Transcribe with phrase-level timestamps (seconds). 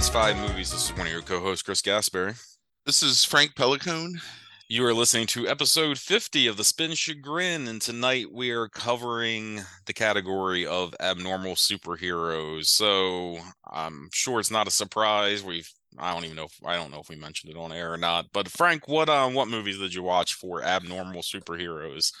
[0.00, 0.70] welcome to Two Guys Five Movies.
[0.70, 2.40] This is one of your co-hosts, Chris Gasberry.
[2.86, 4.20] This is Frank Pelicone.
[4.68, 9.60] You are listening to episode 50 of the Spin Chagrin, and tonight we are covering
[9.86, 12.66] the category of abnormal superheroes.
[12.66, 13.38] So
[13.70, 15.42] I'm sure it's not a surprise.
[15.42, 17.92] We've I don't even know if I don't know if we mentioned it on air
[17.92, 18.26] or not.
[18.32, 22.12] But Frank, what um what movies did you watch for abnormal superheroes?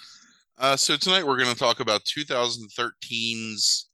[0.58, 3.88] Uh, so tonight we're going to talk about 2013's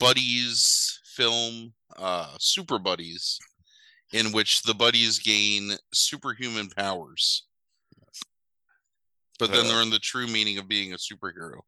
[0.00, 3.38] Buddies film, uh, Super Buddies,
[4.12, 7.44] in which the buddies gain superhuman powers.
[9.38, 11.60] But then Uh, they're in the true meaning of being a superhero.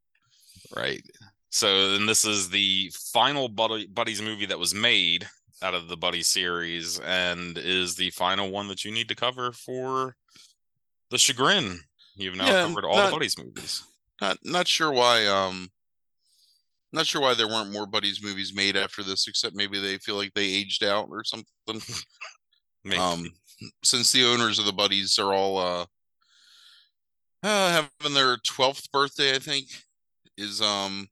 [0.74, 1.02] Right.
[1.50, 5.28] So then this is the final Buddy, Buddies movie that was made
[5.62, 9.52] out of the Buddy series and is the final one that you need to cover
[9.52, 10.16] for
[11.10, 11.80] the Chagrin.
[12.16, 13.82] You've now Yeah, covered all not- the Buddies movies.
[14.20, 15.26] Not not sure why.
[15.26, 15.70] Um,
[16.92, 20.16] not sure why there weren't more Buddies movies made after this, except maybe they feel
[20.16, 21.46] like they aged out or something.
[22.98, 23.30] Um
[23.84, 25.84] since the owners of the buddies are all uh,
[27.42, 29.66] uh having their 12th birthday i think
[30.38, 31.06] is um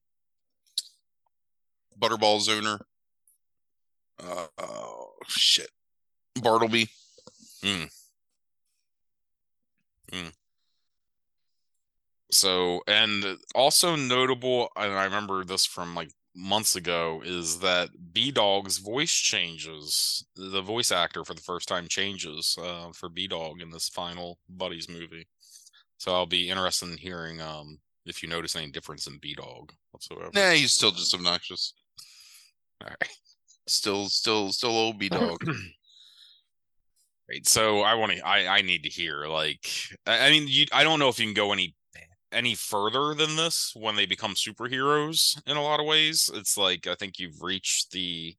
[1.99, 2.79] butterball's owner.
[4.19, 5.71] Uh oh shit.
[6.41, 6.89] Bartleby
[12.31, 18.31] So, and also notable, and I remember this from like months ago, is that B
[18.31, 20.25] Dog's voice changes.
[20.37, 24.39] The voice actor for the first time changes uh, for B Dog in this final
[24.49, 25.27] Buddies movie.
[25.97, 29.73] So I'll be interested in hearing um, if you notice any difference in B Dog
[29.91, 30.31] whatsoever.
[30.35, 31.75] nah he's still just obnoxious
[32.83, 33.11] All right.
[33.67, 35.43] still still still old b dog
[37.29, 37.47] Right.
[37.47, 38.27] So I want to.
[38.27, 39.69] I I need to hear like.
[40.07, 40.65] I, I mean, you.
[40.73, 41.75] I don't know if you can go any
[42.33, 45.41] any further than this when they become superheroes.
[45.47, 48.35] In a lot of ways, it's like I think you've reached the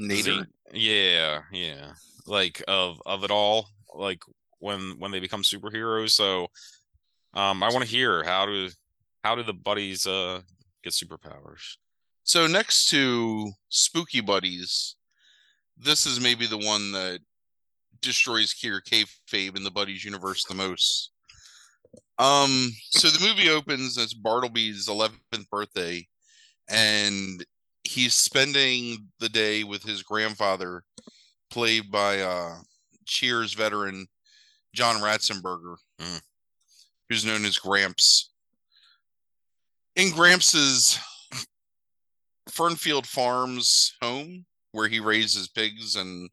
[0.00, 1.92] nader Z- yeah, yeah.
[2.26, 4.22] Like of of it all, like
[4.58, 6.10] when when they become superheroes.
[6.10, 6.48] So
[7.34, 8.68] um I want to hear how do
[9.22, 10.40] how do the buddies uh
[10.82, 11.76] get superpowers?
[12.24, 14.96] so next to spooky buddies
[15.76, 17.20] this is maybe the one that
[18.00, 21.10] destroys Kier kayfabe in the buddies universe the most
[22.18, 26.06] Um, so the movie opens as Bartleby's 11th birthday,
[26.68, 27.44] and
[27.82, 30.84] he's spending the day with his grandfather,
[31.50, 32.54] played by uh,
[33.06, 34.06] Cheers veteran
[34.74, 36.20] John Ratzenberger, Mm.
[37.08, 38.30] who's known as Gramps.
[39.96, 40.98] In Gramps's
[42.50, 46.28] Fernfield Farms home, where he raises pigs and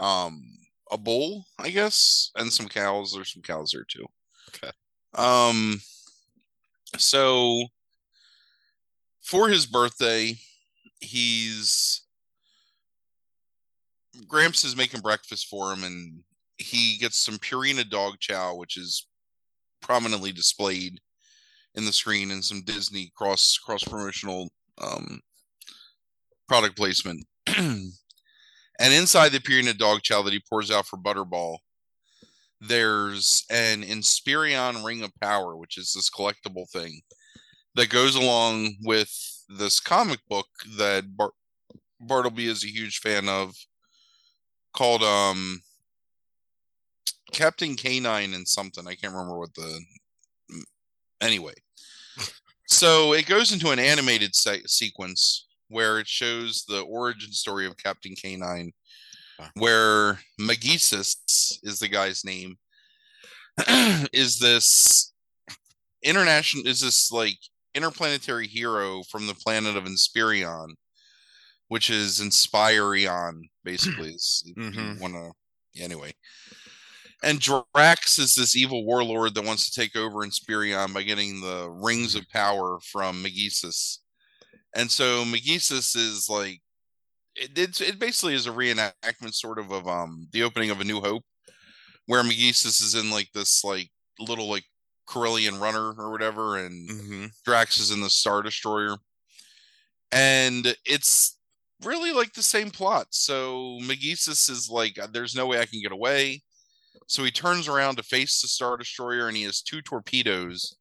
[0.00, 0.42] um,
[0.90, 3.12] a bull, I guess, and some cows.
[3.12, 4.06] There's some cows there too.
[4.48, 4.72] Okay.
[5.14, 5.80] Um,
[6.98, 7.64] so
[9.22, 10.36] for his birthday,
[11.00, 12.02] he's
[14.28, 16.22] Gramps is making breakfast for him, and
[16.56, 19.06] he gets some Purina dog chow, which is
[19.80, 21.00] prominently displayed
[21.74, 24.50] in the screen, and some Disney cross cross promotional
[24.80, 25.20] um,
[26.48, 27.24] product placement.
[27.46, 27.92] and
[28.80, 31.58] inside the Purina dog chow that he pours out for Butterball,
[32.60, 37.00] there's an Inspirion Ring of Power, which is this collectible thing
[37.74, 39.10] that goes along with
[39.48, 40.46] this comic book
[40.78, 41.32] that Bar-
[42.00, 43.54] Bartleby is a huge fan of
[44.72, 45.60] called um
[47.32, 48.86] Captain Canine and something.
[48.86, 49.80] I can't remember what the
[51.20, 51.54] anyway.
[52.66, 57.76] So it goes into an animated se- sequence where it shows the origin story of
[57.76, 58.72] Captain Canine.
[59.54, 61.16] Where Magisus
[61.62, 62.56] is the guy's name.
[64.12, 65.12] is this
[66.02, 66.66] international?
[66.66, 67.38] Is this like
[67.74, 70.74] interplanetary hero from the planet of Inspirion,
[71.68, 74.10] which is Inspirion, basically.
[74.10, 74.98] is if you Mhm.
[75.00, 75.30] wanna
[75.78, 76.12] anyway.
[77.22, 81.70] And Drax is this evil warlord that wants to take over Inspirion by getting the
[81.70, 83.98] rings of power from Magisus.
[84.76, 86.60] And so Magisus is like
[87.36, 90.84] it, it's it basically is a reenactment sort of of um the opening of A
[90.84, 91.24] New Hope,
[92.06, 94.64] where Magisus is in like this like little like
[95.08, 97.24] Corellian runner or whatever, and Mm-hmm.
[97.44, 98.96] Drax is in the Star Destroyer.
[100.12, 101.38] And it's
[101.84, 103.08] really like the same plot.
[103.10, 106.42] So Magisus is like, there's no way I can get away.
[107.08, 110.76] So he turns around to face the Star Destroyer and he has two torpedoes.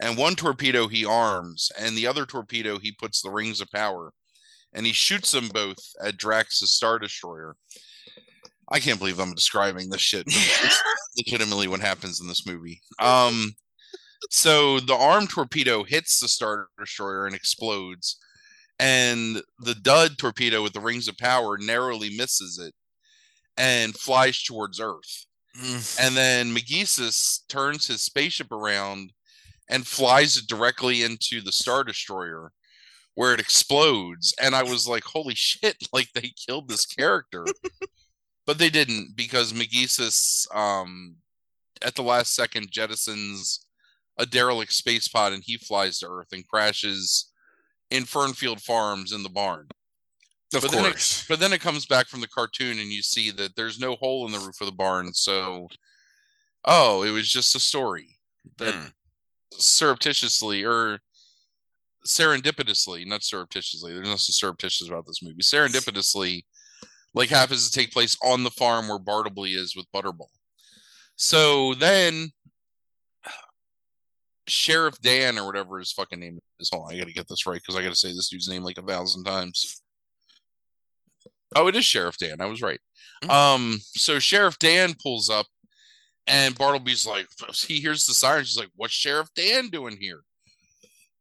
[0.00, 4.12] And one torpedo he arms, and the other torpedo he puts the rings of power.
[4.72, 7.56] And he shoots them both at Drax's Star Destroyer.
[8.70, 10.24] I can't believe I'm describing this shit.
[10.26, 10.82] it's
[11.16, 12.82] legitimately what happens in this movie.
[12.98, 13.54] Um,
[14.30, 18.18] so the arm torpedo hits the Star Destroyer and explodes,
[18.78, 22.74] and the dud torpedo with the rings of power narrowly misses it
[23.56, 25.26] and flies towards Earth.
[25.60, 26.00] Mm.
[26.00, 29.12] And then McGeesus turns his spaceship around
[29.68, 32.52] and flies it directly into the Star Destroyer
[33.18, 34.32] where it explodes.
[34.40, 37.44] And I was like, holy shit, like they killed this character.
[38.46, 41.16] but they didn't because McGeesus um
[41.82, 43.58] at the last second jettisons
[44.18, 47.32] a derelict space pod and he flies to Earth and crashes
[47.90, 49.66] in Fernfield Farms in the barn.
[50.54, 51.24] Of but then it- course.
[51.28, 54.26] But then it comes back from the cartoon and you see that there's no hole
[54.26, 55.12] in the roof of the barn.
[55.12, 55.66] So,
[56.64, 58.16] oh, it was just a story
[58.58, 58.92] that Mm.
[59.54, 61.00] surreptitiously or
[62.06, 65.42] serendipitously, not surreptitiously, there's nothing surreptitious about this movie.
[65.42, 66.44] Serendipitously,
[67.14, 70.28] like happens to take place on the farm where Bartleby is with Butterball.
[71.16, 72.30] So then
[74.48, 76.70] Sheriff Dan or whatever his fucking name is.
[76.72, 78.78] Hold on, I gotta get this right because I gotta say this dude's name like
[78.78, 79.82] a thousand times.
[81.56, 82.40] Oh, it is Sheriff Dan.
[82.40, 82.80] I was right.
[83.24, 83.30] Hmm.
[83.30, 85.46] Um, so Sheriff Dan pulls up
[86.26, 88.50] and Bartleby's like, he hears the sirens.
[88.50, 90.20] He's like, What's Sheriff Dan doing here?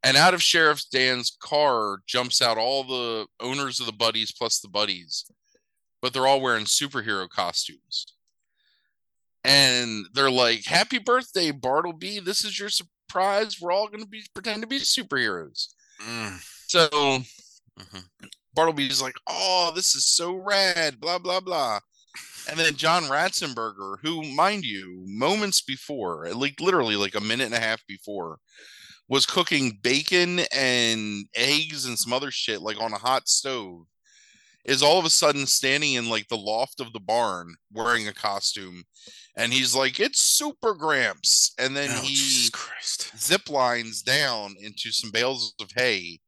[0.03, 4.59] And out of Sheriff Dan's car jumps out all the owners of the buddies plus
[4.59, 5.25] the buddies,
[6.01, 8.05] but they're all wearing superhero costumes.
[9.43, 12.19] And they're like, Happy birthday, Bartleby.
[12.19, 13.59] This is your surprise.
[13.59, 15.67] We're all going to be pretend to be superheroes.
[16.01, 16.39] Mm.
[16.67, 17.23] So
[17.79, 18.05] Mhm.
[18.53, 21.79] Bartleby's like, "Oh, this is so rad," blah blah blah.
[22.49, 27.53] And then John Ratzenberger, who, mind you, moments before, like literally like a minute and
[27.53, 28.39] a half before,
[29.09, 33.85] was cooking bacon and eggs and some other shit like on a hot stove,
[34.65, 38.13] is all of a sudden standing in like the loft of the barn wearing a
[38.13, 38.83] costume,
[39.35, 42.49] and he's like, "It's Super Gramps," and then Oh, he
[43.17, 46.19] zip lines down into some bales of hay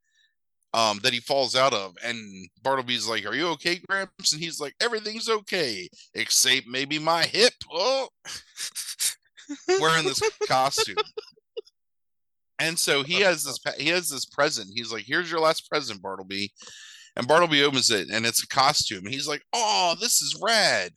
[0.74, 4.34] um that he falls out of and Bartleby's like are you okay Gramps?
[4.34, 7.54] And he's like everything's okay except maybe my hip.
[7.72, 8.10] Oh.
[9.82, 10.98] Wearing this costume
[12.60, 16.02] and so he has this he has this present he's like here's your last present
[16.02, 16.52] Bartleby
[17.16, 20.92] and Bartleby opens it and it's a costume he's like oh this is rad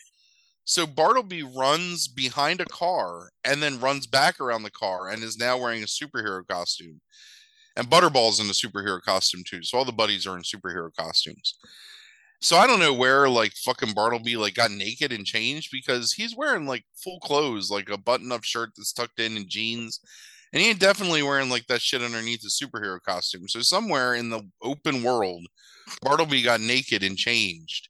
[0.65, 5.37] so Bartleby runs behind a car and then runs back around the car and is
[5.37, 7.01] now wearing a superhero costume.
[7.77, 9.63] And Butterball's in a superhero costume too.
[9.63, 11.59] So all the buddies are in superhero costumes.
[12.41, 16.37] So I don't know where like fucking Bartleby like got naked and changed because he's
[16.37, 20.01] wearing like full clothes, like a button-up shirt that's tucked in and jeans.
[20.53, 23.49] And he ain't definitely wearing like that shit underneath the superhero costume.
[23.49, 25.47] So somewhere in the open world,
[26.03, 27.89] Bartleby got naked and changed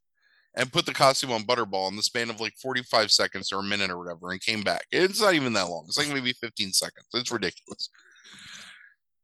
[0.54, 3.64] and put the costume on Butterball in the span of like 45 seconds or a
[3.64, 4.84] minute or whatever and came back.
[4.92, 5.84] It's not even that long.
[5.88, 7.06] It's like maybe 15 seconds.
[7.14, 7.88] It's ridiculous.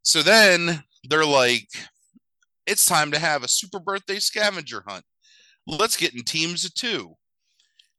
[0.03, 1.69] So then they're like,
[2.67, 5.05] it's time to have a super birthday scavenger hunt.
[5.67, 7.15] Let's get in teams of two.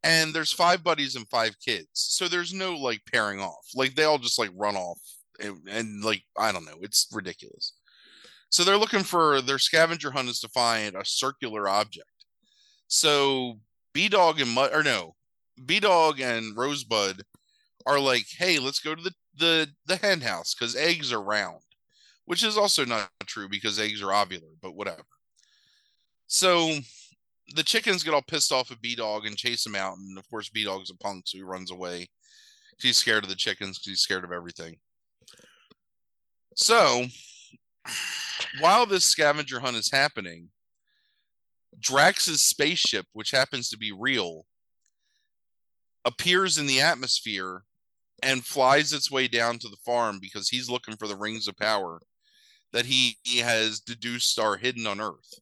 [0.03, 1.88] And there's five buddies and five kids.
[1.94, 3.68] So there's no like pairing off.
[3.75, 5.00] Like they all just like run off
[5.41, 6.80] and, and like, I don't know.
[6.81, 7.74] It's ridiculous.
[8.50, 12.08] So they're looking for their scavenger hunt is to find a circular object.
[12.88, 13.60] So
[13.93, 15.15] B Dog and Mud or no,
[15.65, 17.24] B Dog and Rosebud
[17.86, 21.62] are like, hey, let's go to the the the hen house because eggs are round,
[22.25, 25.05] which is also not true because eggs are ovular, but whatever.
[26.27, 26.79] So
[27.55, 30.29] the chickens get all pissed off at B Dog and chase him out, and of
[30.29, 32.08] course B Dog's a punk, so he runs away.
[32.79, 34.77] He's scared of the chickens he's scared of everything.
[36.60, 37.06] So
[38.60, 40.50] while this scavenger hunt is happening,
[41.80, 44.46] Drax's spaceship, which happens to be real,
[46.04, 47.63] appears in the atmosphere
[48.22, 51.56] and flies its way down to the farm because he's looking for the rings of
[51.56, 52.01] power
[52.74, 55.39] that he, he has deduced are hidden on Earth.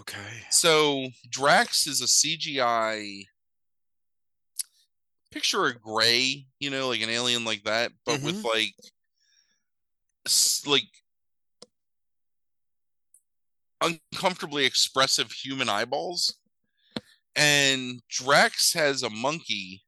[0.00, 0.44] Okay.
[0.50, 3.24] So Drax is a CGI
[5.30, 8.46] picture a gray, you know, like an alien like that, but with mm-hmm.
[8.46, 8.74] like
[10.66, 10.88] like
[13.80, 16.34] uncomfortably expressive human eyeballs.
[17.36, 19.84] And Drax has a monkey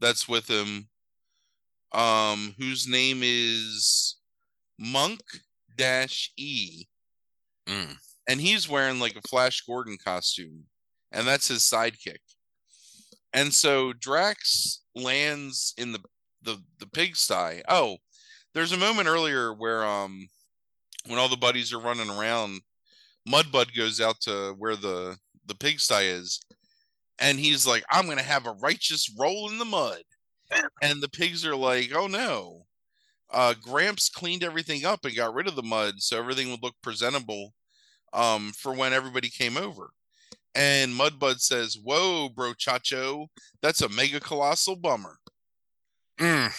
[0.00, 0.88] that's with him
[1.92, 4.16] um whose name is
[4.78, 5.20] Monk
[5.76, 6.86] Dash E
[7.68, 7.96] Mm.
[8.28, 10.64] and he's wearing like a Flash Gordon costume,
[11.12, 12.18] and that's his sidekick.
[13.32, 16.00] And so Drax lands in the
[16.42, 17.62] the the pigsty.
[17.68, 17.98] Oh,
[18.54, 20.28] there's a moment earlier where um
[21.06, 22.60] when all the buddies are running around,
[23.28, 25.16] Mudbud goes out to where the
[25.46, 26.40] the pigsty is,
[27.18, 30.02] and he's like, "I'm gonna have a righteous roll in the mud,"
[30.82, 32.66] and the pigs are like, "Oh no."
[33.32, 36.74] Uh, Gramps cleaned everything up and got rid of the mud so everything would look
[36.82, 37.54] presentable
[38.12, 39.90] um, for when everybody came over.
[40.54, 43.28] And Mudbud says, Whoa, bro chacho,
[43.62, 45.18] that's a mega colossal bummer.
[46.18, 46.52] Mm,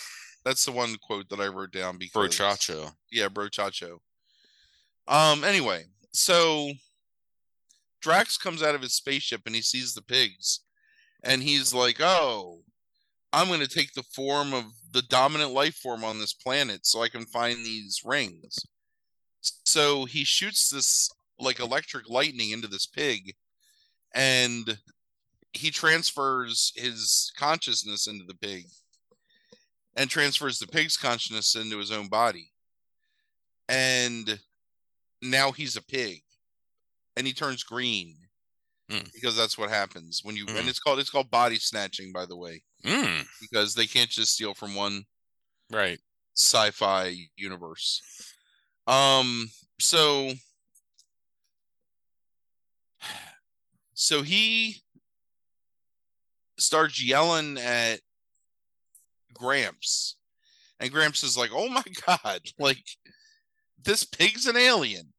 [0.44, 2.92] That's the one quote that I wrote down because bro Chacho.
[3.12, 4.00] Yeah, bro chacho.
[5.08, 6.72] Um, anyway, so
[8.02, 10.62] Drax comes out of his spaceship and he sees the pigs,
[11.24, 12.62] and he's like, Oh,
[13.34, 17.10] I'm gonna take the form of the dominant life form on this planet so I
[17.10, 18.66] can find these rings.
[19.66, 23.36] So he shoots this like electric lightning into this pig,
[24.14, 24.80] and
[25.54, 28.66] he transfers his consciousness into the pig
[29.96, 32.52] and transfers the pig's consciousness into his own body.
[33.70, 34.40] And
[35.22, 36.22] now he's a pig
[37.16, 38.18] and he turns green
[38.90, 39.04] Hmm.
[39.14, 40.58] because that's what happens when you Hmm.
[40.58, 44.34] and it's called it's called body snatching by the way Mm, because they can't just
[44.34, 45.06] steal from one
[45.70, 46.00] right.
[46.36, 48.02] sci-fi universe.
[48.88, 50.34] Um so
[53.94, 54.82] so he
[56.58, 58.00] starts yelling at
[59.42, 60.16] Gramps.
[60.80, 62.86] And Gramps is like, "Oh my god, like
[63.84, 65.14] this pig's an alien."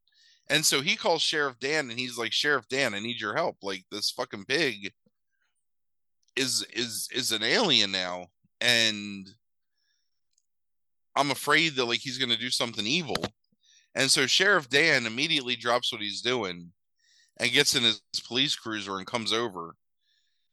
[0.49, 3.57] And so he calls Sheriff Dan and he's like, "Sheriff Dan, I need your help.
[3.61, 4.91] Like this fucking pig
[6.35, 8.25] is is is an alien now
[8.59, 9.29] and
[11.15, 13.17] I'm afraid that like he's to do something evil."
[13.95, 16.71] And so Sheriff Dan immediately drops what he's doing
[17.37, 19.75] and gets in his police cruiser and comes over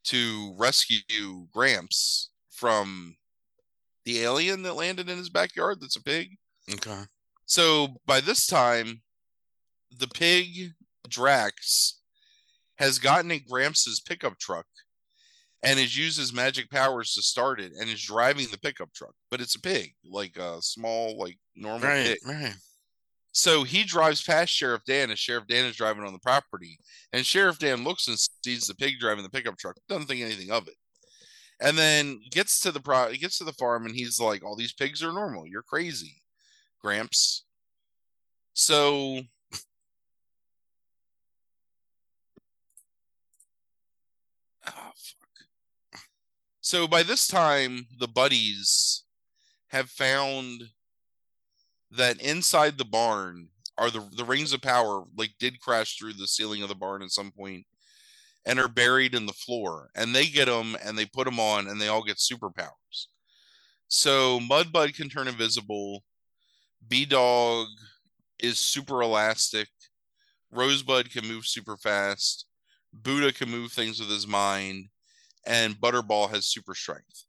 [0.05, 3.17] to rescue Gramps from
[4.13, 6.37] the alien that landed in his backyard that's a pig.
[6.73, 7.03] Okay.
[7.47, 9.03] So by this time,
[9.97, 10.73] the pig
[11.09, 12.01] Drax
[12.77, 14.67] has gotten in Gramps' pickup truck
[15.63, 19.15] and has used his magic powers to start it and is driving the pickup truck.
[19.31, 22.07] But it's a pig, like a small, like normal Right.
[22.07, 22.19] pig.
[22.25, 22.55] Right.
[23.33, 26.79] So he drives past Sheriff Dan as Sheriff Dan is driving on the property.
[27.13, 30.51] And Sheriff Dan looks and sees the pig driving the pickup truck, doesn't think anything
[30.51, 30.75] of it.
[31.61, 34.73] And then gets to the pro gets to the farm and he's like, All these
[34.73, 35.47] pigs are normal.
[35.47, 36.23] You're crazy,
[36.81, 37.45] Gramps.
[38.55, 39.21] So
[44.67, 46.03] Ah, fuck.
[46.61, 49.05] So by this time, the buddies
[49.69, 50.63] have found
[51.91, 56.27] that inside the barn are the the rings of power like did crash through the
[56.29, 57.67] ceiling of the barn at some point
[58.47, 61.69] and are buried in the floor and they get them and they put them on
[61.69, 63.07] and they all get superpowers
[63.89, 66.03] so mudbud can turn invisible
[66.89, 67.67] b-dog
[68.39, 69.69] is super elastic
[70.51, 72.47] rosebud can move super fast
[72.93, 74.87] buddha can move things with his mind
[75.47, 77.25] and butterball has super strength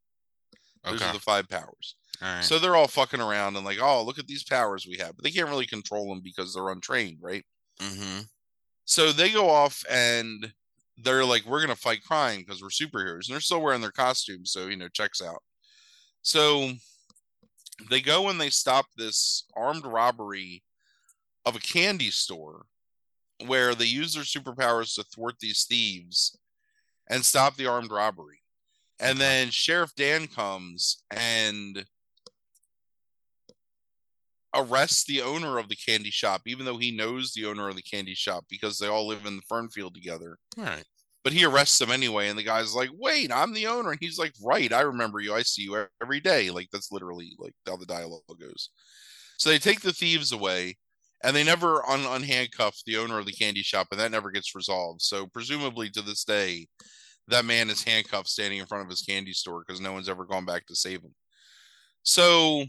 [0.84, 1.10] those Okay.
[1.10, 2.44] are the five powers All right.
[2.44, 5.16] so they're all fucking around and like, oh, look at these powers we have.
[5.16, 7.46] But they can't really control them because they're untrained, right?
[7.80, 8.22] mm-hmm.
[8.86, 10.52] So they go off and
[10.98, 13.28] they're like, we're gonna fight crime because we're superheroes.
[13.28, 15.42] And they're still wearing their costumes, so you know, checks out.
[16.22, 16.72] So
[17.90, 20.64] they go and they stop this armed robbery
[21.46, 22.66] of a candy store
[23.48, 26.38] where they use their superpowers to thwart these thieves
[27.10, 28.40] and stop the armed robbery.
[29.00, 31.84] And then Sheriff Dan comes and
[34.54, 37.82] arrests the owner of the candy shop, even though he knows the owner of the
[37.82, 40.38] candy shop because they all live in the Fernfield together.
[40.58, 40.84] All right.
[41.24, 44.18] But he arrests them anyway, and the guy's like, "Wait, I'm the owner," and he's
[44.18, 45.34] like, "Right, I remember you.
[45.36, 48.70] I see you every day." Like that's literally like how the dialogue goes.
[49.38, 50.78] So they take the thieves away,
[51.24, 54.56] and they never un- unhandcuff the owner of the candy shop, and that never gets
[54.56, 55.04] resolved.
[55.04, 56.68] So presumably to this day,
[57.28, 60.26] that man is handcuffed standing in front of his candy store because no one's ever
[60.26, 61.14] gone back to save him.
[62.04, 62.66] So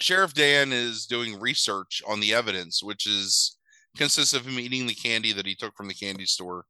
[0.00, 3.56] Sheriff Dan is doing research on the evidence, which is
[3.96, 6.64] consists of him eating the candy that he took from the candy store.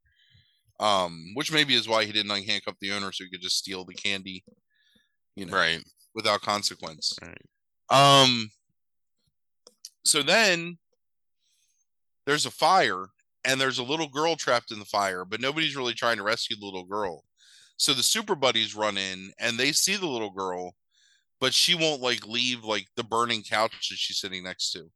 [0.80, 3.84] Um, which maybe is why he didn't handcuff the owner so he could just steal
[3.84, 4.44] the candy,
[5.34, 5.82] you know, Right.
[6.14, 7.18] without consequence.
[7.20, 7.42] Right.
[7.90, 8.50] Um
[10.04, 10.78] so then
[12.26, 13.06] there's a fire
[13.44, 16.56] and there's a little girl trapped in the fire, but nobody's really trying to rescue
[16.56, 17.24] the little girl.
[17.76, 20.76] So the super buddies run in and they see the little girl,
[21.40, 24.90] but she won't like leave like the burning couch that she's sitting next to.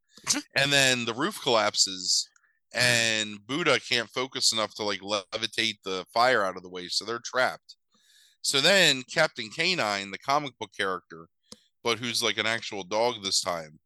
[0.57, 2.29] and then the roof collapses
[2.75, 7.05] and Buddha can't focus enough to like levitate the fire out of the way, so
[7.05, 7.77] they're trapped.
[8.43, 11.29] So then Captain Canine, the comic book character,
[11.85, 13.79] but who's like an actual dog this time,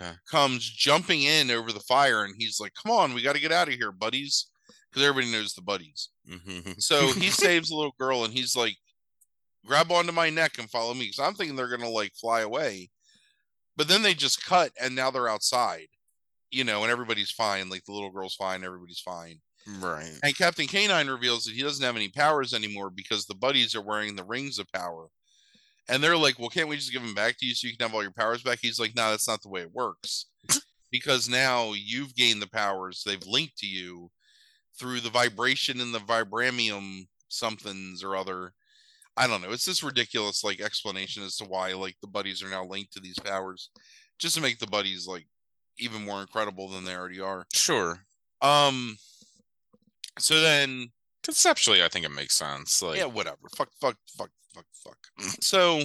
[0.00, 0.12] Okay.
[0.30, 3.52] comes jumping in over the fire and he's like, Come on, we got to get
[3.52, 4.46] out of here, buddies.
[4.90, 6.10] Because everybody knows the buddies.
[6.30, 6.72] Mm-hmm.
[6.78, 8.76] So he saves the little girl and he's like,
[9.64, 11.06] Grab onto my neck and follow me.
[11.06, 12.90] Because I'm thinking they're going to like fly away.
[13.76, 15.88] But then they just cut and now they're outside,
[16.50, 17.68] you know, and everybody's fine.
[17.68, 19.40] Like the little girl's fine, everybody's fine.
[19.80, 20.12] Right.
[20.22, 23.82] And Captain Canine reveals that he doesn't have any powers anymore because the buddies are
[23.82, 25.08] wearing the rings of power.
[25.88, 27.86] And they're like, well, can't we just give them back to you so you can
[27.86, 28.58] have all your powers back?
[28.60, 30.26] He's like, no, that's not the way it works.
[30.90, 33.02] because now you've gained the powers.
[33.04, 34.10] They've linked to you
[34.78, 38.52] through the vibration in the vibramium somethings or other.
[39.16, 39.52] I don't know.
[39.52, 43.00] It's this ridiculous like explanation as to why like the buddies are now linked to
[43.00, 43.70] these powers,
[44.18, 45.26] just to make the buddies like
[45.78, 47.46] even more incredible than they already are.
[47.52, 48.00] Sure.
[48.40, 48.96] Um.
[50.18, 50.90] So then,
[51.24, 52.82] Conceptually, I think it makes sense.
[52.82, 53.48] Like, yeah, whatever.
[53.56, 54.98] Fuck, fuck, fuck, fuck, fuck.
[55.40, 55.82] So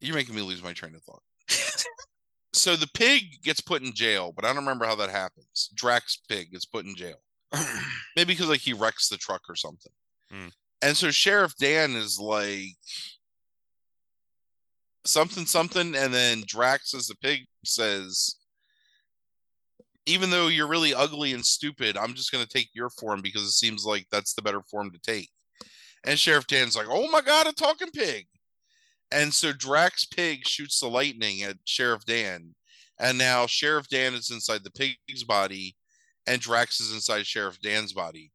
[0.00, 1.22] you're making me lose my train of thought.
[2.52, 5.70] so the pig gets put in jail, but I don't remember how that happens.
[5.72, 7.18] Drax pig gets put in jail.
[8.16, 9.92] Maybe because like he wrecks the truck or something.
[10.28, 10.48] Hmm.
[10.82, 12.76] And so Sheriff Dan is like
[15.04, 18.36] something something, and then Drax as the pig says,
[20.06, 23.52] even though you're really ugly and stupid, I'm just gonna take your form because it
[23.52, 25.30] seems like that's the better form to take.
[26.04, 28.26] And Sheriff Dan's like, oh my god, a talking pig.
[29.12, 32.54] And so Drax Pig shoots the lightning at Sheriff Dan.
[32.98, 35.76] And now Sheriff Dan is inside the pig's body,
[36.26, 38.30] and Drax is inside Sheriff Dan's body,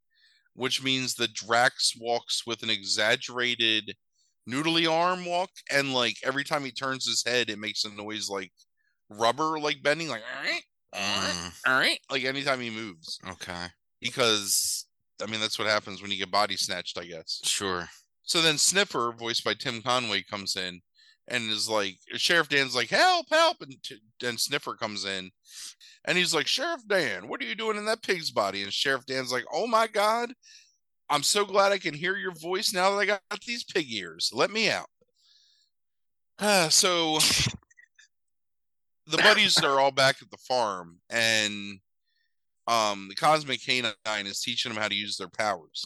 [0.57, 3.95] which means that Drax walks with an exaggerated
[4.49, 5.51] noodly arm walk.
[5.71, 8.51] And like every time he turns his head, it makes a noise like
[9.07, 10.63] rubber, like bending, like, alright,
[11.67, 12.11] alright, mm.
[12.11, 13.19] like anytime he moves.
[13.29, 13.67] okay.
[14.01, 14.87] Because,
[15.21, 17.39] I mean, that's what happens when you get body snatched, I guess.
[17.43, 17.87] Sure.
[18.23, 20.81] So then Sniffer, voiced by Tim Conway, comes in
[21.27, 23.57] and is like, Sheriff Dan's like, help, help.
[23.61, 25.31] And, t- and Sniffer comes in
[26.05, 28.63] and he's like, Sheriff Dan, what are you doing in that pig's body?
[28.63, 30.33] And Sheriff Dan's like, oh my God,
[31.09, 34.31] I'm so glad I can hear your voice now that I got these pig ears.
[34.33, 34.87] Let me out.
[36.39, 37.19] Uh, so
[39.07, 41.79] the buddies are all back at the farm and
[42.67, 43.93] um the cosmic canine
[44.25, 45.85] is teaching them how to use their powers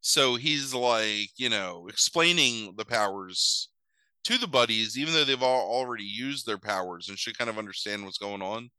[0.00, 3.68] so he's like you know explaining the powers
[4.24, 7.58] to the buddies even though they've all already used their powers and should kind of
[7.58, 8.70] understand what's going on.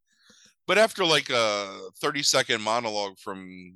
[0.67, 3.75] But after like a 30 second monologue from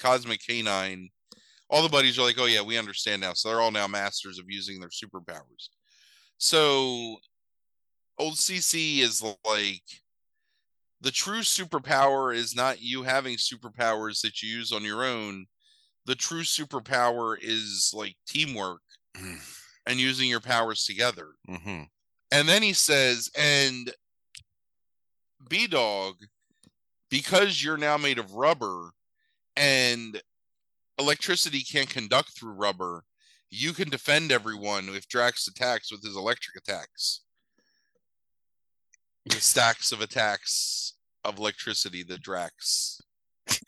[0.00, 1.08] cosmic canine
[1.68, 3.32] all the buddies are like oh yeah we understand now.
[3.32, 5.70] So they're all now masters of using their superpowers.
[6.38, 7.16] So
[8.18, 9.82] old cc is like
[11.00, 15.46] the true superpower is not you having superpowers that you use on your own.
[16.06, 18.80] The true superpower is like teamwork.
[19.16, 21.28] Mm, and using your powers together.
[21.48, 21.82] Mm-hmm.
[22.32, 23.92] And then he says, and
[25.48, 26.16] B Dog,
[27.08, 28.90] because you're now made of rubber
[29.56, 30.20] and
[30.98, 33.04] electricity can't conduct through rubber,
[33.50, 37.20] you can defend everyone if Drax attacks with his electric attacks.
[39.24, 40.94] The stacks of attacks
[41.24, 43.00] of electricity that Drax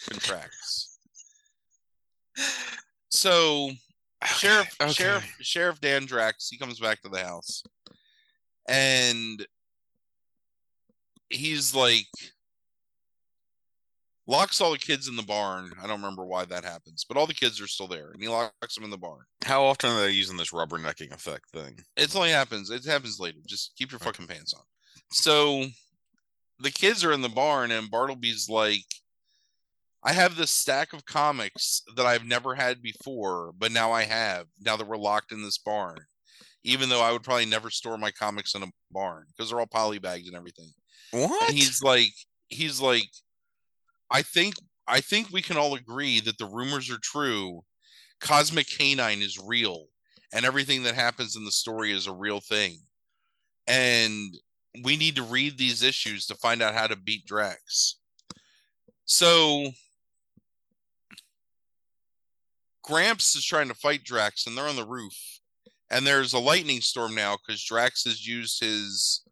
[0.09, 0.99] contracts.
[3.09, 3.71] So
[4.25, 4.93] Sheriff okay.
[4.93, 7.63] Sheriff Sheriff Dan Drax, he comes back to the house.
[8.69, 9.47] And
[11.31, 12.07] he's like
[14.27, 15.73] locks all the kids in the barn.
[15.83, 18.29] I don't remember why that happens, but all the kids are still there and he
[18.29, 19.23] locks them in the barn.
[19.45, 21.79] How often are they using this rubbernecking effect thing?
[21.97, 22.71] It only happens.
[22.71, 23.39] It happens later.
[23.47, 24.63] Just keep your fucking pants on.
[25.11, 25.65] So
[26.61, 28.85] the kids are in the barn, and Bartleby's like,
[30.05, 34.47] I have this stack of comics that I've never had before, but now I have,
[34.61, 35.99] now that we're locked in this barn.
[36.65, 39.67] Even though I would probably never store my comics in a barn because they're all
[39.67, 40.71] polybagged and everything.
[41.13, 41.49] What?
[41.49, 42.13] And he's like,
[42.49, 43.09] he's like,
[44.11, 44.55] I think
[44.89, 47.63] I think we can all agree that the rumors are true.
[48.21, 49.87] Cosmic Canine is real,
[50.33, 52.81] and everything that happens in the story is a real thing.
[53.67, 54.37] And
[54.83, 57.99] we need to read these issues to find out how to beat Drax.
[59.05, 59.71] So
[62.89, 65.15] Gramps is trying to fight Drax, and they're on the roof.
[65.91, 69.23] And there's a lightning storm now because Drax has used his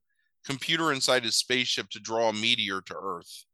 [0.44, 3.44] computer inside his spaceship to draw a meteor to Earth.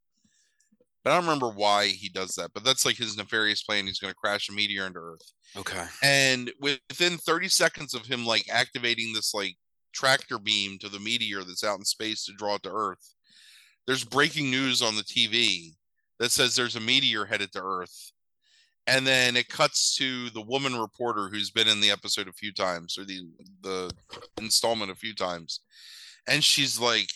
[1.03, 2.51] But I don't remember why he does that.
[2.53, 3.87] But that's like his nefarious plan.
[3.87, 5.33] He's going to crash a meteor into Earth.
[5.57, 5.85] okay.
[6.03, 9.57] And within 30 seconds of him like activating this like
[9.93, 13.15] tractor beam to the meteor that's out in space to draw it to Earth,
[13.87, 15.75] there's breaking news on the TV
[16.19, 18.13] that says there's a meteor headed to Earth.
[18.87, 22.53] And then it cuts to the woman reporter who's been in the episode a few
[22.53, 23.21] times or the
[23.63, 23.91] the
[24.41, 25.61] installment a few times.
[26.27, 27.09] And she's like,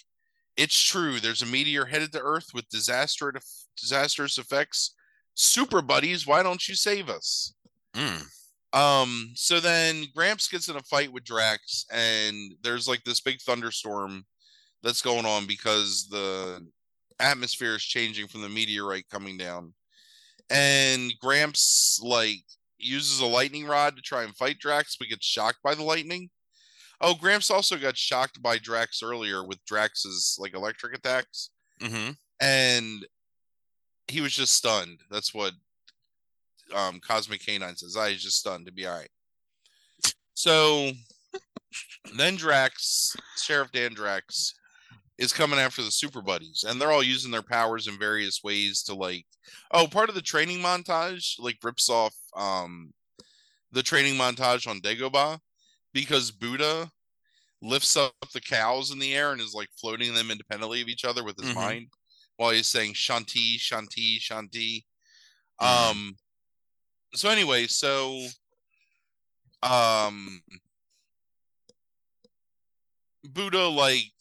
[0.57, 3.33] It's true, there's a meteor headed to Earth with disaster
[3.77, 4.95] disastrous effects.
[5.35, 7.55] Super buddies, why don't you save us?
[7.95, 8.25] Mm.
[8.73, 13.41] Um, so then Gramps gets in a fight with Drax, and there's like this big
[13.41, 14.25] thunderstorm
[14.83, 16.67] that's going on because the
[17.19, 19.73] atmosphere is changing from the meteorite coming down.
[20.51, 22.45] And Gramps like
[22.79, 26.31] uses a lightning rod to try and fight Drax, but gets shocked by the lightning.
[27.01, 32.13] Oh, Gramps also got shocked by Drax earlier with Drax's like electric attacks, Mm-hmm.
[32.41, 33.07] and
[34.09, 35.01] he was just stunned.
[35.11, 35.53] That's what
[36.75, 37.97] um Cosmic Canine says.
[37.97, 39.11] I was just stunned to be all right.
[40.35, 40.93] So
[42.17, 44.55] then Drax, Sheriff Dan Drax,
[45.19, 48.83] is coming after the Super Buddies, and they're all using their powers in various ways
[48.85, 49.27] to like.
[49.71, 52.93] Oh, part of the training montage like rips off um
[53.73, 55.39] the training montage on Dagobah
[55.93, 56.91] because Buddha
[57.63, 61.05] lifts up the cows in the air and is like floating them independently of each
[61.05, 61.55] other with his Mhm.
[61.55, 61.89] mind
[62.37, 64.85] while he's saying Shanti, Shanti, Shanti.
[65.61, 65.67] Mhm.
[65.67, 66.19] Um
[67.15, 68.27] so anyway, so
[69.63, 70.43] um
[73.25, 74.13] Buddha like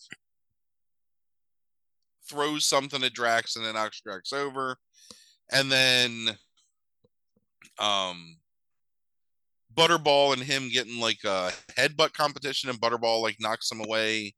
[2.30, 4.78] throws something at Drax and then knocks Drax over.
[5.52, 6.38] And then
[7.80, 8.38] um
[9.76, 14.34] Butterball and him getting like a headbutt competition and Butterball like knocks him away.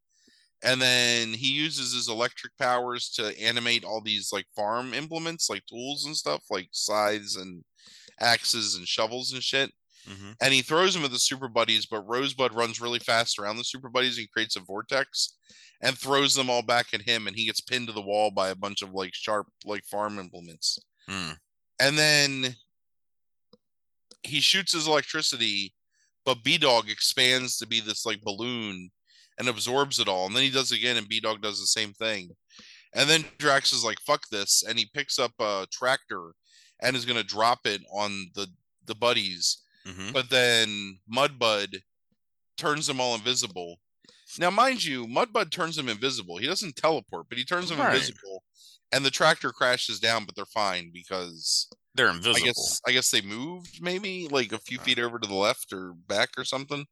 [0.64, 5.64] And then he uses his electric powers to animate all these like farm implements, like
[5.68, 7.64] tools and stuff, like scythes and
[8.20, 9.72] axes and shovels and shit
[10.10, 10.32] Mm-hmm.
[10.42, 13.64] and he throws them at the super buddies but rosebud runs really fast around the
[13.66, 15.36] super buddies and creates a vortex
[15.82, 18.50] and throws them all back at him and he gets pinned to the wall by
[18.50, 21.38] a bunch of like sharp like farm implements Mm.
[21.80, 22.56] and then
[24.24, 25.74] he shoots his electricity
[26.26, 28.90] but b-dog expands to be this like balloon
[29.40, 31.94] and absorbs it all and then he does it again and b-dog does the same
[31.94, 32.30] thing
[32.94, 36.32] and then drax is like fuck this and he picks up a tractor
[36.82, 38.48] and is going to drop it on the
[38.86, 40.12] the buddies Mm-hmm.
[40.12, 41.78] but then Mudbud
[42.58, 43.80] turns them all invisible.
[44.40, 46.38] Now, mind you, Mudbud turns them invisible.
[46.38, 47.94] He doesn't teleport, but he turns them Right.
[47.94, 48.44] invisible,
[48.92, 50.26] and the tractor crashes down.
[50.26, 52.46] But they're fine because They're I invisible.
[52.46, 55.94] guess I guess they moved maybe like a few feet over to the left or
[55.94, 56.86] back or something.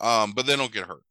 [0.00, 1.04] Um, but they don't get hurt.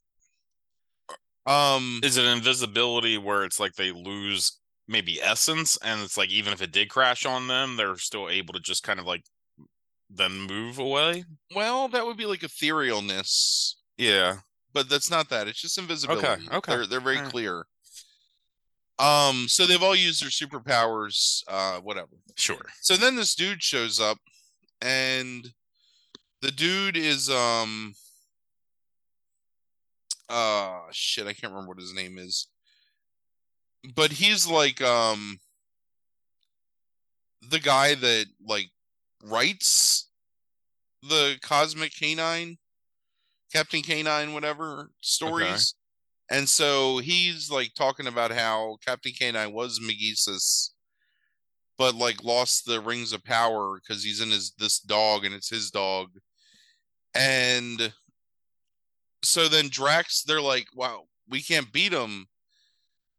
[1.45, 6.53] Um, Is it invisibility where it's like they lose maybe essence, and it's like even
[6.53, 9.25] if it did crash on them, they're still able to just kind of like
[10.09, 11.25] then move away?
[11.55, 14.39] well, that would be like etherealness, Yeah.
[14.73, 15.47] But that's not that.
[15.47, 16.25] It's just invisibility.
[16.27, 16.57] okay.
[16.57, 16.71] Okay.
[16.71, 17.31] They're they're very Alright.
[17.31, 17.65] clear.
[18.99, 21.43] Um, so they've all used their superpowers.
[21.47, 22.11] Uh, whatever.
[22.37, 22.61] Sure.
[22.81, 24.17] So then this dude shows up,
[24.81, 25.47] and
[26.41, 27.93] the dude is um
[30.29, 32.47] uh shit, I can't remember what his name is.
[33.95, 35.39] But he's like um
[37.49, 38.69] the guy that like
[39.23, 40.09] writes
[41.01, 42.57] the cosmic canine
[43.53, 45.75] Captain Canine whatever stories.
[46.31, 50.69] And so he's like talking about how Captain Canine was Megisus
[51.77, 55.49] but like lost the rings of power because he's in his this dog and it's
[55.49, 56.09] his dog.
[57.15, 57.93] And
[59.23, 62.27] so then Drax, they're like, wow, we can't beat him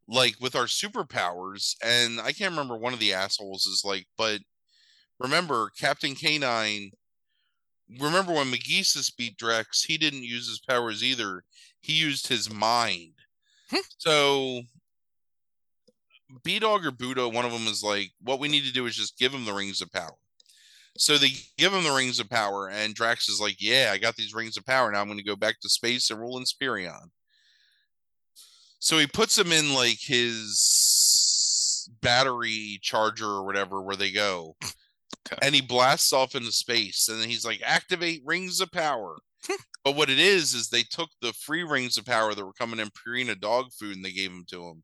[0.07, 1.75] like with our superpowers.
[1.83, 4.41] And I can't remember one of the assholes is like, but
[5.19, 6.93] remember, Captain Canine,
[8.01, 11.45] remember when McGeesus beat Drax, he didn't use his powers either.
[11.81, 13.15] He used his mind.
[13.71, 13.79] Hmm.
[13.99, 14.63] So
[16.43, 18.97] B Dog or Buddha, one of them is like, what we need to do is
[18.97, 20.17] just give him the rings of power.
[20.97, 24.15] So they give him the rings of power, and Drax is like, yeah, I got
[24.15, 24.93] these rings of power.
[24.93, 27.11] Now I'm going to go back to space and rule in Inspirion.
[28.79, 34.57] So he puts him in like his battery charger or whatever where they go.
[35.27, 35.39] Okay.
[35.47, 39.19] And he blasts off into space, and then he's like, activate rings of power.
[39.85, 42.81] but what it is is they took the free rings of power that were coming
[42.81, 44.83] in Purina dog food and they gave them to him.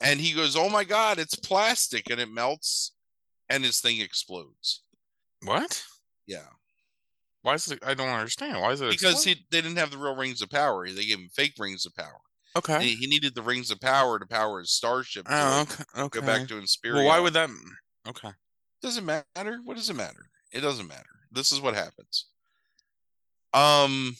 [0.00, 2.92] And he goes, Oh my god, it's plastic, and it melts,
[3.48, 4.82] and his thing explodes.
[5.44, 5.84] What?
[6.26, 6.46] Yeah.
[7.42, 7.78] Why is it?
[7.84, 8.60] I don't understand.
[8.60, 8.90] Why is it?
[8.90, 9.34] Because explode?
[9.36, 10.88] he, they didn't have the real rings of power.
[10.88, 12.20] They gave him fake rings of power.
[12.56, 12.82] Okay.
[12.84, 15.84] He, he needed the rings of power to power his starship to Oh, okay.
[16.02, 16.20] Okay.
[16.20, 16.94] go back to Inspirion.
[16.94, 17.50] well, why would that?
[18.08, 18.30] Okay.
[18.84, 19.60] Doesn't matter.
[19.64, 20.26] What does it matter?
[20.52, 21.08] It doesn't matter.
[21.32, 22.26] This is what happens.
[23.52, 24.14] Um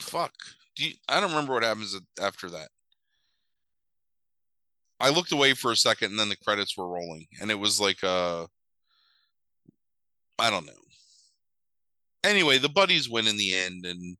[0.00, 0.32] fuck.
[0.76, 2.68] Do you, I don't remember what happens after that.
[4.98, 7.80] I looked away for a second and then the credits were rolling and it was
[7.80, 8.46] like uh
[10.38, 10.72] I don't know.
[12.24, 14.16] Anyway, the buddies win in the end and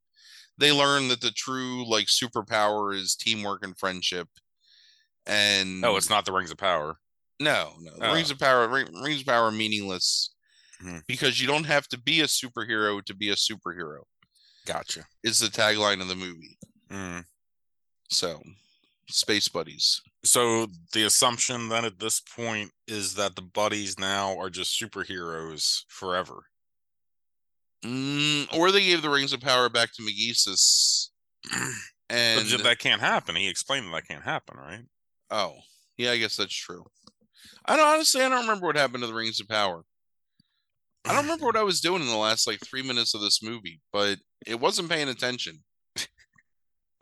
[0.59, 4.29] they learn that the true like superpower is teamwork and friendship.
[5.27, 6.99] And Oh, it's not the rings of power.
[7.41, 7.93] No, no.
[8.01, 8.15] Oh.
[8.15, 10.31] Rings of Power, Rings of Power, are meaningless
[10.83, 11.07] Mhm.
[11.07, 14.05] because you don't have to be a superhero to be a superhero.
[14.67, 15.07] Gotcha.
[15.23, 16.59] Is the tagline of the movie.
[16.91, 17.25] Mm.
[18.11, 18.43] So,
[19.09, 20.01] space buddies.
[20.25, 25.85] So the assumption then at this point is that the buddies now are just superheroes
[25.89, 26.45] forever.
[27.83, 31.09] Mm, or they gave the rings of power back to Megisus.
[32.13, 33.37] And but that can't happen.
[33.37, 34.85] He explained that, that can't happen, right?
[35.31, 35.55] Oh,
[35.97, 36.85] yeah, I guess that's true.
[37.67, 39.83] I don't honestly I don't remember what happened to the rings of power.
[41.05, 43.43] I don't remember what I was doing in the last like three minutes of this
[43.43, 45.63] movie, but it wasn't paying attention.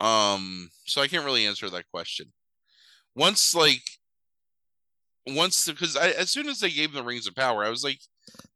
[0.01, 2.31] Um, so I can't really answer that question.
[3.15, 3.81] Once like
[5.27, 7.83] once because I as soon as they gave him the rings of power, I was
[7.83, 7.99] like,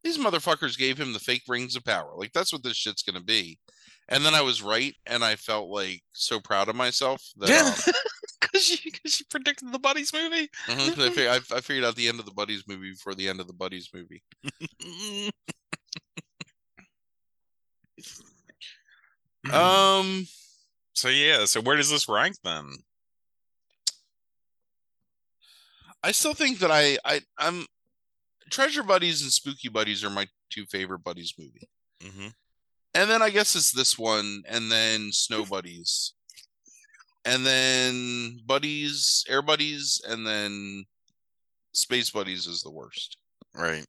[0.05, 2.13] these motherfuckers gave him the fake rings of power.
[2.15, 3.59] Like that's what this shit's gonna be.
[4.07, 7.93] And then I was right, and I felt like so proud of myself that
[8.83, 10.49] because you predicted the buddies movie.
[10.67, 13.29] mhm, I, fig- I, I figured out the end of the buddies movie before the
[13.29, 14.23] end of the buddies movie.
[19.51, 20.25] Um,
[20.93, 22.69] so yeah, so where does this rank then?
[26.01, 27.65] I still think that I I I'm
[28.49, 31.69] Treasure Buddies and Spooky Buddies are my two favorite buddies movie.
[32.01, 32.27] Mm-hmm.
[32.95, 36.13] And then I guess it's this one, and then Snow Buddies,
[37.25, 40.85] and then Buddies, Air Buddies, and then
[41.71, 43.17] Space Buddies is the worst.
[43.55, 43.85] Right.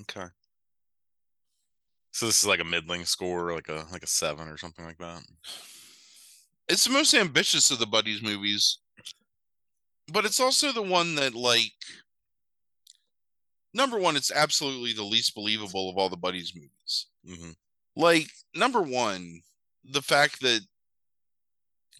[0.00, 0.26] Okay.
[2.12, 4.98] So this is like a middling score, like a like a seven or something like
[4.98, 5.22] that.
[6.68, 8.78] It's the most ambitious of the Buddies movies,
[10.12, 11.72] but it's also the one that like
[13.72, 17.06] number one, it's absolutely the least believable of all the Buddies movies.
[17.28, 17.50] Mm-hmm.
[17.96, 19.42] like number one
[19.84, 20.60] the fact that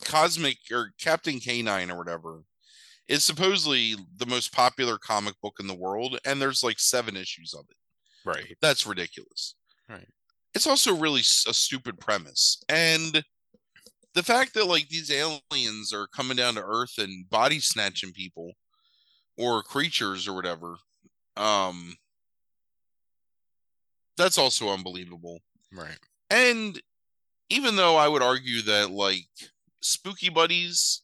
[0.04, 2.42] cosmic or captain k9 or whatever
[3.08, 7.54] is supposedly the most popular comic book in the world and there's like seven issues
[7.54, 7.76] of it
[8.24, 8.56] Right.
[8.60, 9.54] that's ridiculous
[9.88, 10.08] Right.
[10.54, 13.22] it's also really a stupid premise and
[14.14, 18.52] the fact that like these aliens are coming down to earth and body snatching people
[19.36, 20.76] or creatures or whatever
[21.36, 21.94] um
[24.16, 25.38] that's also unbelievable
[25.72, 25.98] Right.
[26.30, 26.80] and
[27.50, 29.28] even though I would argue that like
[29.80, 31.02] Spooky Buddies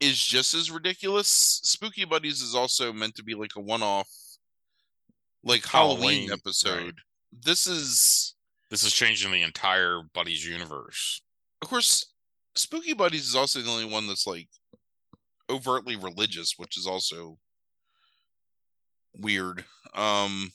[0.00, 4.08] is just as ridiculous, Spooky Buddies is also meant to be like a one-off
[5.44, 6.84] like Halloween, Halloween, episode.
[6.84, 6.94] right.
[7.44, 8.34] This is
[8.70, 11.22] This is changing the entire buddies universe.
[11.62, 12.06] of course
[12.56, 14.48] Spooky Buddies is also the only one that's like
[15.48, 17.38] overtly religious, which is also
[19.16, 19.64] weird.
[19.94, 20.52] Um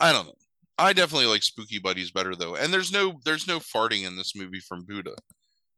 [0.00, 0.34] I don't know.
[0.78, 2.56] I definitely like Spooky Buddies better though.
[2.56, 5.14] And there's no there's no farting in this movie from Buddha.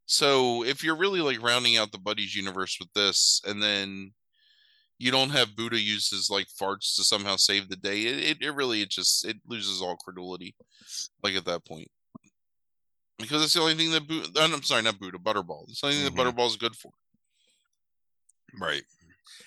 [0.07, 4.12] So if you're really like rounding out the Buddies universe with this and then
[4.99, 8.51] you don't have Buddha uses like farts to somehow save the day, it, it, it
[8.55, 10.55] really it just it loses all credulity
[11.23, 11.90] like at that point.
[13.19, 15.69] Because it's the only thing that Buddha, I'm sorry, not Buddha, Butterball.
[15.69, 16.17] It's the only thing Mhm.
[16.17, 16.93] that Butterball is good for.
[18.61, 18.83] Right.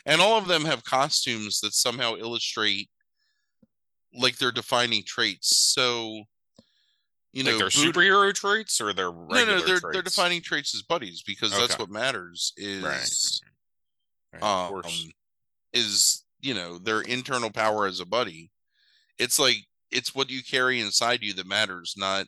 [0.05, 2.89] and all of them have costumes that somehow illustrate
[4.13, 5.55] like their defining traits.
[5.55, 6.23] So,
[7.37, 9.93] you like know, their Buddha- superhero traits or their regular no, no, they're traits?
[9.93, 12.51] they're defining traits as buddies because that's what matters.
[12.57, 13.41] Is
[14.33, 14.91] Right, of um,
[15.71, 18.49] is you know their internal power as a buddy.
[19.19, 19.57] It's like
[19.91, 22.25] it's what you carry inside you that matters, not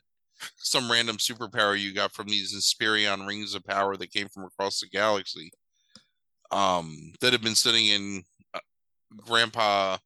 [0.58, 4.78] some random superpower you got from these Inspirion rings of power that came from across
[4.78, 5.50] the galaxy.
[6.52, 8.22] Um, that have been sitting in
[8.54, 8.60] uh,
[9.16, 9.96] Grandpa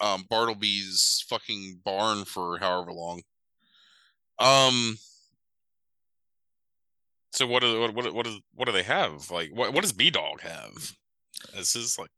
[0.00, 3.22] um Bartleby's fucking barn for however long.
[4.42, 4.98] Um,
[7.32, 9.30] So what do what what what, is, what do they have?
[9.30, 10.92] Like what what does B Dog have?
[11.54, 12.10] This is like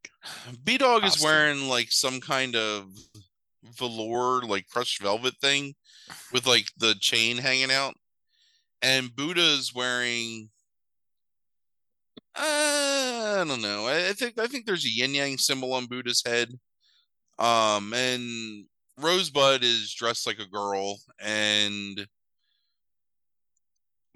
[0.65, 2.89] B Dog is wearing like some kind of
[3.63, 5.75] velour, like crushed velvet thing
[6.33, 7.95] with like the chain hanging out.
[8.83, 10.51] And Buddha is wearing
[12.37, 13.87] uh, I don't know.
[13.87, 16.49] I, I think I think there's a yin yang symbol on Buddha's head.
[17.39, 18.65] Um and
[18.99, 22.05] Rosebud is dressed like a girl and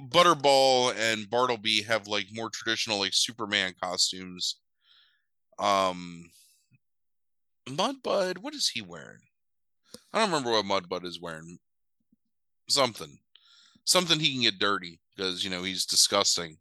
[0.00, 4.56] Butterball and Bartleby have like more traditional like Superman costumes.
[5.58, 6.30] Um,
[7.68, 9.20] Mudbud, what is he wearing?
[10.12, 11.58] I don't remember what Mudbud is wearing.
[12.68, 13.18] Something,
[13.84, 16.58] something he can get dirty because you know he's disgusting.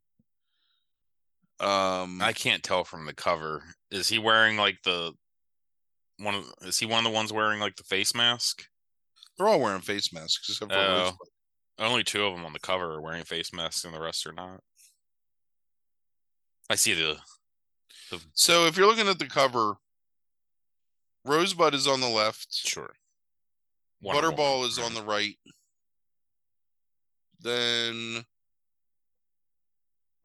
[1.60, 3.64] Um, I can't tell from the cover.
[3.92, 5.14] Is he wearing like the
[6.20, 8.64] one of is he one of the ones wearing like the face mask?
[9.38, 11.12] they're all wearing face masks except for Oh.
[11.80, 14.32] Only two of them on the cover are wearing face masks and the rest are
[14.34, 14.62] not.
[16.70, 17.18] I see the
[18.34, 19.76] So if you're looking at the cover,
[21.24, 22.48] Rosebud is on the left.
[22.52, 22.94] sure.
[24.02, 25.36] Wonder Butterball Woman, is on the right.
[27.40, 28.26] Then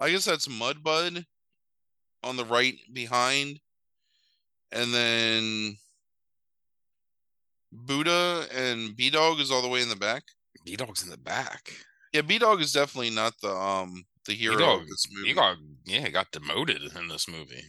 [0.01, 1.25] I guess that's Mudbud
[2.25, 3.61] on the right behind,
[4.71, 5.77] and then
[7.73, 10.25] Buddha and B Dog is all the way in the back.
[10.64, 11.72] B Dog's in the back.
[12.12, 15.29] Yeah, B Dog is definitely not the um the hero B-Dog- of this movie.
[15.31, 17.64] B Dog, yeah, got demoted in this movie.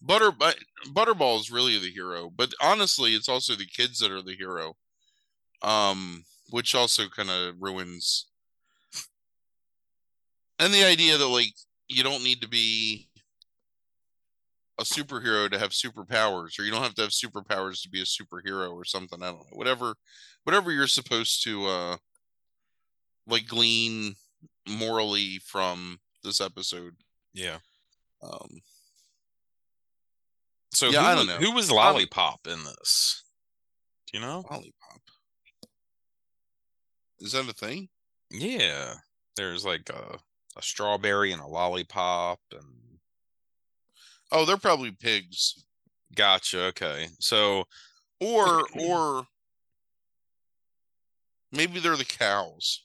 [0.00, 0.56] Butter but
[0.88, 4.74] Butterball is really the hero, but honestly, it's also the kids that are the hero.
[5.62, 8.26] Um, which also kind of ruins.
[10.58, 11.54] And the idea that like
[11.88, 13.08] you don't need to be
[14.78, 18.04] a superhero to have superpowers, or you don't have to have superpowers to be a
[18.04, 19.22] superhero or something.
[19.22, 19.56] I don't know.
[19.56, 19.94] Whatever,
[20.44, 21.96] whatever you're supposed to uh
[23.26, 24.14] like glean
[24.68, 26.94] morally from this episode.
[27.34, 27.58] Yeah.
[28.22, 28.60] Um,
[30.72, 31.36] So Yeah, who, I don't know.
[31.38, 33.22] who was Lollipop in this?
[34.10, 34.44] Do you know?
[34.50, 35.00] lollipop.
[37.20, 37.88] Is that a thing?
[38.30, 38.94] Yeah.
[39.36, 40.18] There's like a,
[40.56, 42.98] a strawberry and a lollipop and
[44.30, 45.64] Oh, they're probably pigs.
[46.14, 46.64] gotcha.
[46.66, 47.08] Okay.
[47.20, 47.64] So
[48.20, 49.26] Or or
[51.52, 52.84] maybe they're the cows.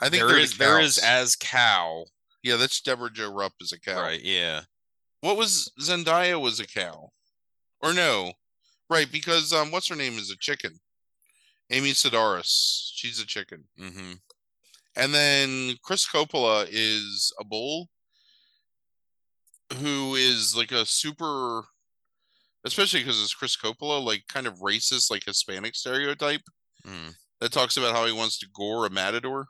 [0.00, 2.04] I think there is the there is as cow.
[2.42, 4.00] yeah, that's Debra Jo Rupp is a cow.
[4.00, 4.62] Right, yeah.
[5.20, 7.10] What was Zendaya was a cow.
[7.80, 8.32] Or no.
[8.90, 10.78] Right, because um what's her name is a chicken.
[11.70, 12.90] Amy Sedaris.
[12.94, 13.64] She's a chicken.
[13.78, 14.12] Mm-hmm.
[14.96, 17.88] And then Chris Coppola is a bull
[19.80, 21.62] who is like a super
[22.64, 26.42] especially because it's Chris Coppola, like kind of racist, like Hispanic stereotype
[26.86, 27.14] Mm.
[27.40, 29.48] that talks about how he wants to gore a matador.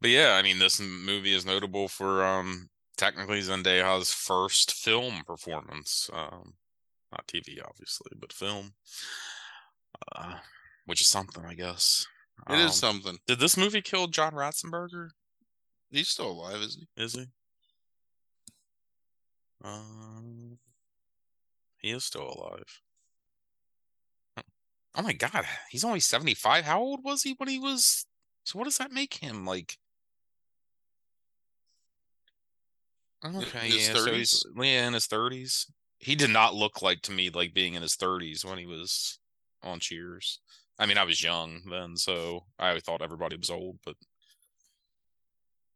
[0.00, 6.08] But yeah, I mean, this movie is notable for um technically Zendaya's first film performance.
[6.12, 6.54] Um,
[7.12, 8.74] not TV, obviously, but film,
[10.14, 10.34] uh,
[10.84, 12.06] which is something, I guess.
[12.50, 13.18] It is Um, something.
[13.26, 15.10] Did this movie kill John Ratzenberger?
[15.90, 17.02] He's still alive, isn't he?
[17.02, 17.26] Is he?
[19.64, 20.58] Um,
[21.78, 22.82] he is still alive.
[24.96, 26.64] Oh my God, he's only 75.
[26.64, 28.06] How old was he when he was?
[28.44, 29.76] So what does that make him like?
[33.24, 35.70] Okay, his yeah, so he's yeah in his 30s.
[35.98, 39.18] He did not look like to me like being in his 30s when he was
[39.62, 40.40] on Cheers.
[40.78, 43.96] I mean, I was young then, so I thought everybody was old, but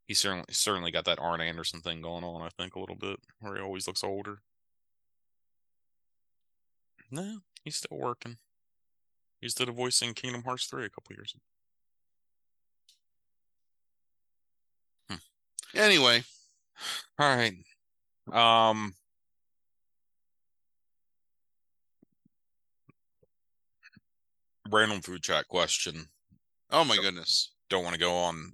[0.06, 2.42] he certainly certainly got that Arn Anderson thing going on.
[2.42, 4.38] I think a little bit where he always looks older.
[7.11, 8.37] No, he's still working.
[9.40, 11.40] He just did a voice in Kingdom Hearts three a couple years ago.
[15.74, 16.22] Anyway,
[17.18, 17.55] All right.
[18.33, 18.94] Um.
[24.70, 26.07] Random food chat question.
[26.70, 27.53] oh my goodness.
[27.68, 28.53] Don't want to go on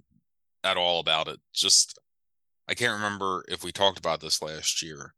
[0.63, 1.39] at all about it.
[1.53, 1.99] Just,
[2.67, 5.13] I can't remember if we talked about this last year.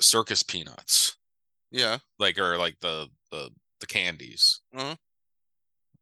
[0.00, 1.16] Circus peanuts,
[1.70, 1.98] Yeah.
[2.18, 3.50] like, or like the the
[3.86, 4.60] the candies.
[4.76, 4.96] Uh-huh.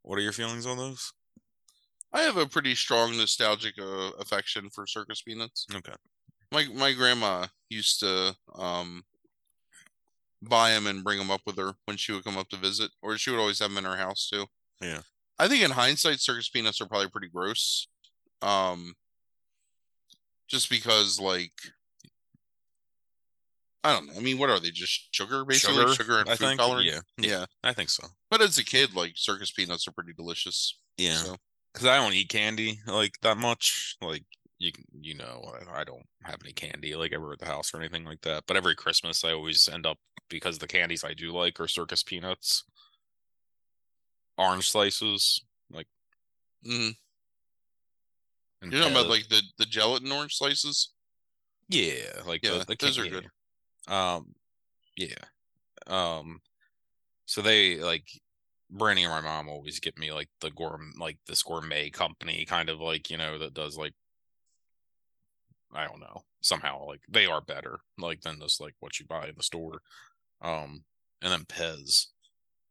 [0.02, 1.12] What are your feelings on those?
[2.12, 5.66] I have a pretty strong nostalgic uh, affection for circus peanuts.
[5.74, 5.94] Okay.
[6.52, 9.02] My my grandma used to um
[10.42, 12.90] buy them and bring them up with her when she would come up to visit,
[13.02, 14.46] or she would always have them in her house too.
[14.80, 15.00] Yeah.
[15.38, 17.88] I think in hindsight, circus peanuts are probably pretty gross.
[18.42, 18.94] Um,
[20.48, 21.52] just because like.
[23.84, 24.14] I don't know.
[24.16, 24.70] I mean, what are they?
[24.70, 26.60] Just sugar, basically, sugar, and I food think.
[26.60, 26.86] coloring.
[26.86, 27.44] Yeah, yeah.
[27.62, 28.06] I think so.
[28.30, 30.78] But as a kid, like circus peanuts are pretty delicious.
[30.96, 31.16] Yeah.
[31.16, 31.36] So
[31.72, 33.96] because I don't eat candy like that much.
[34.00, 34.24] Like
[34.58, 38.04] you, you know, I, don't have any candy like ever at the house or anything
[38.04, 38.44] like that.
[38.46, 39.98] But every Christmas, I always end up
[40.30, 42.64] because the candies I do like are circus peanuts,
[44.38, 45.88] orange slices, like
[46.66, 46.90] mm-hmm.
[48.62, 50.90] and you're talking about like the the gelatin orange slices.
[51.68, 53.28] yeah, like Yeah, the, the those are good.
[53.88, 54.34] Um,
[54.96, 55.14] yeah.
[55.86, 56.40] Um,
[57.26, 58.08] so they like
[58.70, 62.68] Brandy and my mom always get me like the gourmet, like this gourmet company kind
[62.68, 63.94] of like you know that does like
[65.72, 69.28] I don't know somehow like they are better like than just like what you buy
[69.28, 69.80] in the store.
[70.42, 70.84] Um,
[71.22, 72.06] and then Pez.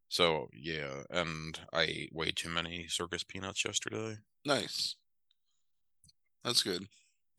[0.09, 4.17] So yeah, and I ate way too many circus peanuts yesterday.
[4.45, 4.95] Nice.
[6.43, 6.87] That's good.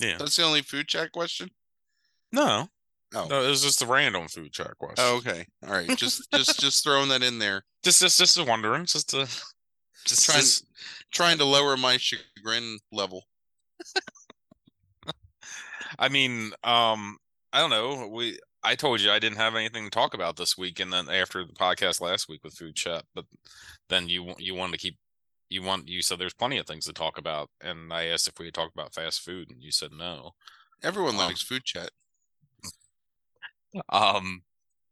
[0.01, 0.17] Yeah.
[0.19, 1.51] That's the only food chat question.
[2.33, 2.69] No,
[3.15, 3.27] Oh.
[3.29, 4.97] no, it was just a random food chat question.
[5.07, 5.47] Oh, okay.
[5.65, 5.97] All right.
[5.97, 7.65] Just just just throwing that in there.
[7.85, 9.27] just just just wondering, just to
[10.05, 10.67] just Trying just-
[11.13, 13.25] trying to lower my chagrin level.
[15.99, 17.19] I mean, um,
[17.53, 18.09] I don't know.
[18.09, 21.09] We I told you I didn't have anything to talk about this week, and then
[21.09, 23.27] after the podcast last week with food chat, but
[23.89, 24.97] then you you wanted to keep
[25.51, 28.39] you want you said there's plenty of things to talk about, and I asked if
[28.39, 30.33] we could talk about fast food, and you said no.
[30.83, 31.91] Everyone Um, likes food chat.
[33.89, 34.43] Um,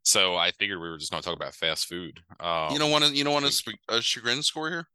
[0.03, 2.19] so I figured we were just going to talk about fast food.
[2.41, 3.15] Um, you don't want to.
[3.15, 4.87] You don't want sp- a chagrin score here.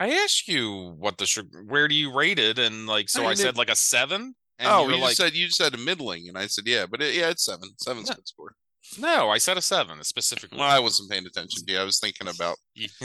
[0.00, 3.34] I asked you what the where do you rate it, and like so I I,
[3.34, 4.34] said it- like a seven.
[4.60, 6.84] And oh, you you like, said you just said a middling, and I said yeah,
[6.90, 7.68] but it, yeah, it's seven.
[7.78, 8.16] Seven's Yeah.
[8.16, 8.54] good score.
[8.98, 10.58] no, I said a seven specifically.
[10.58, 11.78] Well, I wasn't paying attention to you.
[11.78, 12.56] I was thinking about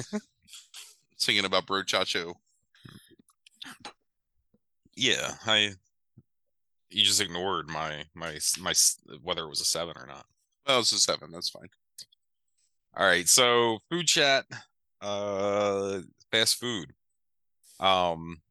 [1.22, 2.34] thinking about brochacho.
[4.96, 5.72] yeah, I.
[6.94, 8.74] You just ignored my my my
[9.22, 10.26] whether it was a seven or not.
[10.68, 11.32] Well, it's a seven.
[11.32, 11.70] That's fine.
[12.96, 14.46] All right, so food chat,
[15.02, 16.94] uh, fast food.
[17.80, 18.42] Um,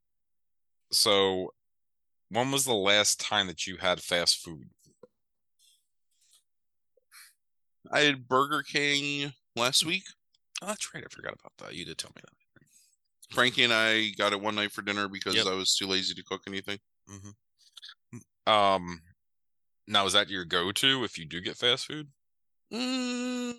[0.91, 1.55] so
[2.31, 4.69] when was the last time that you had fast food?
[7.93, 10.05] I had Burger King last week.
[10.61, 11.05] Oh, that's right.
[11.05, 11.75] I forgot about that.
[11.77, 12.33] You did tell me that.
[13.35, 15.47] Frankie and I got it one night for dinner because Yep.
[15.47, 16.79] I was too lazy to cook anything.
[18.47, 19.01] Um,
[19.87, 22.09] now is that your go-to if you do get fast food?
[22.73, 23.55] Mm,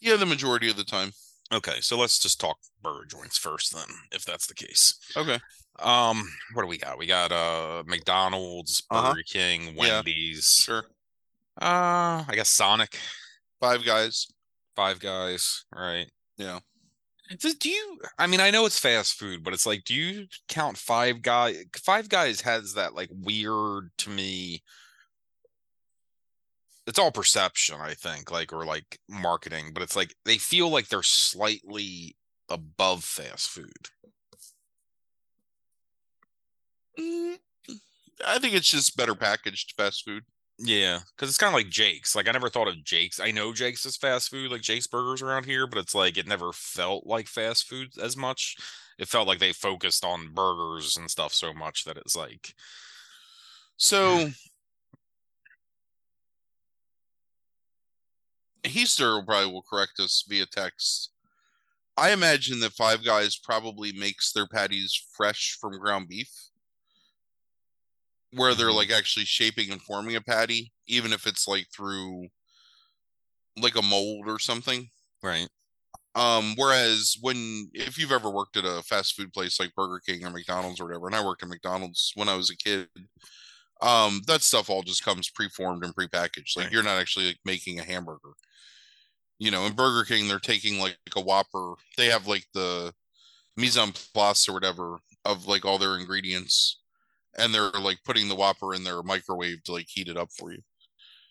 [0.00, 1.12] yeah, the majority of the time.
[1.52, 4.94] Okay, so let's just talk burger joints first then, if that's the case.
[5.16, 5.38] Okay.
[5.78, 6.98] Um, what do we got?
[6.98, 9.14] We got uh McDonald's, Burger Uh-huh.
[9.26, 9.96] King, Yeah.
[9.96, 10.44] Wendy's.
[10.46, 10.84] Sure.
[11.60, 12.98] Uh, I guess Sonic,
[13.60, 14.26] Five guys.
[14.74, 16.06] Five Guys, right?
[16.38, 16.60] Yeah.
[17.38, 17.98] Do, you?
[18.18, 21.64] I mean, I know it's fast food, but it's like, do you count Five Guys?
[21.76, 24.62] Five Guys has that like weird to me.
[26.86, 30.88] It's all perception, I think, like or like marketing, but it's like they feel like
[30.88, 32.16] they're slightly
[32.48, 33.88] above fast food.
[36.98, 37.38] Mm,
[38.26, 40.24] I think it's just better packaged fast food.
[40.64, 42.14] Yeah, because it's kind of like Jake's.
[42.14, 43.18] Like I never thought of Jake's.
[43.18, 46.28] I know Jake's is fast food, like Jake's Burgers around here, but it's like it
[46.28, 48.56] never felt like fast food as much.
[48.98, 52.54] It felt like they focused on burgers and stuff so much that it's like, mm.
[53.76, 54.30] So
[58.64, 61.10] Heaster probably will correct us via text.
[61.96, 66.30] I imagine that Five Guys probably makes their patties fresh from ground beef,
[68.34, 72.28] where they're like actually shaping and forming a patty, even if it's like through
[73.60, 74.88] like a mold or something.
[75.22, 75.48] right?
[76.14, 80.24] Um, whereas when if you've ever worked at a fast food place like Burger King
[80.24, 82.88] or McDonald's or whatever, and I worked at McDonald's when I was a kid,
[83.80, 86.56] um, that stuff all just comes preformed and prepackaged.
[86.56, 86.72] Like Right.
[86.72, 88.32] you're not actually like making a hamburger.
[89.38, 91.74] You know, in Burger King, they're taking like a Whopper.
[91.96, 92.94] They have like the
[93.56, 96.81] mise en place or whatever of like all their ingredients,
[97.38, 100.52] and they're like putting the Whopper in their microwave to like heat it up for
[100.52, 100.60] you.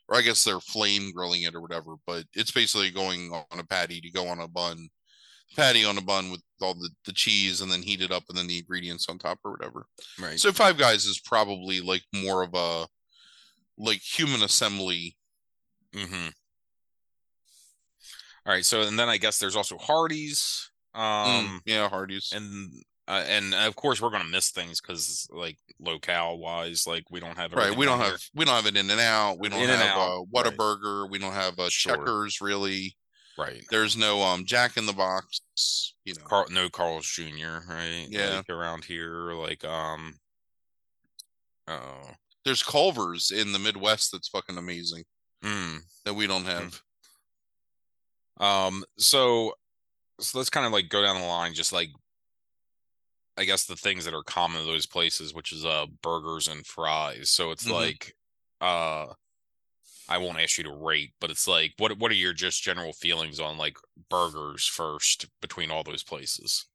[0.08, 3.64] Or I guess they're flame grilling it or whatever, but it's basically going on a
[3.64, 4.90] patty to go on a bun,
[5.56, 8.38] patty on a bun with all the, the cheese and then heat it up and
[8.38, 9.86] then the ingredients on top or whatever.
[10.20, 10.38] Right.
[10.40, 12.88] So Five Guys is probably like more of a
[13.78, 15.16] like human assembly.
[15.96, 16.28] mm-hmm.
[18.46, 18.66] All right.
[18.66, 20.72] So and then I guess there's also Hardee's.
[20.94, 22.34] Um, Mm, yeah, Hardee's.
[22.34, 22.70] and
[23.08, 27.38] uh, and of course we're gonna miss things because like locale wise, like we don't
[27.38, 29.40] have right, we don't have we don't have an In-N-Out.
[29.40, 30.26] We don't have In-N-Out, a right.
[30.34, 31.10] Whataburger.
[31.10, 31.96] We don't have a Sure.
[31.96, 32.96] Checkers really.
[33.38, 33.64] right.
[33.72, 35.42] There's no um Jack in the Box.
[36.06, 37.60] You know, Carl, no Carl's Jr.
[37.68, 38.08] Right?
[38.10, 38.38] Yeah.
[38.38, 40.16] like, around here, like um,
[41.68, 42.12] oh,
[42.46, 45.04] there's Culver's in the Midwest that's fucking amazing
[45.44, 45.80] mm.
[46.06, 46.82] that we don't have.
[48.40, 48.84] um.
[48.98, 49.54] So,
[50.20, 51.90] so let's kind of like go down the line, just like
[53.38, 56.66] I guess the things that are common to those places, which is uh burgers and
[56.66, 57.30] fries.
[57.32, 57.72] So it's Mhm.
[57.72, 58.16] like
[58.60, 59.14] uh.
[60.10, 62.92] I won't ask you to rate, but it's like, what what are your just general
[62.92, 63.78] feelings on like
[64.10, 66.66] burgers first between all those places?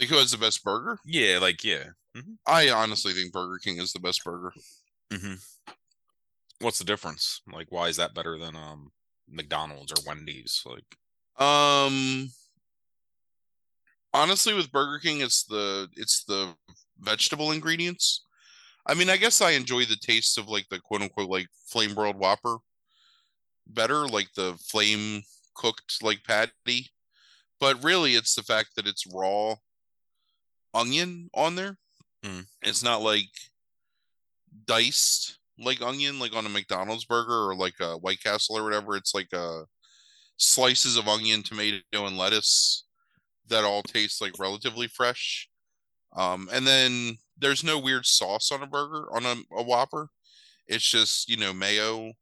[0.00, 0.98] Like who has the best burger?
[1.04, 1.90] Yeah, like yeah.
[2.44, 4.52] I honestly think Burger King is the best burger.
[5.10, 5.34] Mm-hmm.
[6.60, 7.40] What's the difference?
[7.50, 8.90] Like, why is that better than um
[9.28, 10.64] McDonald's or Wendy's?
[10.66, 10.96] Like,
[11.46, 12.30] Um
[14.14, 16.54] honestly with Burger King it's the it's the
[16.98, 18.24] vegetable ingredients.
[18.86, 21.94] I mean, I guess I enjoy the taste of like the quote unquote like flame
[21.94, 22.58] broiled whopper
[23.66, 25.22] better, like the flame
[25.54, 26.90] cooked like patty.
[27.60, 29.54] But really it's the fact that it's raw
[30.74, 31.76] onion on there.
[32.24, 32.46] Mm.
[32.62, 33.28] It's not like
[34.66, 38.96] diced like onion like on a McDonald's burger or like a White Castle or whatever.
[38.96, 39.64] It's like a
[40.38, 42.84] slices of onion, tomato, and lettuce
[43.52, 45.48] that all taste like relatively fresh.
[46.14, 50.08] Um, and then there's no weird sauce on a burger on a, a Whopper.
[50.66, 52.12] It's just you know mayo.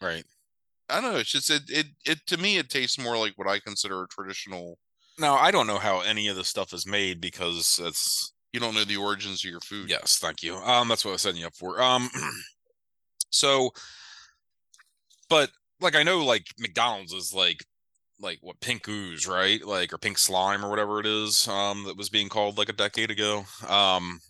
[0.00, 0.24] right?
[0.88, 1.18] I don't know.
[1.18, 4.08] It's just it, it it to me it tastes more like what I consider a
[4.08, 4.78] traditional
[5.18, 8.74] Now I don't know how any of this stuff is made because it's You don't
[8.74, 9.88] know the origins of your food.
[9.90, 10.54] yes, thank you.
[10.56, 11.80] Um, that's what I was setting you up for.
[11.80, 12.08] Um,
[13.30, 13.70] so,
[15.28, 15.50] but
[15.80, 17.64] like I know like McDonald's is like
[18.20, 19.64] like what pink ooze, right?
[19.64, 21.46] Like or pink slime or whatever it is.
[21.48, 23.44] Um, that was being called like a decade ago.
[23.68, 24.20] Um,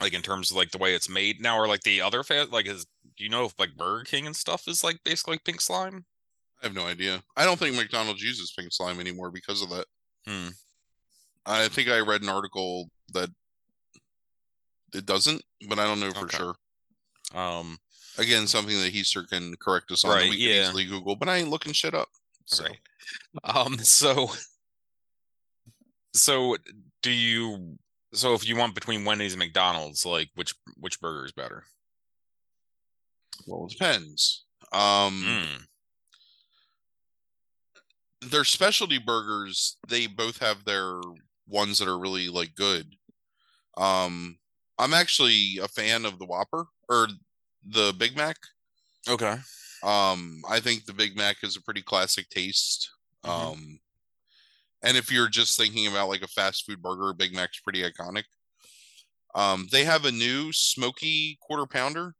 [0.00, 2.50] like in terms of like the way it's made now, or like the other fat
[2.50, 2.84] like is
[3.16, 6.04] do you know if like Burger King and stuff is like basically pink slime?
[6.62, 7.22] I have no idea.
[7.36, 9.86] I don't think McDonald's uses pink slime anymore because of that.
[10.26, 10.48] Hmm.
[11.46, 13.30] I think I read an article that
[14.94, 16.36] it doesn't, but I don't know for Okay.
[16.38, 16.54] sure.
[17.34, 17.78] Um,
[18.18, 20.10] Again, something that Heaster can correct us on.
[20.10, 20.62] that Right, we can yeah.
[20.68, 22.08] easily Google, but I ain't looking shit up.
[22.46, 22.78] So right.
[23.44, 24.30] Um, so
[26.14, 26.56] so
[27.02, 27.78] do you
[28.14, 31.64] so if you want between Wendy's and McDonald's, like which which burger is better?
[33.46, 34.44] well, it depends.
[34.72, 35.22] Um,
[38.22, 38.30] Mm.
[38.30, 41.00] their specialty burgers, they both have their
[41.46, 42.94] ones that are really like good.
[43.76, 44.38] Um,
[44.78, 47.08] I'm actually a fan of the Whopper or
[47.64, 48.36] the Big Mac.
[49.08, 49.36] Okay.
[49.82, 52.90] Um, I think the Big Mac is a pretty classic taste.
[53.24, 53.28] Mhm.
[53.30, 53.80] Um,
[54.82, 58.24] and if you're just thinking about like a fast food burger, Big Mac's pretty iconic.
[59.34, 62.14] Um, they have a new smoky quarter pounder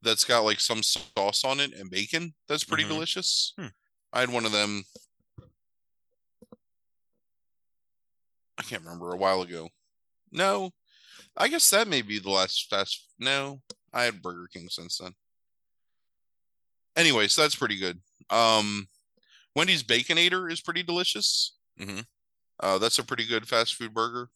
[0.00, 2.34] that's got like some sauce on it and bacon.
[2.46, 2.88] That's pretty Mhm.
[2.88, 3.52] delicious.
[3.58, 3.66] Hmm.
[4.12, 4.84] I had one of them.
[8.56, 9.68] I can't remember a while ago.
[10.30, 10.72] No,
[11.36, 13.06] I guess that may be the last fast.
[13.18, 13.62] No,
[13.92, 15.14] I had Burger King since then.
[16.98, 18.00] Anyway, so that's pretty good.
[18.28, 18.88] Um,
[19.54, 21.52] Wendy's Baconator is pretty delicious.
[21.78, 22.04] Mhm.
[22.60, 24.28] Uh, that's a pretty good fast food burger.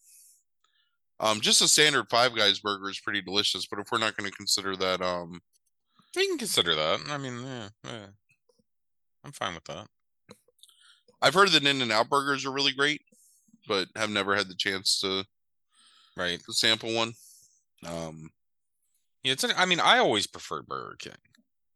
[1.18, 4.30] Um, just a standard Five Guys burger is pretty delicious, but if we're not going
[4.30, 5.42] to consider that, um,
[6.14, 7.00] We can consider that.
[7.08, 8.06] I mean, yeah, yeah.
[9.24, 9.88] I'm fine with that.
[11.22, 13.02] I've heard that In-N-Out burgers are really great,
[13.66, 15.26] but have never had the chance to,
[16.16, 16.38] Right.
[16.44, 17.14] to sample one.
[17.84, 18.30] Um,
[19.24, 21.16] Yeah, it's I mean, I always preferred Burger King.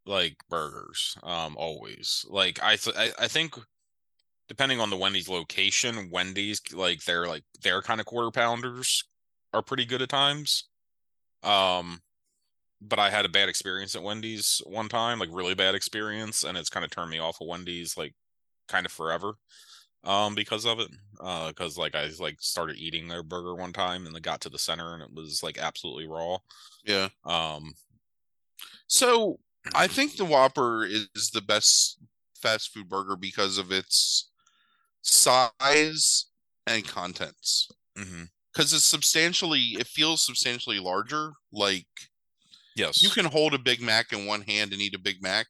[0.07, 1.16] Like burgers.
[1.22, 2.24] Um, always.
[2.28, 3.57] Like I th- I, I think
[4.48, 9.04] depending on the Wendy's location, Wendy's like their like their kind of quarter pounders
[9.52, 10.68] are pretty good at times.
[11.42, 12.00] Um
[12.80, 16.59] but I had a bad experience at Wendy's one time, like really bad experience, and
[16.59, 18.14] it's kind of turned me off of Wendy's like
[18.68, 19.32] kind of forever.
[20.04, 20.88] Um, because of it.
[21.18, 24.48] Uh, because like I like started eating their burger one time and they got to
[24.48, 26.36] the center and it was like absolutely raw.
[26.84, 27.09] yeah.
[27.24, 27.74] Um,
[28.86, 29.40] So
[29.75, 31.99] I think the Whopper is the best
[32.41, 34.31] fast food burger because of its
[35.03, 36.27] size
[36.67, 37.69] and contents.
[37.99, 38.25] Mm-hmm.
[38.53, 41.33] Because it's substantially, it feels substantially larger.
[41.53, 41.87] Like
[42.75, 45.47] yes, you can hold a Big Mac in one hand and eat a Big Mac,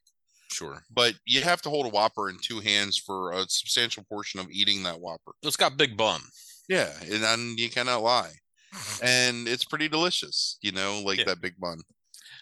[0.51, 0.83] sure.
[0.93, 4.47] but you have to hold a Whopper in two hands for a substantial portion of
[4.51, 5.31] eating that Whopper.
[5.43, 6.19] It's got big bun.
[6.67, 8.31] Yeah, and, and you cannot lie.
[9.01, 11.25] And it's pretty delicious, you know, like Yeah.
[11.25, 11.79] that big bun.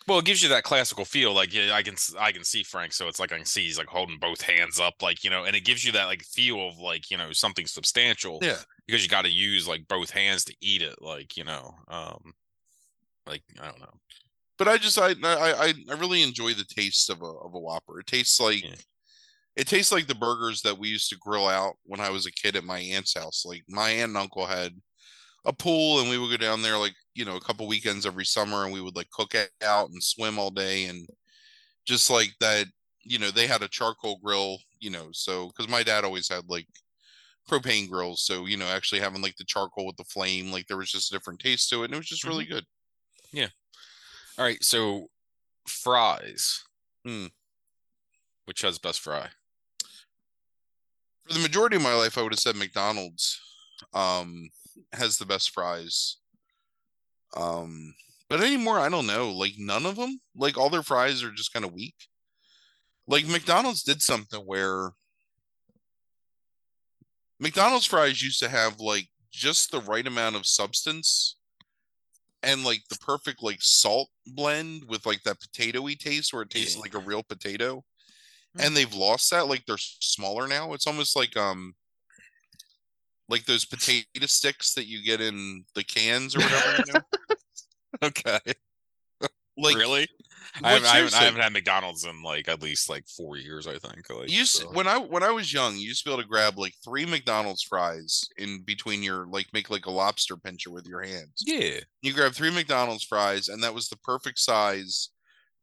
[0.07, 1.33] Well, it gives you that classical feel.
[1.33, 3.77] Like yeah, I can I can see Frank, so it's like I can see he's
[3.79, 6.67] like holding both hands up, like you know, and it gives you that like feel
[6.67, 8.39] of like you know something substantial.
[8.41, 8.57] Yeah.
[8.85, 11.01] because you got to use like both hands to eat it.
[11.01, 12.33] Like you know, um,
[13.25, 13.93] like I don't know.
[14.59, 17.59] but I just I I I I really enjoy the taste of a of a
[17.59, 17.99] Whopper.
[17.99, 18.75] It tastes like Yeah.
[19.55, 22.31] it tastes like the burgers that we used to grill out when I was a
[22.31, 23.43] kid at my aunt's house.
[23.43, 24.73] Like my aunt and uncle had
[25.45, 28.25] a pool, and we would go down there like you know a couple weekends every
[28.25, 31.07] summer, and we would like cook out and swim all day, and
[31.85, 32.67] just like that.
[33.07, 34.57] You know, they had a charcoal grill.
[34.79, 36.67] You know, so because my dad always had like
[37.49, 40.77] propane grills, so you know, actually having like the charcoal with the flame, like there
[40.77, 42.65] was just a different taste to it, and it was just really good.
[43.31, 43.47] Yeah.
[44.37, 45.07] All right, so
[45.67, 46.63] fries.
[47.05, 47.27] Hmm.
[48.45, 49.29] Which has best fry?
[51.25, 53.39] for the majority of my life, I would have said McDonald's
[53.93, 54.49] um,
[54.93, 56.17] has the best fries.
[57.35, 57.93] Um,
[58.29, 59.31] but anymore, I don't know.
[59.31, 60.19] Like none of them.
[60.35, 61.95] Like all their fries are just kind of weak.
[63.07, 64.91] Like McDonald's did something where
[67.39, 71.35] McDonald's fries used to have like just the right amount of substance
[72.41, 76.75] and like the perfect like salt blend with like that potatoy taste where it tastes
[76.75, 76.81] Yeah.
[76.81, 77.83] like a real potato
[78.57, 78.67] Mm.
[78.67, 81.75] and they've lost that like they're smaller now it's almost like um
[83.29, 86.99] like those potato sticks that you get in the cans or whatever you know?
[88.03, 88.39] Okay,
[89.57, 90.05] like really?
[90.61, 93.67] I haven't, I, haven't, I haven't had McDonald's in like at least like four years.
[93.67, 94.09] I think.
[94.09, 96.27] Like, you so- when i when i was young you used to be able to
[96.27, 100.85] grab like three mcdonald's fries in between your like make like a lobster pincher with
[100.85, 101.79] your hands yeah.
[102.01, 105.09] you grab three mcdonald's fries and that was the perfect size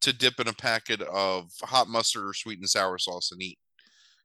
[0.01, 3.59] to dip in a packet of hot mustard or sweet and sour sauce and eat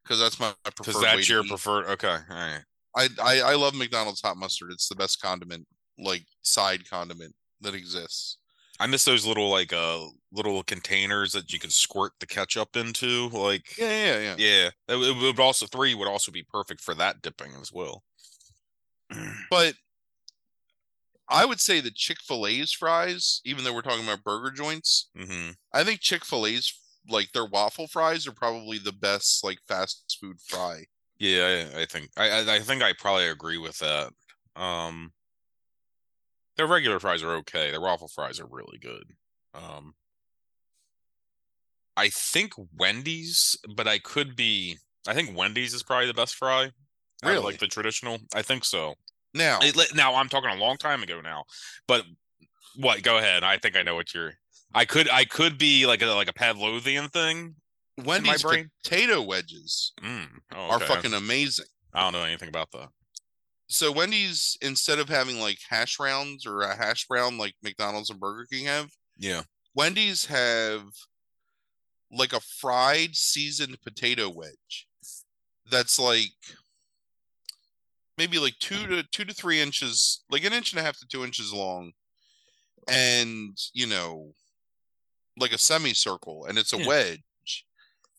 [0.08, 1.86] because that's my, preferred Because that's your preferred.
[1.88, 2.62] Okay, all right.
[2.98, 4.72] I, I I love McDonald's hot mustard.
[4.72, 5.68] It's the best condiment,
[6.00, 8.38] like side condiment that exists.
[8.80, 13.30] I miss those little like uh little containers that you can squirt the ketchup into.
[13.30, 14.36] Like Yeah, yeah, yeah.
[14.38, 18.04] yeah, it, would also three would also be perfect for that dipping as well.
[19.50, 19.76] But
[21.30, 25.10] I would say the Chick Fil A's fries, even though we're talking about burger joints,
[25.16, 26.74] hmm I think Chick Fil A's
[27.10, 30.86] like their waffle fries are probably the best like fast food fry.
[31.20, 34.11] Yeah, I, I think I, I think I probably agree with that.
[34.55, 35.11] Um,
[36.57, 37.72] their regular fries are okay.
[37.72, 39.03] Their waffle fries are really good.
[39.53, 39.93] Um,
[41.95, 44.78] I think Wendy's, but I could be.
[45.07, 46.72] I think Wendy's is probably the best fry.
[47.24, 47.43] Really?
[47.43, 48.20] like the traditional.
[48.36, 48.95] I think so.
[49.34, 51.45] Now, It, now I'm talking a long time ago now,
[51.88, 52.03] but
[52.76, 53.01] what?
[53.03, 53.43] Go ahead.
[53.43, 54.34] I think I know what you're.
[54.74, 57.55] I could I could be like a like a Pavlovian thing.
[57.98, 58.70] Wendy's brain?
[58.84, 61.66] potato wedges Mm, oh, are fucking amazing.
[61.93, 62.89] I don't know anything about that.
[63.68, 68.20] So Wendy's instead of having like hash rounds or a hash brown like McDonald's and
[68.20, 69.43] Burger King have, Yeah.
[69.74, 70.84] Wendy's have
[72.12, 74.88] like a fried seasoned potato wedge
[75.70, 76.32] that's like
[78.18, 81.06] maybe like two to two to three inches, like an inch and a half to
[81.08, 81.91] two inches long,
[82.88, 84.34] and you know,
[85.38, 86.88] like a semicircle, and it's a Yeah.
[86.88, 87.22] wedge,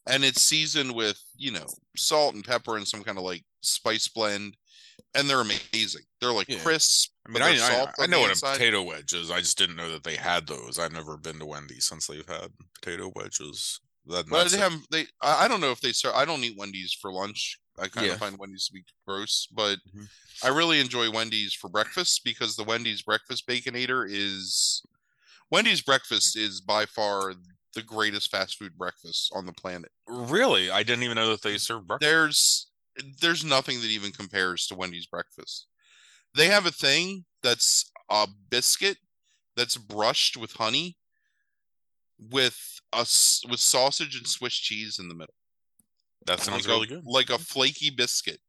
[0.08, 4.08] and it's seasoned with you know salt and pepper and some kind of like spice
[4.08, 4.56] blend,
[5.14, 6.02] and they're amazing.
[6.20, 6.58] They're like Yeah.
[6.60, 7.10] crisp.
[7.26, 9.30] I mean, I, I, I know what a potato wedge is.
[9.30, 10.78] I just didn't know that they had those.
[10.78, 13.80] I've never been to Wendy's since they've had potato wedges.
[14.06, 14.60] That, Well, they it.
[14.60, 15.06] have they.
[15.20, 16.14] I don't know if they serve.
[16.14, 17.58] I don't eat Wendy's for lunch.
[17.78, 18.14] I kind Yeah.
[18.14, 20.08] of find Wendy's to be gross, but Mhm.
[20.42, 24.82] I really enjoy Wendy's for breakfast because the Wendy's breakfast baconator is
[25.50, 27.34] Wendy's breakfast is by far
[27.78, 29.90] the greatest fast food breakfast on the planet.
[30.08, 30.70] really.
[30.70, 32.10] I didn't even know that they serve breakfast.
[32.10, 32.66] There's
[33.20, 35.68] there's nothing that even compares to Wendy's breakfast.
[36.34, 38.98] They have a thing that's a biscuit
[39.56, 40.96] that's brushed with honey
[42.18, 43.06] with a
[43.48, 45.34] with sausage and Swiss cheese in the middle.
[46.26, 47.04] That sounds like really a, good.
[47.06, 48.40] Like a flaky biscuit.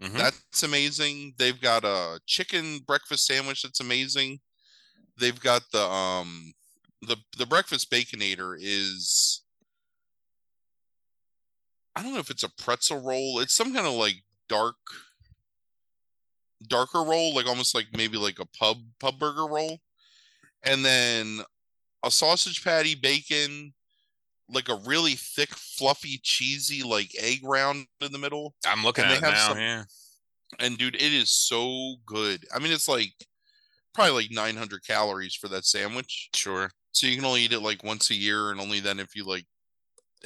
[0.00, 0.16] Mhm.
[0.16, 1.34] That's amazing.
[1.38, 4.40] They've got a chicken breakfast sandwich that's amazing.
[5.18, 6.52] They've got the um
[7.06, 9.42] the the breakfast baconator is
[11.96, 13.38] I don't know if it's a pretzel roll.
[13.40, 14.16] It's some kind of like
[14.48, 14.76] dark
[16.66, 19.78] darker roll, like almost like maybe like a pub pub burger roll.
[20.62, 21.40] And then
[22.02, 23.74] a sausage patty, bacon,
[24.48, 28.54] like a really thick, fluffy, cheesy, like egg round in the middle.
[28.66, 29.48] I'm looking and at it now.
[29.48, 29.84] some- yeah.
[30.60, 32.46] And dude, it is so good.
[32.54, 33.12] I mean, it's like
[33.92, 36.30] probably like 900 calories for that sandwich.
[36.34, 36.70] Sure.
[36.94, 39.24] So you can only eat it like once a year, and only then if you
[39.24, 39.44] like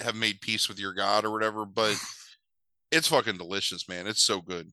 [0.03, 1.65] have made peace with your God or whatever.
[1.65, 1.97] But
[2.93, 4.07] it's fucking delicious, man.
[4.07, 4.71] It's so good.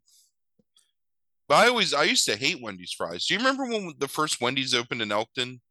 [1.47, 3.25] But I always I used to hate Wendy's fries.
[3.25, 5.61] Do you remember when the first Wendy's opened in Elkton?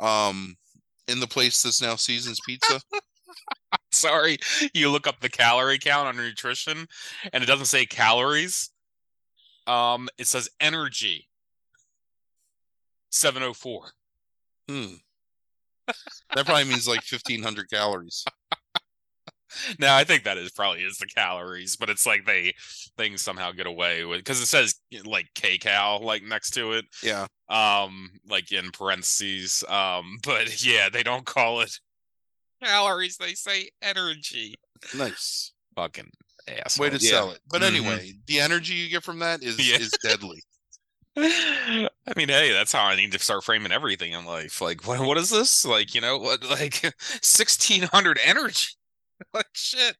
[0.00, 0.56] Um,
[1.06, 2.80] in the place that's now Seasons Pizza.
[3.92, 4.38] Sorry.
[4.72, 6.86] You look up the calorie count on nutrition
[7.32, 8.70] and it doesn't say calories.
[9.66, 11.28] Um, it says energy.
[13.10, 13.90] 704.
[14.68, 14.94] Hmm.
[16.34, 18.24] That probably means like 1500 calories.
[19.78, 22.54] now I think that is probably is the calories, but it's like they
[22.96, 24.74] things somehow get away with because it says
[25.04, 27.26] like kcal like next to it, Yeah.
[27.48, 29.62] um, like in parentheses.
[29.68, 31.78] Um, but yeah, they don't call it
[32.62, 34.54] calories; they say energy.
[34.96, 35.52] Nice.
[35.76, 36.10] Fucking
[36.48, 36.78] ass.
[36.78, 37.40] Way to sell it.
[37.48, 37.66] But Mhm.
[37.66, 39.76] anyway, the energy you get from that is Yeah.
[39.78, 40.42] is deadly.
[41.16, 44.60] I mean, hey, that's how I need to start framing everything in life.
[44.60, 45.64] Like, what what is this?
[45.64, 48.74] Like, you know, what like sixteen hundred energy?
[49.34, 49.96] like shit.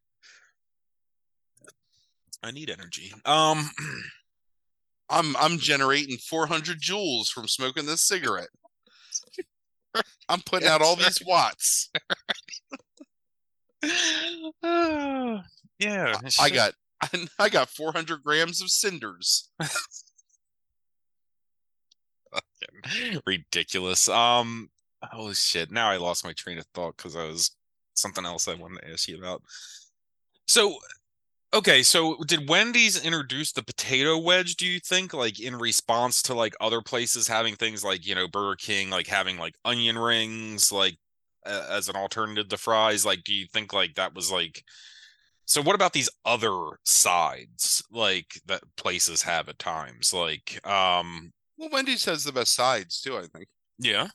[2.43, 3.13] I need energy.
[3.25, 3.71] Um,
[5.09, 8.49] I'm I'm generating 400 joules from smoking this cigarette.
[10.29, 11.91] I'm putting out all these watts.
[14.63, 15.43] yeah,
[15.79, 16.55] I shit.
[16.55, 16.73] got
[17.39, 19.51] I got 400 grams of cinders.
[23.27, 24.09] ridiculous.
[24.09, 24.69] Um,
[25.03, 25.71] holy shit!
[25.71, 27.51] Now I lost my train of thought because I was
[27.95, 29.43] something else I wanted to ask you about.
[30.47, 30.77] So,
[31.55, 34.57] okay, so did Wendy's introduce the potato wedge?
[34.57, 38.29] Do you think, like, in response to like other places having things like you know
[38.29, 40.97] Burger King, like having like onion rings, like
[41.47, 43.07] a- as an alternative to fries?
[43.07, 44.63] Like, do you think like that was like?
[45.47, 50.13] So what about these other sides like that places have at times?
[50.15, 51.33] Like, um,
[51.65, 53.49] Well, Wendy's has the best sides too, I think.
[53.79, 54.09] yeah,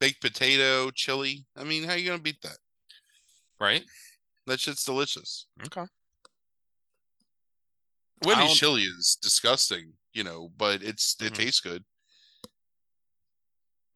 [0.00, 1.44] Baked potato, chili.
[1.56, 2.56] I mean, how are you gonna beat that?
[3.60, 3.84] right.
[4.46, 5.46] That shit's delicious.
[5.66, 5.84] Okay.
[8.24, 11.36] Wendy's don't- chili is disgusting, you know, but it's it Mhm.
[11.36, 11.84] tastes good.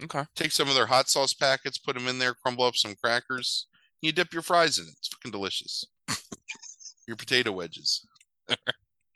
[0.03, 0.25] Okay.
[0.35, 3.67] Take some of their hot sauce packets, put them in there, crumble up some crackers.
[4.03, 4.95] You dip your fries in it.
[4.99, 5.85] It's fucking delicious.
[7.07, 8.07] your potato wedges.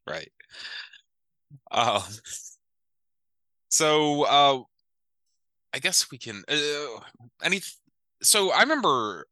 [0.07, 0.33] Right.
[1.71, 2.07] Uh
[3.75, 4.63] so uh
[5.73, 7.01] I guess we can uh,
[7.43, 7.61] any
[8.23, 9.27] so I remember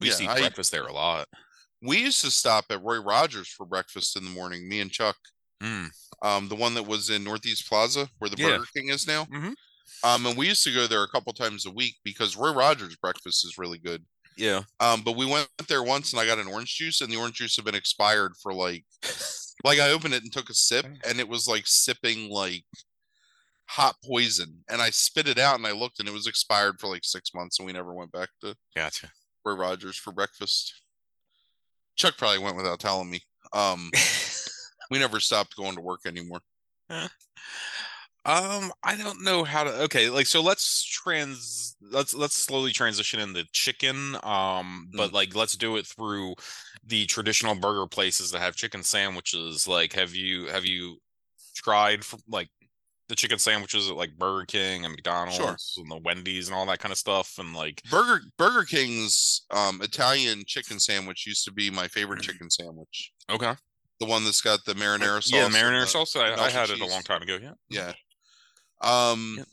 [0.00, 1.26] we used to Yeah, eat I- breakfast there a lot.
[1.82, 5.16] We used to stop at Roy Rogers for breakfast in the morning, me and Chuck.
[5.64, 5.88] Mm.
[6.22, 8.50] Um, the one that was in Northeast Plaza where the Yeah.
[8.58, 9.24] Burger King is now.
[9.26, 9.54] Mhm.
[10.02, 12.96] Um, and we used to go there a couple times a week because Roy Rogers
[12.96, 14.04] breakfast is really good.
[14.36, 14.62] Yeah.
[14.80, 17.36] Um, but we went there once and I got an orange juice, and the orange
[17.36, 18.84] juice had been expired for like,
[19.64, 22.64] like I opened it and took a sip, and it was like sipping like
[23.66, 24.64] hot poison.
[24.68, 27.32] And I spit it out, and I looked, and it was expired for like six
[27.32, 29.12] months, and we never went back to Gotcha.
[29.44, 30.74] Roy Rogers for breakfast.
[31.96, 33.22] Chuck probably went without telling me.
[33.52, 33.90] Um,
[34.90, 36.40] we never stopped going to work anymore.
[38.26, 39.82] Um, I don't know how to.
[39.82, 41.76] Okay, like so, let's trans.
[41.82, 44.16] Let's let's slowly transition into chicken.
[44.22, 46.34] Um, but like let's do it through
[46.86, 49.68] the traditional burger places that have chicken sandwiches.
[49.68, 50.96] Like, have you have you
[51.54, 52.48] tried like
[53.10, 56.78] the chicken sandwiches at like Burger King and McDonald's and the Wendy's and all that
[56.78, 57.34] kind of stuff?
[57.38, 62.24] And like, Burger Burger King's um, Italian chicken sandwich used to be my favorite Mm.
[62.24, 63.12] chicken sandwich.
[63.28, 63.52] okay,
[64.00, 65.30] The one that's got the marinara sauce.
[65.30, 66.16] yeah, marinara sauce.
[66.16, 67.38] I, I had it a long time ago.
[67.40, 67.52] Yeah.
[67.70, 67.92] Yeah.
[68.82, 69.46] Um Yep.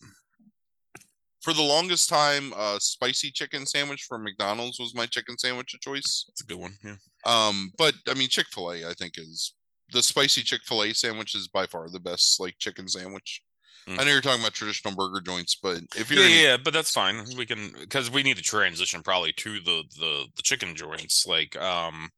[1.41, 5.81] for the longest time, uh spicy chicken sandwich from McDonald's was my chicken sandwich of
[5.81, 6.25] choice.
[6.29, 6.77] It's a good one.
[6.83, 6.95] Yeah.
[7.25, 9.53] Um, but I mean Chick-fil-A, I think, is
[9.91, 13.41] the spicy Chick-fil-A sandwich is by far the best like chicken sandwich.
[13.87, 13.99] Mm.
[13.99, 16.91] I know you're talking about traditional burger joints, but if Yeah, you're yeah, but that's
[16.91, 17.23] fine.
[17.35, 21.25] We can because we need to transition probably to the the the chicken joints.
[21.25, 22.09] Like, um,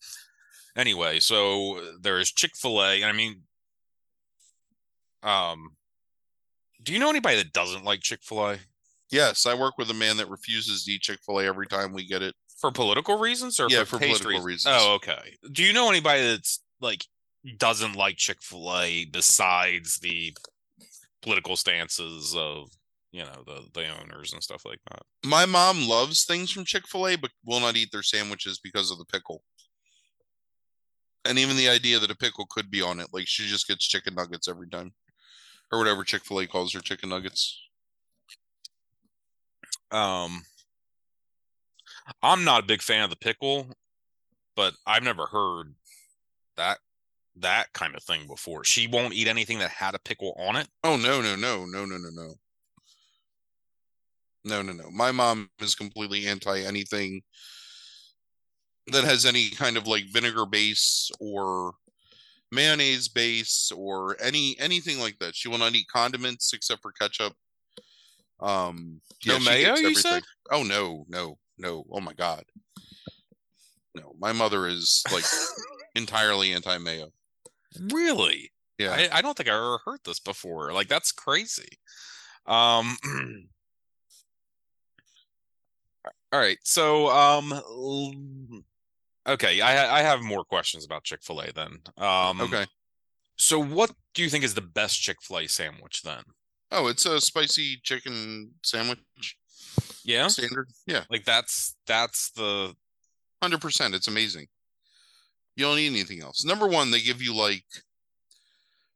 [0.75, 3.41] anyway, so there's Chick Fil A, and I mean,
[5.21, 5.75] um,
[6.81, 8.59] do you know anybody that doesn't like Chick Fil A
[9.13, 12.21] yes, I work with a man that refuses to eat Chick-fil-A every time we get
[12.21, 12.35] it.
[12.59, 14.75] for political reasons or Yeah, for, for political reasons.
[14.77, 15.37] Oh, okay.
[15.51, 17.05] Do you know anybody that's like
[17.57, 20.35] doesn't like Chick Fil A besides the
[21.21, 22.69] political stances of
[23.11, 25.03] you know the the owners and stuff like that?
[25.25, 29.05] My mom loves things from Chick-fil-A, but will not eat their sandwiches because of the
[29.05, 29.43] pickle.
[31.25, 33.87] And even the idea that a pickle could be on it, like she just gets
[33.87, 34.93] chicken nuggets every time.
[35.71, 37.59] Or whatever Chick-fil-A calls their chicken nuggets.
[39.91, 40.43] Um,
[42.21, 43.67] I'm not a big fan of the pickle,
[44.55, 45.73] but I've never heard
[46.57, 46.79] that
[47.37, 48.63] that kind of thing before.
[48.63, 50.67] She won't eat anything that had a pickle on it.
[50.83, 52.33] Oh no, no, no, no, no, no, no.
[54.45, 54.91] No, no, no.
[54.91, 57.21] My mom is completely anti anything
[58.87, 61.73] that has any kind of like vinegar base or
[62.51, 65.35] mayonnaise base or any anything like that.
[65.35, 67.33] She will not eat condiments except for ketchup.
[68.39, 70.23] Um No she mayo, you said?
[70.51, 71.85] Oh no, no, no.
[71.91, 72.43] Oh my god.
[73.95, 75.25] No, my mother is like
[75.95, 77.11] entirely anti mayo.
[77.79, 78.51] Really?
[78.77, 78.91] Yeah.
[78.91, 80.73] I, I don't think I ever heard this before.
[80.73, 81.77] Like that's crazy.
[82.45, 82.97] Um
[86.31, 86.59] all right.
[86.63, 87.53] So um
[89.27, 91.79] okay, I I have more questions about Chick-fil-A then.
[91.97, 92.65] Um okay.
[93.37, 96.23] So what do you think is the best Chick-fil-A sandwich then?
[96.71, 98.99] Oh, it's a spicy chicken sandwich.
[100.03, 100.27] Yeah?
[100.27, 100.69] Standard.
[100.87, 101.03] Yeah.
[101.09, 102.75] Like that's that's the
[103.43, 103.93] Hundred percent.
[103.93, 104.47] It's amazing.
[105.57, 106.45] You don't need anything else.
[106.45, 107.65] Number one, they give you like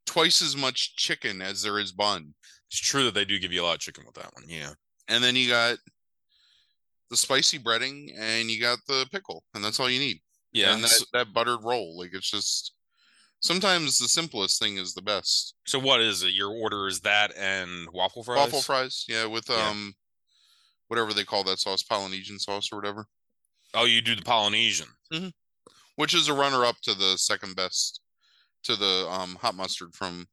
[0.05, 2.33] twice as much chicken as there is bun.
[2.69, 4.45] It's true that they do give you a lot of chicken with that one.
[4.47, 4.69] Yeah.
[5.09, 5.79] And then you got
[7.09, 10.21] the spicy breading and you got the pickle, and that's all you need.
[10.53, 10.73] Yeah.
[10.73, 11.97] And that, that buttered roll.
[11.97, 12.73] Like it's just
[13.39, 15.53] sometimes the simplest thing is the best.
[15.65, 16.31] so what is it?
[16.33, 18.37] Your order is that and waffle fries?
[18.37, 19.69] Waffle fries, yeah, with Yeah.
[19.69, 19.93] um
[20.87, 23.05] whatever they call that sauce, Polynesian sauce or whatever.
[23.73, 24.87] Oh, you do the Polynesian.
[25.97, 28.01] Which is a runner up to the second best
[28.63, 30.27] to the um hot mustard from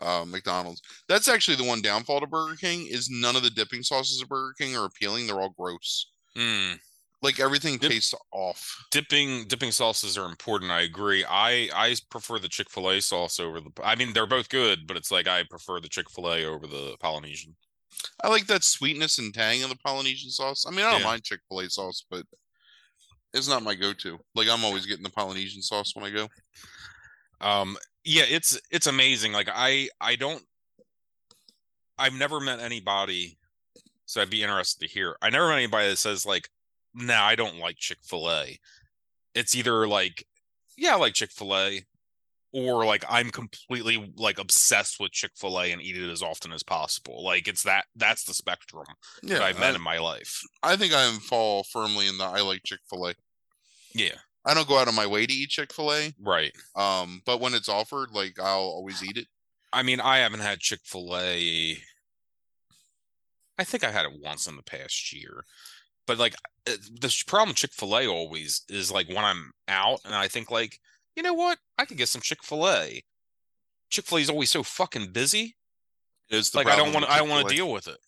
[0.00, 0.80] uh, McDonald's.
[1.08, 4.28] That's actually the one downfall to Burger King is none of the dipping sauces at
[4.28, 5.26] Burger King are appealing.
[5.26, 6.10] They're all gross.
[6.36, 6.78] Mm.
[7.22, 8.86] Like everything Dip- tastes off.
[8.90, 10.70] Dipping dipping sauces are important.
[10.70, 11.22] I agree.
[11.28, 13.70] I I prefer the Chick Fil A sauce over the.
[13.84, 16.66] I mean, they're both good, but it's like I prefer the Chick Fil A over
[16.66, 17.56] the Polynesian.
[18.24, 20.64] I like that sweetness and tang of the Polynesian sauce.
[20.66, 21.06] I mean, I don't Yeah.
[21.08, 22.24] mind Chick Fil A sauce, but
[23.34, 24.18] it's not my go-to.
[24.34, 26.26] Like I'm always getting the Polynesian sauce when I go.
[27.40, 29.32] Um, yeah, it's it's amazing.
[29.32, 30.42] Like I I don't.
[31.98, 33.38] I've never met anybody,
[34.06, 35.16] so I'd be interested to hear.
[35.20, 36.48] I never met anybody that says like,
[36.94, 38.58] "Nah, I don't like Chick Fil A."
[39.34, 40.26] It's either like,
[40.76, 41.84] "Yeah, I like Chick Fil A,"
[42.52, 46.52] or like I'm completely like obsessed with Chick Fil A and eat it as often
[46.52, 47.22] as possible.
[47.22, 48.86] Like it's that that's the spectrum
[49.22, 50.40] Yeah, that I've met I, in my life.
[50.62, 53.14] I think I fall firmly in the I like Chick Fil A.
[53.94, 56.52] Yeah, I don't go out of my way to eat Chick Fil A, right.
[56.74, 59.26] um, but when it's offered, like I'll always eat it.
[59.72, 61.76] I mean, I haven't had Chick Fil A.
[63.58, 65.44] I think I had it once in the past year,
[66.06, 66.34] but like
[66.66, 70.28] uh, the problem with Chick Fil A always is like when I'm out and I
[70.28, 70.78] think like,
[71.14, 73.02] you know what, I could get some Chick Fil A.
[73.90, 75.56] Chick Fil A is always so fucking busy.
[76.30, 77.98] Is Like I don't want, I don't want to deal with it.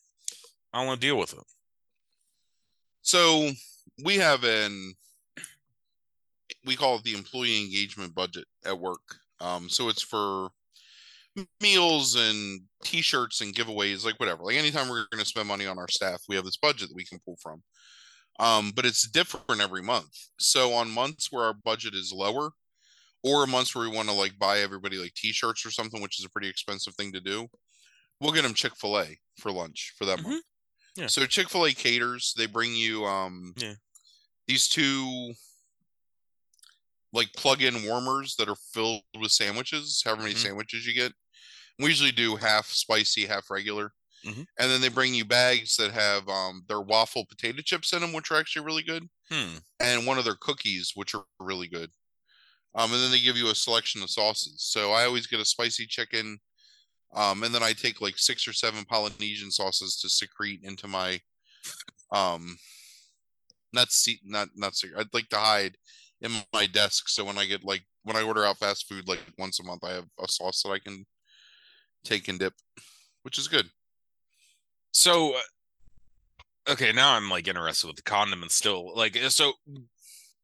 [0.72, 1.44] I don't want to deal with it.
[3.02, 3.50] So
[4.02, 4.94] we have an
[6.64, 9.00] we call it the employee engagement budget at work.
[9.40, 10.50] Um, so it's for
[11.60, 14.44] meals and t-shirts and giveaways, like whatever.
[14.44, 16.94] Like anytime we're going to spend money on our staff, we have this budget that
[16.96, 17.62] we can pull from.
[18.38, 20.16] Um, but it's different every month.
[20.38, 22.50] So on months where our budget is lower,
[23.24, 26.24] or months where we want to like buy everybody like t-shirts or something, which is
[26.24, 27.46] a pretty expensive thing to do,
[28.20, 30.22] we'll get them Chick-fil-A for lunch for that Mhm.
[30.24, 30.44] month.
[30.96, 31.06] Yeah.
[31.06, 33.74] So Chick-fil-A caters, they bring you um Yeah.
[34.48, 35.34] these two
[37.12, 40.42] like plug-in warmers that are filled with sandwiches, however many Mhm.
[40.42, 41.12] sandwiches you get.
[41.78, 43.94] We usually do half spicy, half regular.
[44.24, 44.46] Mhm.
[44.58, 48.12] And then they bring you bags that have um their waffle potato chips in them,
[48.12, 49.58] which are actually really good, Hmm.
[49.80, 51.90] and one of their cookies, which are really good.
[52.74, 54.62] Um, and then they give you a selection of sauces.
[54.64, 56.40] So I always get a spicy chicken.
[57.14, 61.20] Um, and then I take like six or seven Polynesian sauces to secrete into my
[62.12, 62.58] um
[63.72, 64.98] not see not not secret.
[65.00, 65.76] I'd like to hide
[66.22, 69.20] in my desk so when I get like when I order out fast food like
[69.38, 71.04] once a month I have a sauce that I can
[72.04, 72.54] take and dip,
[73.22, 73.70] which is good.
[74.92, 78.94] So, uh, okay, now I'm like interested with the condiments still.
[78.94, 79.52] Like, uh, so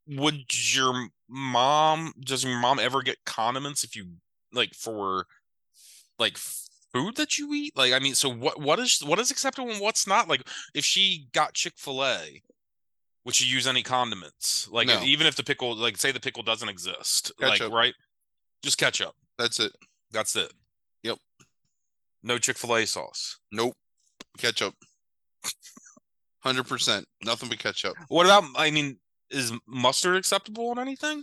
[0.07, 4.07] would your mom, does your mom ever get condiments if you
[4.53, 5.27] like for
[6.19, 7.77] like food that you eat?
[7.77, 10.29] Like, I mean, so what, what is, what is acceptable and what's not?
[10.29, 10.43] Like,
[10.75, 12.43] if she got Chick fil A,
[13.29, 14.67] would you use any condiments?
[14.71, 15.03] Like, No.
[15.03, 17.93] even if the pickle, like, say the pickle doesn't exist, like, right?
[18.63, 19.15] Just ketchup.
[19.37, 19.71] That's it.
[20.11, 20.51] That's it.
[21.03, 21.19] Yep.
[22.23, 23.37] No Chick fil A sauce.
[23.53, 23.75] Nope.
[24.39, 24.75] Ketchup.
[26.39, 27.07] Hundred percent.
[27.23, 27.97] Nothing but ketchup.
[28.09, 28.99] What about, I mean,
[29.29, 31.23] is mustard acceptable on anything?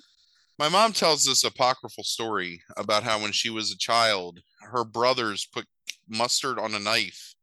[0.60, 5.48] My mom tells this apocryphal story about how when she was a child, her brothers
[5.52, 5.66] put
[6.08, 7.34] mustard on a knife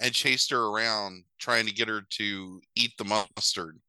[0.00, 3.80] and chased her around trying to get her to eat the mustard.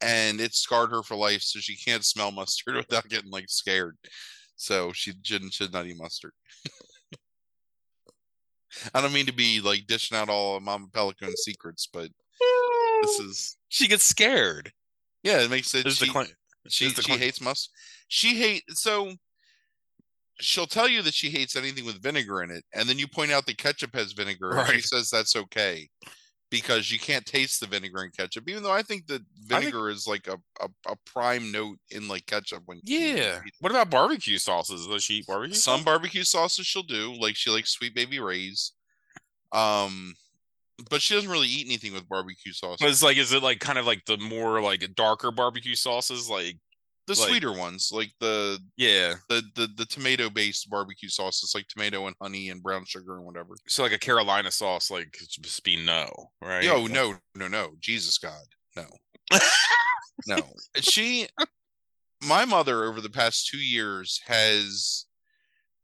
[0.00, 3.96] And it scarred her for life, so she can't smell mustard without getting like scared.
[4.56, 6.32] So she shouldn't should not eat mustard.
[8.94, 12.10] I don't mean to be like dishing out all of Mama Pelican secrets, but
[13.02, 14.72] this is she gets scared.
[15.22, 15.84] yeah, it makes it.
[15.84, 16.06] This she-
[16.68, 17.72] she she hates mustard.
[18.08, 19.12] She hate so
[20.40, 23.30] she'll tell you that she hates anything with vinegar in it, and then you point
[23.32, 25.88] out that ketchup has vinegar, and she says that's okay
[26.50, 28.48] because you can't taste the vinegar in ketchup.
[28.48, 31.78] Even though I think that I think- vinegar is like a, a, a prime note
[31.90, 33.40] in like ketchup when Yeah.
[33.60, 34.86] What about barbecue sauces?
[34.86, 35.54] Does she eat barbecue?
[35.54, 35.84] some sauce?
[35.84, 38.72] barbecue sauces she'll do, like she likes Sweet Baby Ray's.
[39.52, 40.14] Um,
[40.90, 42.78] but she doesn't really eat anything with barbecue sauce.
[42.80, 46.28] But it's like, is it like kind of like the more like darker barbecue sauces?
[46.28, 46.56] Like,
[47.06, 49.14] the like- sweeter ones, like the yeah.
[49.28, 53.24] the the, the tomato based barbecue sauces, like tomato and honey and brown sugar and
[53.24, 53.56] whatever.
[53.68, 56.08] So like a Carolina sauce, like it's just be no,
[56.42, 56.64] right?
[56.64, 58.34] Yo, no, no, no, Jesus God,
[58.76, 58.86] no,
[60.26, 60.38] no.
[60.80, 61.28] She
[62.26, 65.06] my mother over the past two years has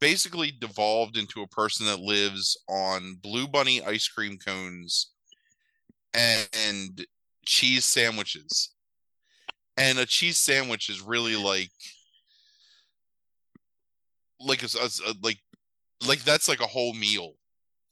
[0.01, 5.13] basically devolved into a person that lives on blue bunny ice cream cones
[6.15, 7.07] and, and
[7.47, 8.73] cheese sandwiches
[9.77, 11.71] and a cheese sandwich is really like
[14.41, 15.39] like a, a, a, like
[16.07, 17.35] like that's like a whole meal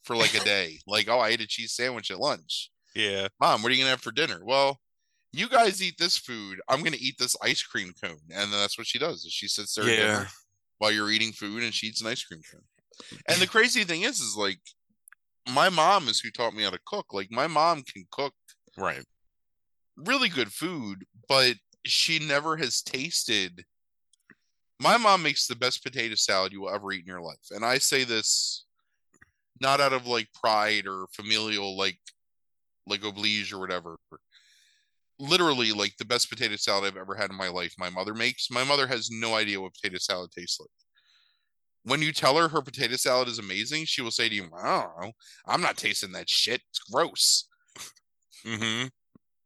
[0.05, 0.79] for like a day.
[0.87, 2.71] Like oh i ate a cheese sandwich at lunch.
[2.95, 3.29] Yeah.
[3.41, 4.41] mom what are you gonna have for dinner?
[4.45, 4.81] Well
[5.33, 6.61] you guys eat this food.
[6.69, 8.19] I'm gonna eat this ice cream cone.
[8.35, 10.27] And that's what she does is she sits there Yeah.
[10.79, 12.65] while you're eating food and she eats an ice cream cone.
[13.29, 14.59] And the crazy thing is is like
[15.55, 17.07] my mom is who taught me how to cook.
[17.13, 18.35] Like my mom can cook
[18.77, 19.05] Right.
[19.97, 21.55] really good food, but
[21.85, 23.65] she never has tasted.
[24.79, 27.51] My mom makes the best potato salad you will ever eat in your life.
[27.51, 28.65] And I say this
[29.61, 31.99] not out of like pride or familial like
[32.87, 33.99] like oblige or whatever.
[35.19, 38.51] Literally like the best potato salad I've ever had in my life my mother makes.
[38.51, 40.71] My mother has no idea what potato salad tastes like.
[41.85, 45.13] When you tell her her potato salad is amazing, she will say to you, "Wow,
[45.47, 46.63] I'm not tasting that shit.
[46.71, 47.49] It's gross.
[48.47, 48.89] Mm-hmm.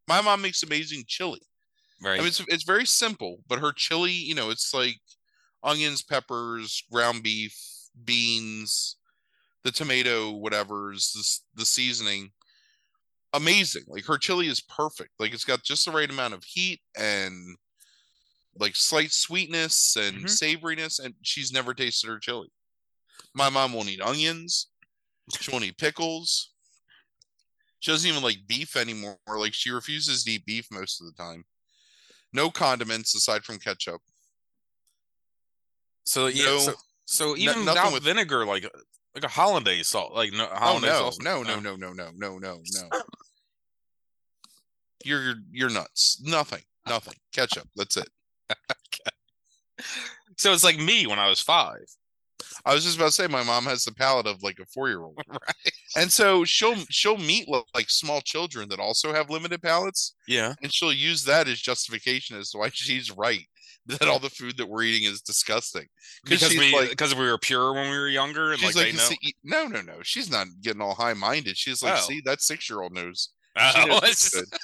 [0.08, 1.40] My mom makes amazing chili.
[2.02, 2.14] Right.
[2.14, 5.00] I mean, it's it's very simple, but her chili, you know, it's like
[5.62, 7.56] onions, peppers, ground beef,
[8.04, 8.96] beans,
[9.62, 12.32] the tomato, whatever's the s- the seasoning.
[13.32, 13.84] Amazing.
[13.88, 15.10] Like her chili is perfect.
[15.18, 17.56] Like it's got just the right amount of heat and
[18.56, 20.30] like slight sweetness and Mhm.
[20.30, 22.52] savoriness, and she's never tasted her chili.
[23.32, 24.68] My mom won't eat onions.
[25.40, 26.50] She won't eat pickles.
[27.80, 29.18] She doesn't even like beef anymore.
[29.26, 31.44] Like she refuses to eat beef most of the time.
[32.34, 34.02] No condiments aside from ketchup.
[36.04, 36.44] so yeah.
[36.44, 36.72] no- so,
[37.06, 38.68] so even nothing without with- vinegar, like
[39.14, 41.18] like a hollandaise salt, like no Oh no, sauce.
[41.20, 42.88] no, no, no, no, no, no, no, no.
[45.04, 46.20] You're you're you're nuts.
[46.22, 46.62] Nothing.
[46.88, 47.14] Nothing.
[47.32, 47.68] Ketchup.
[47.76, 48.08] That's it.
[50.36, 51.84] So it's like me when I was five.
[52.64, 54.88] I was just about to say my mom has the palate of like a four
[54.88, 55.18] year old.
[55.28, 55.72] Right.
[55.96, 60.54] And so she'll she'll meet like small children that also have limited palates, Yeah.
[60.62, 63.46] and she'll use that as justification as to why she's right
[63.86, 65.86] that all the food that we're eating is disgusting.
[66.24, 68.92] Because we like- because we were pure when we were younger and She's like, like,
[68.94, 69.04] they know.
[69.04, 69.98] "See, no, no, no.
[70.02, 71.56] She's not getting all high minded.
[71.58, 72.06] She's like, Oh.
[72.08, 73.28] see, that six year old knows.
[73.56, 74.60] Oh, She knows it's it's just- good.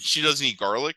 [0.00, 0.96] she doesn't eat garlic.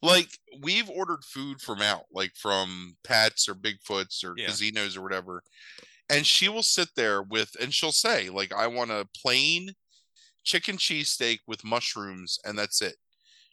[0.00, 0.28] Like
[0.62, 4.46] we've ordered food from out, like from Pat's or Bigfoot's or Yeah.
[4.46, 5.42] casinos or whatever,
[6.08, 9.74] and she will sit there with, and she'll say, like, I want a plain
[10.44, 12.96] chicken cheesesteak with mushrooms, and that's it.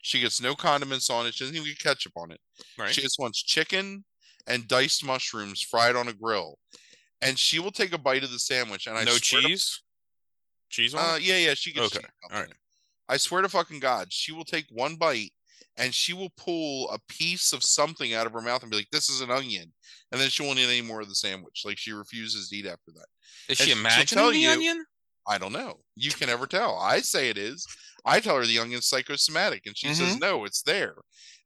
[0.02, 1.34] She gets no condiments on it.
[1.34, 2.40] She doesn't even get ketchup on it.
[2.78, 2.94] right.
[2.94, 4.06] She just wants chicken
[4.48, 6.60] and diced mushrooms fried on a grill,
[7.22, 8.88] and she will take a bite of the sandwich.
[8.88, 9.82] And I no swear to cheese.
[10.70, 11.24] Cheese on uh, it?
[11.24, 12.50] yeah, yeah, she gets Okay, cheese all right.
[12.50, 12.56] it.
[13.10, 15.32] I swear to fucking God, she will take one bite
[15.78, 18.90] and she will pull a piece of something out of her mouth and be like,
[18.92, 19.74] "This is an onion,"
[20.12, 21.64] and then she won't eat any more of the sandwich.
[21.66, 23.08] Like she refuses to eat after that.
[23.50, 24.86] Is and she imagining the you- onion?
[25.28, 25.80] I don't know.
[25.96, 26.78] You can never tell.
[26.78, 27.66] I say it is.
[28.06, 29.96] I tell her the onion's psychosomatic, and she Mm-hmm.
[30.06, 30.94] says no, it's there.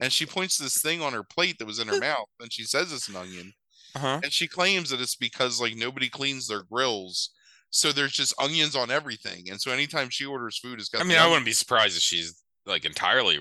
[0.01, 2.51] And she points to this thing on her plate that was in her mouth, and
[2.51, 3.53] she says it's an onion.
[3.95, 4.19] Uh-huh.
[4.21, 7.29] And she claims that it's because like nobody cleans their grills,
[7.69, 9.49] so there's just onions on everything.
[9.49, 11.01] And so anytime she orders food, it's got.
[11.01, 13.39] I mean, I wouldn't be surprised if she's like entirely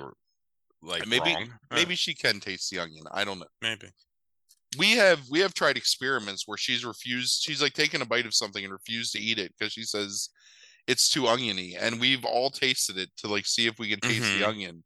[0.82, 1.52] like Maybe- wrong.
[1.70, 3.04] Maybe she can taste the onion.
[3.12, 3.46] I don't know.
[3.60, 3.88] maybe.
[4.76, 7.42] We have we have tried experiments where she's refused.
[7.42, 10.28] She's like taken a bite of something and refused to eat it because she says
[10.86, 11.74] it's too oniony.
[11.76, 14.38] And we've all tasted it to like see if we can taste Mhm.
[14.38, 14.84] the onion.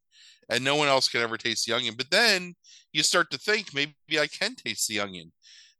[0.48, 1.94] And no one else can ever taste the onion.
[1.96, 2.54] But then
[2.92, 5.32] you start to think maybe I can taste the onion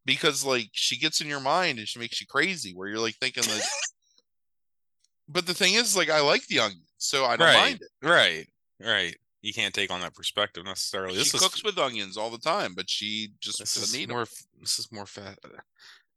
[0.04, 3.16] because like she gets in your mind and she makes you crazy where you're like
[3.16, 3.62] thinking like.
[5.28, 7.56] but the thing is, like, I like the onion, so I don't Right.
[7.56, 8.06] mind it.
[8.06, 8.48] Right.
[8.80, 9.16] Right.
[9.42, 11.14] You can't take on that perspective necessarily.
[11.14, 14.08] She This is cooks with onions all the time, but she just this doesn't is
[14.08, 15.36] more f- this is more fat.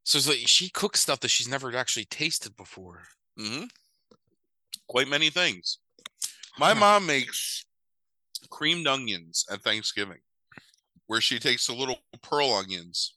[0.03, 3.07] So it's like she cooks stuff that she's never actually tasted before.
[3.35, 3.63] hmm
[4.87, 5.79] Quite many things.
[6.59, 6.79] My Huh.
[6.79, 7.65] mom makes
[8.51, 10.19] creamed onions at Thanksgiving,
[11.07, 13.15] where she takes the little pearl onions,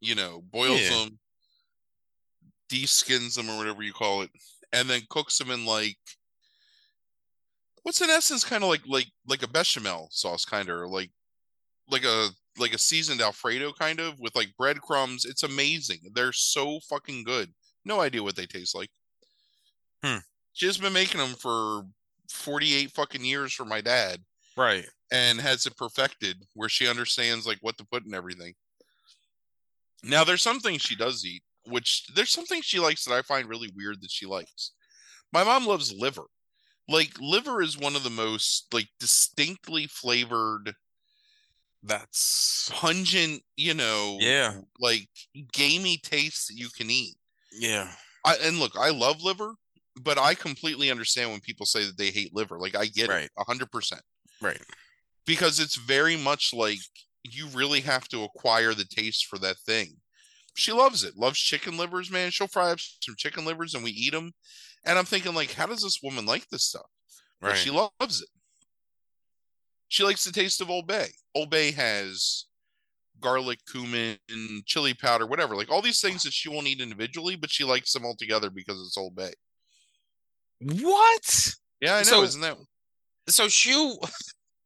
[0.00, 1.04] you know, boils Yeah.
[1.04, 1.18] them,
[2.70, 4.30] de-skins them or whatever you call it,
[4.72, 5.98] and then cooks them in like
[7.82, 11.10] what's in essence kind of like like like a bechamel sauce kind of like
[11.90, 12.28] like a
[12.58, 17.52] like a seasoned alfredo kind of with like breadcrumbs it's amazing they're so fucking good
[17.84, 18.90] no idea what they taste like
[20.02, 20.18] Hmm.
[20.52, 21.82] she's been making them for
[22.30, 24.20] 48 fucking years for my dad
[24.56, 24.86] Right.
[25.12, 28.54] and has it perfected where she understands like what to put in everything.
[30.02, 33.48] Now there's some things she does eat, which there's something she likes that I find
[33.48, 34.72] really weird that she likes.
[35.32, 36.24] My mom loves liver.
[36.90, 40.74] Like liver is one of the most like distinctly flavored
[41.82, 45.08] That's pungent, you know, yeah, like
[45.52, 47.14] gamey taste that you can eat.
[47.52, 47.90] yeah.
[48.22, 49.54] I, and look, I love liver,
[50.02, 52.58] but I completely understand when people say that they hate liver.
[52.58, 53.24] Like I get Right.
[53.24, 54.02] it, a hundred percent,
[54.42, 54.60] Right.
[55.26, 56.80] because it's very much like
[57.24, 59.96] you really have to acquire the taste for that thing.
[60.54, 61.16] She loves it.
[61.16, 62.30] Loves chicken livers, man.
[62.30, 64.32] She'll fry up some chicken livers and we eat them.
[64.84, 66.86] And I'm thinking, like, how does this woman like this stuff?
[67.42, 67.56] Right.
[67.56, 68.28] she loves it.
[69.88, 71.08] She likes the taste of Old Bay.
[71.34, 72.46] Old Bay has
[73.20, 74.16] garlic, cumin,
[74.66, 75.54] chili powder, whatever.
[75.56, 78.50] Like all these things that she won't eat individually, but she likes them all together
[78.50, 79.32] because it's Old Bay.
[80.60, 81.54] what?
[81.80, 82.56] Yeah, I know, So- isn't that?
[83.28, 83.96] So she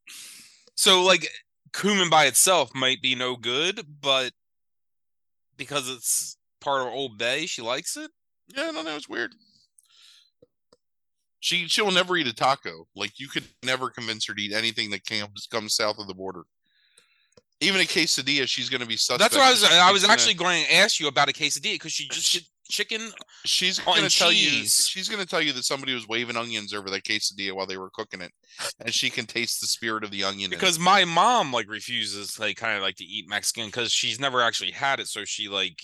[0.76, 1.28] So like
[1.72, 4.32] cumin by itself might be no good, but
[5.56, 8.10] because it's part of Old Bay, she likes it?
[8.48, 9.34] Yeah, no, no, it's weird.
[11.44, 12.86] She she'll never eat a taco.
[12.96, 16.14] Like you could never convince her to eat anything that comes comes south of the
[16.14, 16.44] border.
[17.60, 19.18] Even a quesadilla, she's going to be suspect.
[19.18, 21.92] That's what I was I was actually going to ask you about a quesadilla because
[21.92, 23.12] she just did chicken
[23.44, 24.42] She's going to tell cheese.
[24.42, 25.00] you.
[25.02, 27.76] She's going to tell you that somebody was waving onions over that quesadilla while they
[27.76, 28.32] were cooking it,
[28.80, 30.48] and she can taste the spirit of the onion.
[30.48, 34.40] because my mom like refuses like kind of like to eat Mexican because she's never
[34.40, 35.78] actually had it, so she like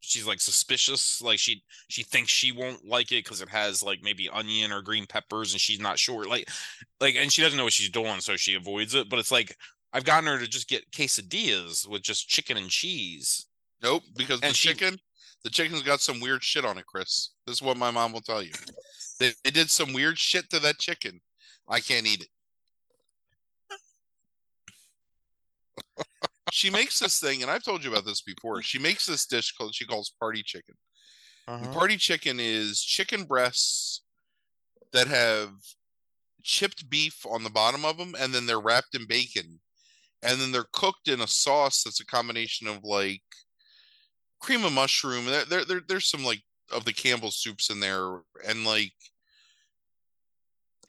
[0.00, 4.00] she's like suspicious like she she thinks she won't like it because it has like
[4.02, 6.48] maybe onion or green peppers and she's not sure like
[7.00, 9.56] like and she doesn't know what she's doing so she avoids it but it's like
[9.92, 13.46] i've gotten her to just get quesadillas with just chicken and cheese
[13.82, 14.98] Nope, because And the she- chicken,
[15.42, 17.30] the chicken's got some weird shit on it, Chris.
[17.46, 18.52] This is what my mom will tell you.
[19.18, 21.18] They, they did some weird shit to that chicken.
[21.66, 22.28] I can't eat it.
[26.52, 28.62] She makes this thing, and I've told you about this before.
[28.62, 30.74] She makes this dish called she calls party chicken.
[31.48, 31.72] Uh-huh.
[31.72, 34.02] Party chicken is chicken breasts
[34.92, 35.50] that have
[36.42, 39.60] chipped beef on the bottom of them, and then they're wrapped in bacon,
[40.22, 43.22] and then they're cooked in a sauce that's a combination of like
[44.40, 45.26] cream of mushroom.
[45.26, 46.42] There, there, there there's some like
[46.72, 48.92] of the Campbell soups in there, and like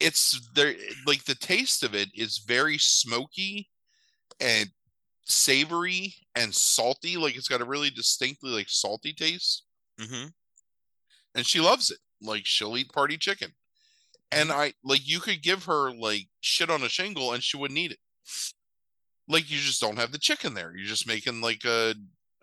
[0.00, 0.74] it's there.
[1.06, 3.68] Like the taste of it is very smoky
[4.40, 4.70] and
[5.24, 7.16] savory and salty.
[7.16, 9.64] Like it's got a really distinctly like salty taste
[10.00, 10.26] hmm
[11.34, 11.98] and she loves it.
[12.20, 13.52] Like she'll eat party chicken.
[14.30, 17.78] And I like you could give her like shit on a shingle and she wouldn't
[17.78, 17.98] eat it.
[19.28, 20.72] Like you just don't have the chicken there.
[20.76, 21.94] You're just making like a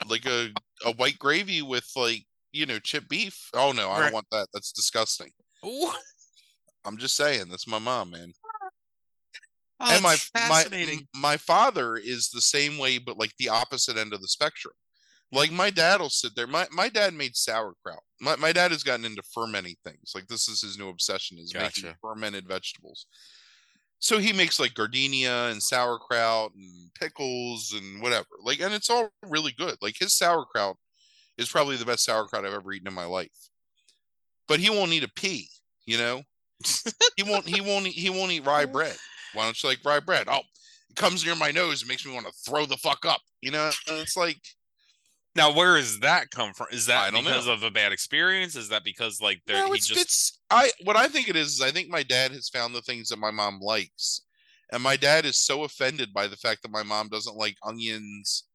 [0.07, 0.49] like a
[0.85, 3.49] a white gravy with like, you know, chip beef.
[3.53, 4.03] Oh no, I Right.
[4.05, 4.47] don't want that.
[4.53, 5.31] That's disgusting.
[5.65, 5.91] Ooh,
[6.85, 8.33] I'm just saying, that's my mom, man.
[9.79, 13.97] Oh, and my that's my my father is the same way, but like the opposite
[13.97, 14.73] end of the spectrum.
[15.31, 16.47] Like my dad will sit there.
[16.47, 18.01] My my dad made sauerkraut.
[18.19, 20.11] My my dad has gotten into fermenting things.
[20.15, 23.05] Like this is his new obsession is making fermented vegetables.
[23.99, 28.27] So he makes like giardiniera and sauerkraut and pickles and whatever.
[28.43, 29.75] Like and it's all really good.
[29.81, 30.77] Like his sauerkraut
[31.37, 33.49] is probably the best sauerkraut I've ever eaten in my life.
[34.47, 35.47] But he won't eat a pea,
[35.85, 36.23] you know?
[37.15, 38.97] he won't he won't he won't eat rye bread.
[39.33, 40.27] Why don't you like rye bread?
[40.29, 40.41] Oh,
[40.89, 41.81] it comes near my nose.
[41.81, 43.21] It makes me want to throw the fuck up.
[43.41, 44.39] You know, it's like
[45.35, 47.53] now where does that come from is that because know.
[47.53, 50.69] of a bad experience is that because like there no, he it's, just it's I
[50.83, 53.19] what I think it is is I think my dad has found the things that
[53.19, 54.21] my mom likes,
[54.71, 58.45] and my dad is so offended by the fact that my mom doesn't like onions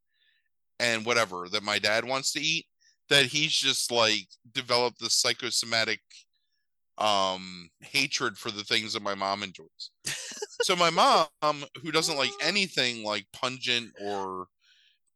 [0.81, 2.67] and whatever that my dad wants to eat
[3.09, 6.01] that he's just like developed the psychosomatic
[6.99, 9.91] um hatred for the things that my mom enjoys.
[10.63, 14.47] so my mom, who doesn't like anything like pungent or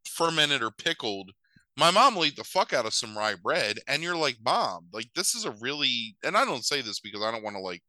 [0.06, 1.30] fermented or pickled,
[1.76, 4.86] my mom will eat the fuck out of some rye bread, and you're like, mom,
[4.92, 7.62] like this is a really, and I don't say this because I don't want to
[7.62, 7.82] like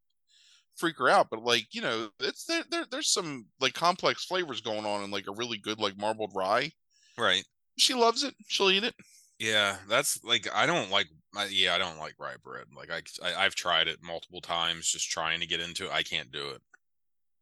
[0.76, 2.86] freak her out, but like you know, it's there, there.
[2.90, 6.72] There's some like complex flavors going on in like a really good like marbled rye.
[7.18, 7.44] right
[7.78, 8.36] She loves it.
[8.48, 8.96] She'll eat it.
[9.40, 11.08] Yeah, that's like I don't like.
[11.36, 12.66] I, yeah, I don't like rye bread.
[12.76, 15.92] Like I, I, I've tried it multiple times, just trying to get into it.
[15.92, 16.62] I can't do it.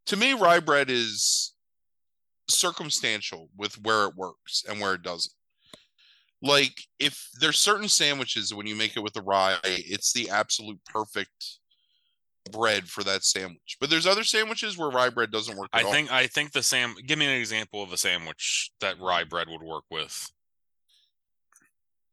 [0.06, 1.54] To me, rye bread is
[2.48, 5.34] circumstantial with where it works and where it doesn't.
[6.40, 10.78] Like if there's certain sandwiches when you make it with the rye, it's the absolute
[10.84, 11.58] perfect
[12.52, 13.76] bread for that sandwich.
[13.80, 15.92] But there's other sandwiches where rye bread doesn't work at I all.
[15.92, 16.12] think.
[16.12, 16.94] I think the sam.
[17.06, 20.30] Give me an example of a sandwich that rye bread would work with.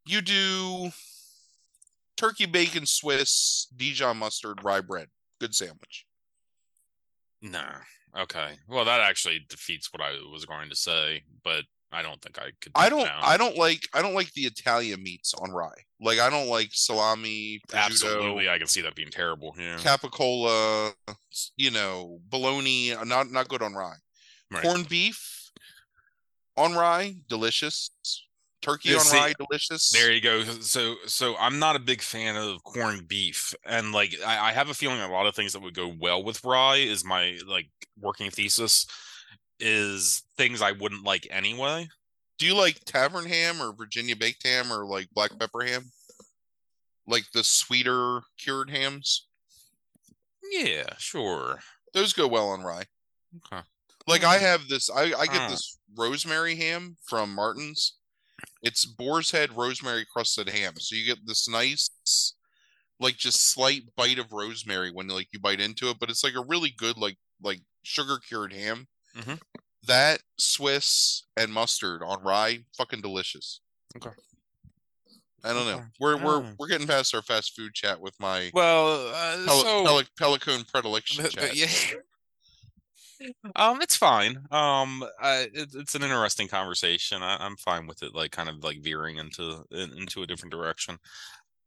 [0.06, 0.92] you do
[2.18, 5.08] turkey bacon Swiss Dijon mustard rye bread.
[5.40, 6.06] Good sandwich.
[7.42, 7.80] Nah.
[8.18, 8.54] Okay.
[8.68, 12.52] Well, that actually defeats what I was going to say, but I don't think I
[12.62, 12.72] could.
[12.76, 13.08] I don't.
[13.08, 15.70] I don't like I don't like the Italian meats on rye.
[16.02, 19.56] Like I don't like salami, prosciutto, Absolutely, I can see that being terrible.
[19.58, 19.78] Yeah.
[19.78, 20.94] capicola,
[21.56, 23.96] you know, bologna, not not good on rye.
[24.52, 24.64] Right.
[24.64, 25.52] Corned beef
[26.58, 27.92] on rye, delicious.
[28.66, 29.92] Turkey Yeah, on see, rye, delicious.
[29.92, 30.44] There you go.
[30.44, 34.70] So, so I'm not a big fan of corned beef, and like I, I have
[34.70, 37.68] a feeling a lot of things that would go well with rye is my like
[38.02, 38.88] working thesis
[39.60, 41.88] is things I wouldn't like anyway.
[42.38, 45.92] Do you like tavern ham or Virginia baked ham or like black pepper ham?
[47.08, 49.28] Like the sweeter cured hams?
[50.52, 51.60] Yeah, sure.
[51.94, 52.86] Those go well on rye.
[53.38, 53.62] Okay.
[54.08, 54.44] Like I hmm.
[54.44, 55.50] have this I, I get Oh.
[55.50, 57.94] this rosemary ham from Martin's.
[58.62, 60.74] It's boar's head rosemary crusted ham.
[60.78, 61.90] So you get this nice
[63.00, 66.36] like just slight bite of rosemary when like you bite into it, but it's like
[66.36, 68.88] a really good like like sugar cured ham.
[69.18, 69.40] Mhm.
[69.84, 73.60] That Swiss and mustard on rye, fucking delicious.
[73.98, 74.10] Okay.
[75.44, 75.84] I don't know.
[76.00, 76.54] We're we're Oh.
[76.58, 80.64] we're getting past our fast food chat with my Well, uh, Pel- so Pelic- Pelican
[80.66, 81.56] predilection chat.
[81.56, 81.68] yeah.
[83.56, 84.38] Um, it's fine.
[84.52, 87.22] Um, I, it, it's an interesting conversation.
[87.24, 90.52] I, I'm fine with it, like kind of like veering into in, into a different
[90.52, 90.98] direction.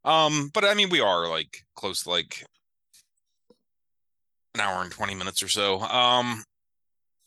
[0.05, 2.45] Um, but I mean, we are like close to like
[4.55, 5.81] an hour and 20 minutes or so.
[5.81, 6.45] Um,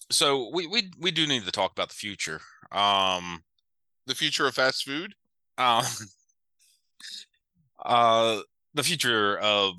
[0.09, 2.41] so we we we do need to talk about the future.
[2.71, 3.43] Um,
[4.07, 5.13] The future of fast food.
[5.57, 5.83] um,
[7.85, 8.41] uh,
[8.73, 9.75] the future of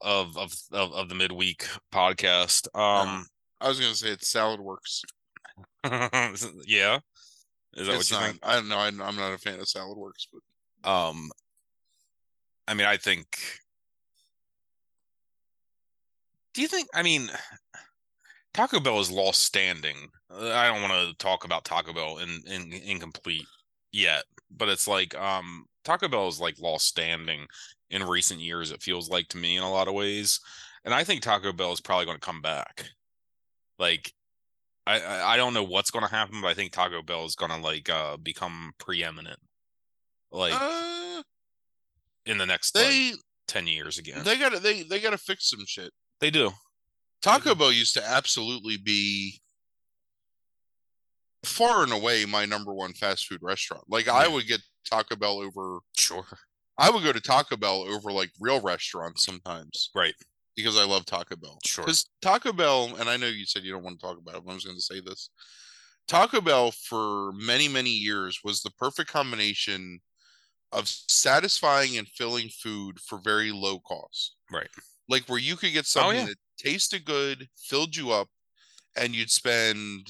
[0.00, 2.66] of of of, of the midweek podcast.
[2.78, 3.26] Um,
[3.60, 5.02] I was gonna say it's Salad Works.
[5.84, 6.98] yeah.
[7.74, 8.26] Is that It's what you not.
[8.26, 8.38] think?
[8.42, 8.78] I don't know.
[8.78, 11.30] I'm I'm not a fan of Salad Works, but Um,
[12.68, 13.26] I mean, I think.
[16.54, 16.88] Do you think?
[16.94, 17.28] I mean,
[18.54, 19.96] Taco Bell has lost standing.
[20.30, 23.46] I don't want to talk about Taco Bell in, in incomplete
[23.92, 27.46] yet, but it's like um Taco Bell has like lost standing
[27.90, 28.70] in recent years.
[28.70, 30.40] It feels like to me in a lot of ways,
[30.84, 32.86] and I think Taco Bell is probably going to come back.
[33.78, 34.12] Like,
[34.86, 37.50] I I, don't know what's going to happen, but I think Taco Bell is going
[37.50, 39.38] to like uh become preeminent.
[40.30, 41.22] Like uh,
[42.24, 43.12] in the next like, they
[43.48, 44.24] 10 years again.
[44.24, 45.92] they gotta they they gotta fix some shit.
[46.20, 46.50] They do.
[47.22, 49.40] Taco Bell used to absolutely be
[51.44, 53.84] far and away my number one fast food restaurant.
[53.88, 56.26] Like I would get Taco Bell over Sure.
[56.78, 60.14] I would go to Taco Bell over like real restaurants sometimes Right.
[60.56, 61.58] Because I love Taco Bell.
[61.64, 61.84] Sure.
[61.84, 64.44] Because Taco Bell, and I know you said you don't want to talk about it,
[64.44, 65.30] but I was going to say this.
[66.08, 70.00] Taco Bell for many, many years was the perfect combination
[70.72, 74.36] of satisfying and filling food for very low cost.
[74.50, 74.68] Right.
[75.08, 76.26] Like where you could get oh, something yeah.
[76.26, 78.28] that tasted good, filled you up,
[78.96, 80.08] and you'd spend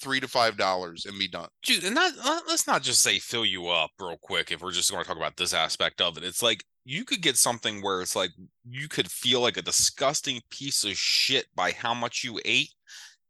[0.00, 1.48] three to five dollars and be done.
[1.62, 5.02] Dude, and let's not just say fill you up real quick if we're just going
[5.02, 6.24] to talk about this aspect of it.
[6.24, 8.30] It's like you could get something where it's like
[8.66, 12.70] you could feel like a disgusting piece of shit by how much you ate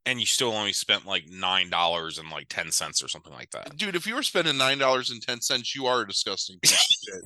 [0.07, 3.51] and you still only spent like nine dollars and like ten cents or something like
[3.51, 3.77] that.
[3.77, 6.73] Dude, if you were spending nine dollars and ten cents, you are a disgusting piece
[6.73, 6.79] of
[7.15, 7.25] shit.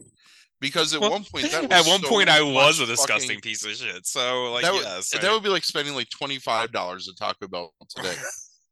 [0.59, 3.37] Because at Well, one point that was At one so point I was a disgusting
[3.37, 4.07] fucking- piece of shit.
[4.07, 5.11] So like that, would, yes.
[5.11, 8.15] that would be like spending like twenty five dollars at Taco Bell today.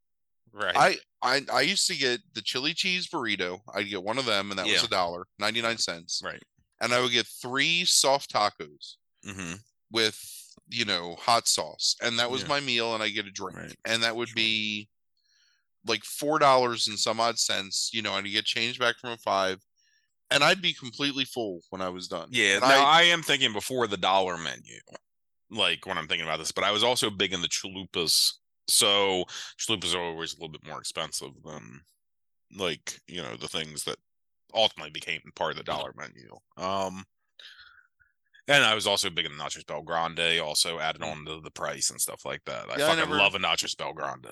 [0.51, 0.75] right.
[0.75, 3.59] I, I I used to get the chili cheese burrito.
[3.75, 6.23] I'd get one of them, and that was a dollar, ninety nine cents.
[6.25, 6.41] right.
[6.81, 9.53] And I would get three soft tacos hmm
[9.91, 10.19] with
[10.69, 12.47] you know hot sauce, and that was Yeah.
[12.47, 12.93] my meal.
[12.93, 13.75] And I get a drink, Right.
[13.85, 14.35] and that would Sure.
[14.35, 14.89] be
[15.85, 17.91] like four dollars and some odd cents.
[17.93, 19.59] You know, and you get change back from a five,
[20.31, 22.29] and I'd be completely full when I was done.
[22.31, 24.79] Yeah, And now I, I, am thinking before the dollar menu,
[25.49, 28.33] like when I'm thinking about this, but I was also big in the chalupas.
[28.67, 29.25] So
[29.59, 31.81] chalupas are always a little bit more expensive than
[32.55, 33.97] like, you know, the things that
[34.53, 36.29] ultimately became part of the dollar menu.
[36.57, 37.05] Um
[38.47, 41.51] and I was also big in the Nachos Bel Grande, also added on to the
[41.51, 42.65] price and stuff like that.
[42.69, 44.27] I Yeah, I fucking never- love a Nachos Bel Grande.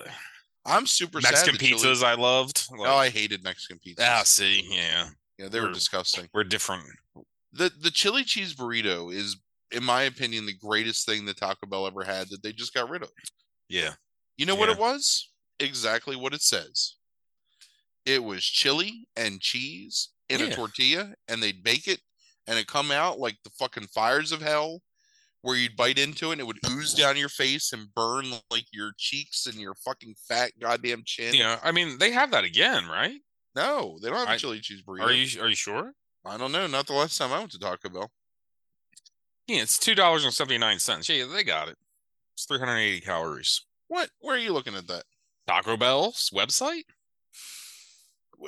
[0.66, 1.54] I'm super Mexican sad.
[1.54, 2.66] that chili- pizzas I loved.
[2.70, 4.00] Like, oh, I hated Mexican pizzas.
[4.04, 5.08] ah, see, yeah.
[5.38, 6.28] yeah, they were we're- disgusting.
[6.34, 6.84] We're different.
[7.52, 9.36] the the chili cheese burrito is
[9.72, 12.90] in my opinion the greatest thing that Taco Bell ever had that they just got
[12.90, 13.10] rid of.
[13.68, 13.94] Yeah.
[14.36, 15.30] You know what it was?
[15.60, 16.96] Exactly what it says.
[18.06, 22.00] It was chili and cheese in a tortilla and they'd bake it
[22.46, 24.80] and it come out like the fucking fires of hell
[25.42, 28.66] where you'd bite into it and it would ooze down your face and burn like
[28.72, 31.34] your cheeks and your fucking fat goddamn chin.
[31.34, 31.58] Yeah.
[31.62, 33.20] I mean, they have that again, right?
[33.56, 35.02] No, they don't have a I- chili cheese burrito.
[35.02, 35.92] Are you are you sure?
[36.24, 36.66] I don't know.
[36.66, 38.10] Not the last time I went to Taco Bell.
[39.48, 41.08] Yeah, it's two dollars and seventy nine cents.
[41.08, 41.76] Yeah, they got it.
[42.34, 43.62] It's three hundred eighty calories.
[43.88, 44.10] What?
[44.20, 45.04] Where are you looking at that?
[45.48, 46.84] Taco Bell's website.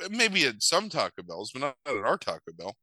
[0.09, 2.75] Maybe at some Taco Bells, but not at our Taco Bell.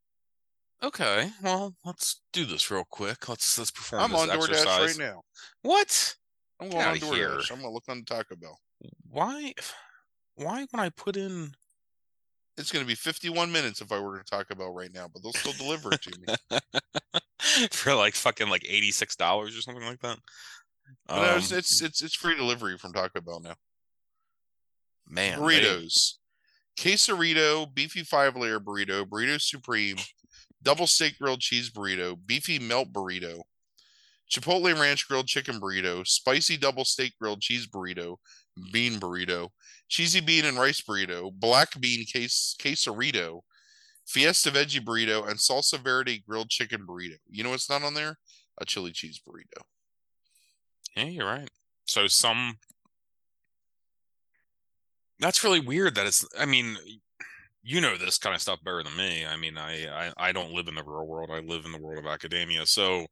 [0.82, 3.28] Okay, well, let's do this real quick.
[3.28, 4.98] Let's let's perform I'm this on DoorDash exercise.
[4.98, 5.22] right now.
[5.62, 6.14] What?
[6.60, 7.28] I'm going on outta here.
[7.30, 7.50] DoorDash.
[7.52, 8.58] I'm gonna look on Taco Bell.
[9.10, 9.52] Why?
[10.36, 11.52] Why when I put in
[12.56, 15.22] It's going to be 51 minutes if I were to talk about right now, but
[15.22, 16.60] they'll still deliver it to me.
[17.70, 20.18] for like fucking like eighty six dollars or something like that?
[21.06, 23.54] But no, Um, it's, it's it's it's free delivery from Taco Bell now.
[25.06, 26.14] man, Burritos,
[26.80, 29.96] quesarito, beefy five layer burrito, burrito supreme,
[30.62, 33.42] double steak grilled cheese burrito, beefy melt burrito,
[34.30, 38.16] chipotle ranch grilled chicken burrito, spicy double steak grilled cheese burrito,
[38.72, 39.50] bean burrito,
[39.88, 43.40] cheesy bean and rice burrito, black bean case quesarito,
[44.06, 47.16] fiesta veggie burrito, and salsa verde grilled chicken burrito.
[47.28, 48.18] You know what's not on there?
[48.58, 49.62] A chili cheese burrito.
[50.96, 51.50] Yeah, you're right.
[51.84, 52.56] So some
[55.20, 56.76] that's really weird that it's I mean,
[57.62, 59.24] you know this kind of stuff better than me.
[59.26, 61.30] I mean, I, I I don't live in the real world.
[61.32, 62.66] I live in the world of academia.
[62.66, 63.06] So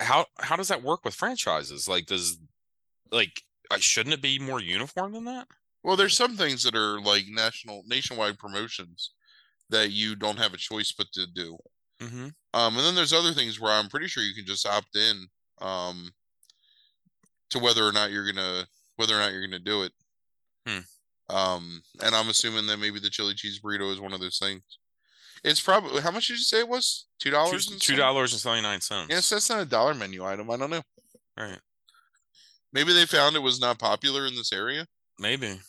[0.00, 1.88] how how does that work with franchises?
[1.88, 2.38] Like does
[3.12, 5.46] like I shouldn't it be more uniform than that?
[5.82, 9.12] Well, there's some things that are like national nationwide promotions
[9.70, 11.56] that you don't have a choice but to do.
[12.00, 12.28] Mm-hmm.
[12.54, 15.26] Um, and then there's other things where I'm pretty sure you can just opt in
[15.60, 16.10] um,
[17.50, 18.66] to whether or not you're gonna
[18.96, 19.92] whether or not you're gonna do it.
[20.66, 20.80] Hmm.
[21.30, 24.62] Um, and I'm assuming that maybe the chili cheese burrito is one of those things.
[25.42, 27.06] It's probably how much did you say it was?
[27.18, 27.66] Two dollars.
[27.66, 29.08] Two dollars and seventy nine cents.
[29.10, 30.50] Yes, that's not a dollar menu item.
[30.50, 30.82] I don't know.
[31.38, 31.58] Right.
[32.72, 34.86] Maybe they found it was not popular in this area.
[35.18, 35.60] Maybe.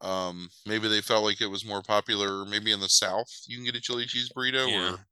[0.00, 2.44] Um, maybe they felt like it was more popular.
[2.44, 4.70] Maybe in the South, you can get a chili cheese burrito.
[4.70, 4.92] Yeah.
[4.92, 5.06] Or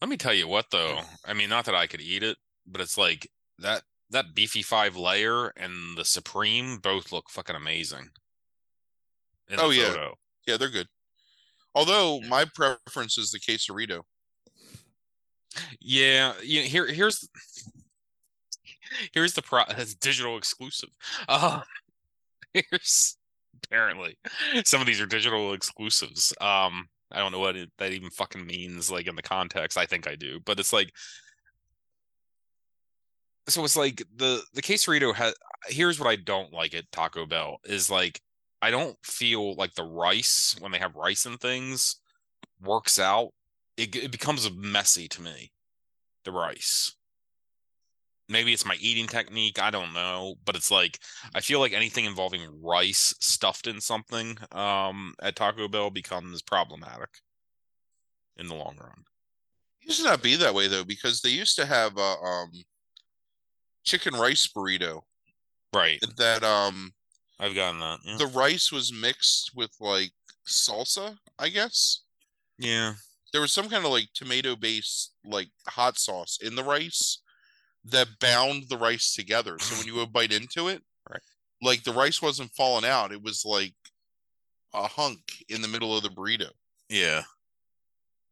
[0.00, 1.00] Let me tell you what though.
[1.26, 2.36] I mean, not that I could eat it,
[2.66, 8.10] but it's like that that beefy five layer and the supreme both look fucking amazing.
[9.58, 9.88] Oh, yeah.
[9.90, 10.14] photo.
[10.46, 10.88] yeah, they're good.
[11.74, 12.28] Although Yeah.
[12.28, 14.02] my preference is the quesarito.
[15.80, 16.62] Yeah, yeah.
[16.62, 17.28] Here, here's
[19.12, 19.62] here's the pro.
[19.70, 20.90] It's digital exclusive.
[21.28, 21.60] Uh,
[22.54, 23.16] here's
[23.64, 24.16] apparently
[24.64, 26.32] some of these are digital exclusives.
[26.40, 29.78] Um, I don't know what it, that even fucking means, like in the context.
[29.78, 30.90] I think I do, but it's like,
[33.48, 35.34] so it's like the the quesarito has.
[35.66, 38.20] Here's what I don't like at Taco Bell is like
[38.64, 41.96] I don't feel like the rice when they have rice and things
[42.62, 43.34] works out.
[43.76, 45.52] It it becomes messy to me.
[46.24, 46.94] The rice.
[48.26, 49.60] Maybe it's my eating technique.
[49.60, 50.98] I don't know, but it's like
[51.34, 57.10] I feel like anything involving rice stuffed in something um, at Taco Bell becomes problematic
[58.38, 59.04] in the long run.
[59.82, 62.50] It used to not be that way though, because they used to have a um,
[63.84, 65.02] chicken rice burrito
[65.74, 66.02] Right.
[66.16, 66.94] that um
[67.44, 67.98] I've gotten that.
[68.04, 68.16] Yeah.
[68.16, 70.12] the rice was mixed with like
[70.46, 72.00] salsa, I guess.
[72.58, 72.94] yeah.
[73.32, 77.18] There was some kind of like tomato based like hot sauce in the rice
[77.84, 79.58] that bound the rice together.
[79.58, 81.20] So when you would bite into it, Right.
[81.60, 83.10] like the rice wasn't falling out.
[83.12, 83.74] It was like
[84.72, 86.50] a hunk in the middle of the burrito.
[86.88, 87.22] Yeah.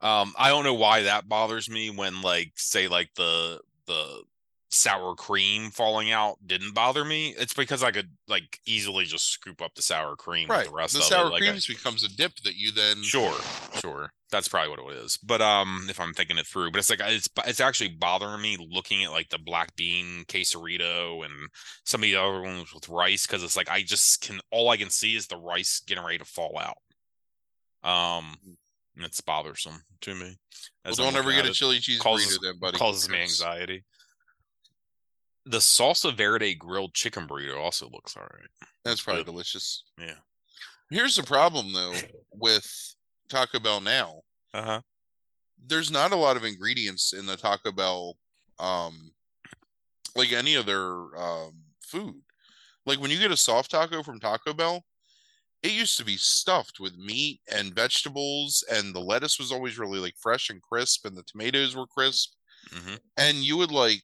[0.00, 4.22] Um, I don't know why that bothers me when like say like the the
[4.74, 7.34] sour cream falling out didn't bother me.
[7.38, 10.66] It's because I could like easily just scoop up the sour cream with Right.
[10.66, 11.30] the rest the of sour it.
[11.32, 13.36] Like I- becomes a dip that you then Sure,
[13.80, 14.12] sure.
[14.30, 15.18] That's probably what it is.
[15.18, 18.56] But um, if I'm thinking it through, but it's like it's it's actually bothering me
[18.70, 21.50] looking at like the black bean quesarito and
[21.84, 24.78] some of the other ones with rice because it's like I just can all I
[24.78, 26.78] can see is the rice getting ready to fall out.
[27.84, 28.36] Um,
[28.96, 30.36] and it's bothersome to me.
[30.84, 32.78] Well, don't ever get a chili cheese Causes- burrito then, buddy.
[32.78, 33.84] causes me anxiety.
[35.44, 38.48] The salsa verde grilled chicken burrito also looks all right.
[38.84, 39.32] That's probably Good.
[39.32, 39.84] delicious.
[39.98, 40.14] Yeah.
[40.90, 41.94] Here's the problem though
[42.32, 42.94] with
[43.28, 44.20] Taco Bell now.
[44.54, 44.80] Uh huh.
[45.64, 48.16] There's not a lot of ingredients in the Taco Bell
[48.58, 49.12] um
[50.14, 52.22] like any other um food.
[52.86, 54.84] Like when you get a soft taco from Taco Bell,
[55.62, 59.98] it used to be stuffed with meat and vegetables and the lettuce was always really
[59.98, 62.32] like fresh and crisp and the tomatoes were crisp
[62.72, 64.02] hmm and you would like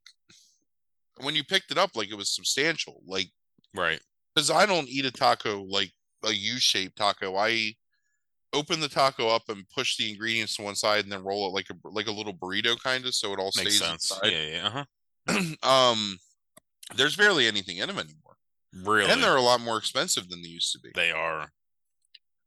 [1.22, 3.02] when you picked it up like it was substantial.
[3.06, 3.28] Like
[3.74, 4.00] Right.
[4.34, 5.92] because I don't eat a taco like
[6.24, 7.36] a U-shaped taco.
[7.36, 7.74] I
[8.54, 11.52] open the taco up and push the ingredients to one side and then roll it
[11.52, 14.10] like a like a little burrito kind of, so it all Makes stays sense.
[14.10, 14.32] inside.
[14.32, 14.46] Yeah.
[14.46, 14.66] Yeah.
[14.66, 14.84] Uh
[15.30, 15.54] huh.
[15.92, 16.18] um,
[16.96, 18.36] there's barely anything in them anymore,
[18.72, 19.10] Really.
[19.10, 20.90] and they're a lot more expensive than they used to be.
[20.94, 21.50] They are.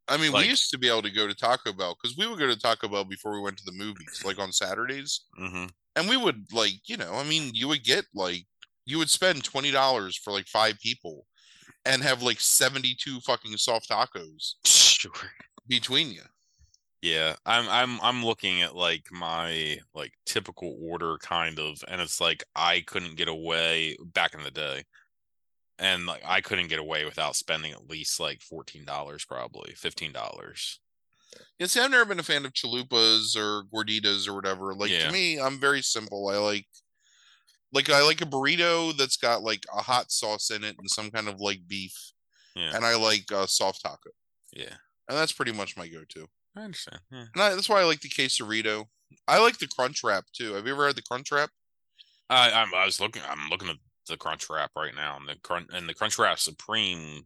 [0.08, 2.26] I mean, like- we used to be able to go to Taco Bell because we
[2.26, 5.66] would go to Taco Bell before we went to the movies, like on Saturdays, hmm
[5.96, 8.46] and we would like you know, I mean, you would get like
[8.86, 11.26] you would spend twenty dollars for like five people,
[11.86, 15.12] and have like seventy two fucking soft tacos Sure.
[15.68, 16.22] between you.
[17.02, 22.22] Yeah, I'm I'm I'm looking at like my like typical order kind of, and it's
[22.22, 24.84] like I couldn't get away back in the day.
[25.80, 30.12] and like I couldn't get away without spending at least like fourteen dollars, probably fifteen
[30.12, 30.80] dollars.
[31.58, 34.76] Yeah, see, I've never been a fan of chalupas or gorditas or whatever.
[34.76, 35.08] Like Yeah.
[35.08, 36.28] to me, I'm very simple.
[36.28, 36.68] I like
[37.74, 41.12] like I like a burrito that's got like a hot sauce in it and some
[41.12, 41.94] kind of like beef,
[42.56, 44.12] Yeah, and I like a soft taco,
[44.54, 44.76] yeah,
[45.10, 46.28] and that's pretty much my go-to.
[46.56, 47.00] I understand.
[47.12, 47.26] Yeah.
[47.34, 48.86] And I, that's why I like the quesarito.
[49.28, 50.54] I like the crunch wrap too.
[50.54, 51.50] Have you ever had the crunch wrap?
[52.30, 53.22] I I'm, I was looking.
[53.30, 53.78] I'm looking at
[54.08, 57.24] the Crunch Wrap right now, and the crunch and the Crunch Wrap Supreme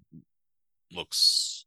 [0.92, 1.66] looks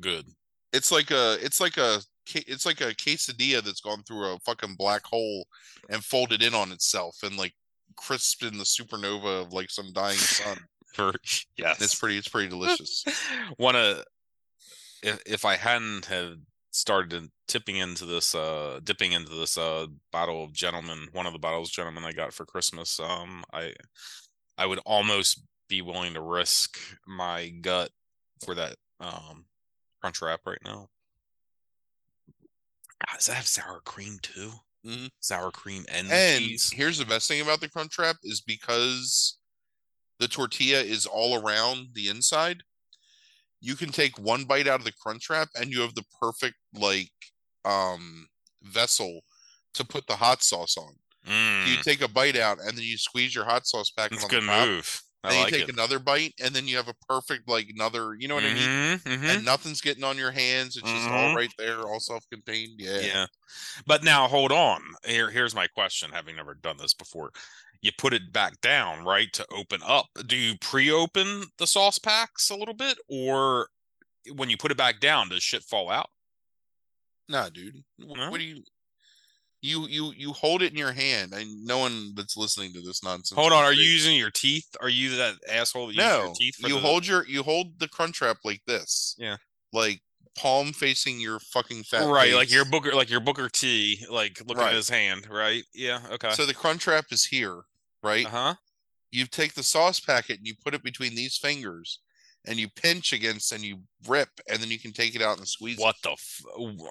[0.00, 0.26] good.
[0.72, 2.00] It's like a it's like a
[2.34, 5.46] it's like a quesadilla that's gone through a fucking black hole
[5.90, 7.52] and folded in on itself and like
[7.96, 10.58] crisped in the supernova of like some dying sun.
[10.94, 11.12] For
[11.56, 13.04] yes, It's pretty it's pretty delicious.
[13.56, 14.04] One of
[15.02, 16.36] if if I hadn't have
[16.70, 21.38] started tipping into this uh dipping into this uh bottle of gentleman one of the
[21.38, 23.74] bottles of gentleman I got for Christmas um I
[24.56, 27.90] I would almost be willing to risk my gut
[28.44, 29.46] for that um
[30.00, 30.88] crunch wrap right now.
[33.06, 34.52] God, does that have sour cream too?
[34.84, 35.10] Mhm.
[35.20, 36.70] Sour cream and, And cheese.
[36.72, 39.38] here's the best thing about the crunch wrap is because
[40.18, 42.62] the tortilla is all around the inside.
[43.60, 46.56] You can take one bite out of the crunch wrap and you have the perfect
[46.74, 47.12] like
[47.64, 48.26] um
[48.62, 49.20] vessel
[49.74, 50.94] to put the hot sauce on.
[51.26, 54.22] Mm, You take a bite out and then you squeeze your hot sauce packet it's
[54.22, 54.66] a on good the top.
[54.68, 55.02] move.
[55.24, 55.72] I Then like you take it.
[55.74, 58.68] another bite and then you have a perfect like another, you know what I mean?
[58.68, 59.36] Mhm, mhm.
[59.36, 60.76] And nothing's getting on your hands.
[60.76, 61.36] It's just all Mhm.
[61.36, 62.80] right there, all self-contained.
[62.80, 62.98] Yeah.
[63.00, 63.26] Yeah.
[63.86, 64.82] But now hold on.
[65.06, 67.30] Here here's my question, having never done this before.
[67.82, 70.06] You put it back down, right, to open up.
[70.26, 73.68] Do you pre-open the sauce packs a little bit or
[74.34, 76.10] when you put it back down, does shit fall out?
[77.28, 77.82] Nah, dude.
[77.98, 78.30] No?
[78.30, 78.64] What do you
[79.62, 83.02] you you you hold it in your hand and no one that's listening to this
[83.02, 83.38] nonsense.
[83.38, 84.66] Hold on, are you using your teeth?
[84.80, 87.78] Are you that asshole that No, your teeth for you the- hold your you hold
[87.78, 89.14] the crunch wrap like this.
[89.18, 89.36] Yeah.
[89.72, 90.02] Like
[90.36, 94.58] palm facing your fucking fat right, like your booker like your Booker T, like look
[94.58, 94.68] Right.
[94.70, 95.62] at his hand, right?
[95.74, 96.32] Yeah, okay.
[96.32, 97.62] So the crunch wrap is here,
[98.02, 98.26] right?
[98.26, 98.54] uh-huh.
[99.10, 102.00] You take the sauce packet and you put it between these fingers
[102.46, 103.78] and you pinch against and you
[104.08, 105.82] rip and then you can take it out and squeeze it.
[105.82, 106.42] What the f-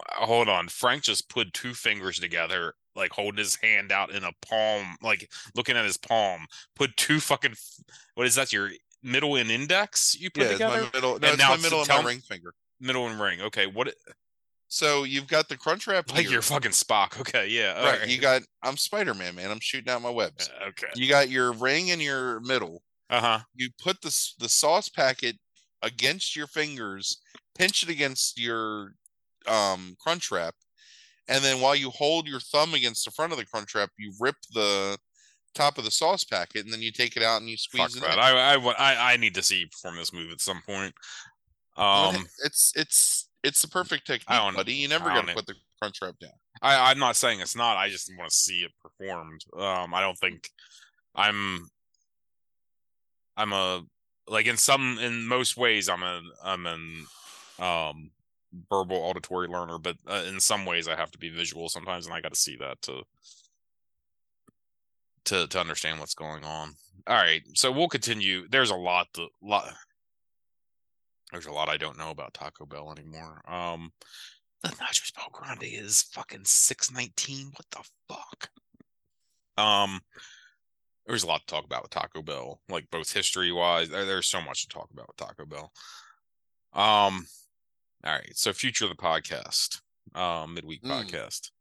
[0.10, 0.68] hold on.
[0.70, 5.30] Frank just put two fingers together, like holding his hand out in a palm, like
[5.56, 6.46] looking at his palm.
[6.76, 7.56] Put two fucking
[8.16, 8.54] what is that?
[8.54, 8.70] Your
[9.04, 10.78] middle and index you put Yeah, together?
[10.84, 11.10] my middle.
[11.12, 12.54] No, And it's now my middle and my ring finger.
[12.80, 13.42] Middle and ring.
[13.42, 13.94] Okay, what
[14.70, 16.32] So you've got the crunch wrap like here.
[16.32, 17.20] you're fucking Spock.
[17.20, 17.74] Okay, yeah.
[17.78, 18.08] all right.
[18.08, 18.42] You got.
[18.64, 19.52] I'm Spider Man, man.
[19.52, 20.50] I'm shooting out my webs.
[20.62, 20.88] Uh, okay.
[20.96, 22.82] You got your ring in your middle.
[23.12, 23.40] Uh-huh.
[23.56, 25.38] You put the the sauce packet
[25.82, 27.22] against your fingers,
[27.58, 28.94] pinch it against your
[29.48, 30.56] um crunch wrap,
[31.28, 34.14] and then while you hold your thumb against the front of the crunch wrap, you
[34.20, 34.98] rip the
[35.54, 37.96] top of the sauce packet, and then you take it out and you Fuck squeeze
[37.98, 38.02] it.
[38.02, 38.18] that.
[38.20, 40.94] I I I I need to see you perform this move at some point.
[41.78, 42.16] Um
[42.46, 44.74] it's it's it's the perfect technique, don't- buddy.
[44.74, 46.32] You never I got to don't- put the crunch wrap down.
[46.62, 47.76] I, I'm not saying it's not.
[47.78, 49.42] I just want to see it performed.
[49.58, 50.48] Um, I don't think
[51.16, 51.68] I'm.
[53.38, 53.84] I'm a
[54.28, 57.06] like in some in most ways I'm a I'm an
[57.60, 58.12] um
[58.70, 62.14] verbal auditory learner, but uh, in some ways I have to be visual sometimes, and
[62.14, 63.04] I got to see that to
[65.26, 66.74] to to understand what's going on.
[67.08, 68.48] All right, so we'll continue.
[68.50, 69.08] There's a lot
[69.42, 69.74] lot.
[71.32, 73.42] There's a lot I don't know about Taco Bell anymore.
[73.48, 73.94] Um,
[74.62, 77.52] the Nachos Bel Grande is fucking six nineteen.
[77.56, 78.50] What the fuck?
[79.58, 80.02] Um,
[81.12, 83.90] there's a lot to talk about with Taco Bell, like both history wise.
[83.90, 85.72] There's so much to talk about with Taco Bell.
[86.74, 87.28] Um,
[88.06, 88.32] all right.
[88.34, 89.82] So future of the podcast,
[90.16, 90.90] um, midweek Mm.
[90.90, 91.52] podcast.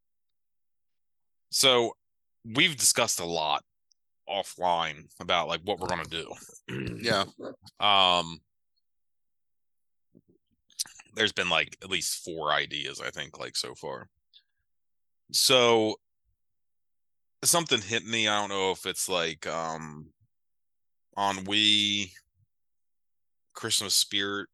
[1.51, 1.97] So
[2.45, 3.65] we've discussed a lot
[4.29, 6.33] offline about like what we're gonna do.
[7.03, 7.25] Yeah.
[7.81, 8.41] Um,
[11.15, 14.09] there's been like at least four ideas, I think, like so far.
[15.33, 15.97] So
[17.43, 18.29] something hit me.
[18.29, 20.07] I don't know if it's like um
[21.17, 22.13] on we
[23.55, 24.49] Christmas spirit.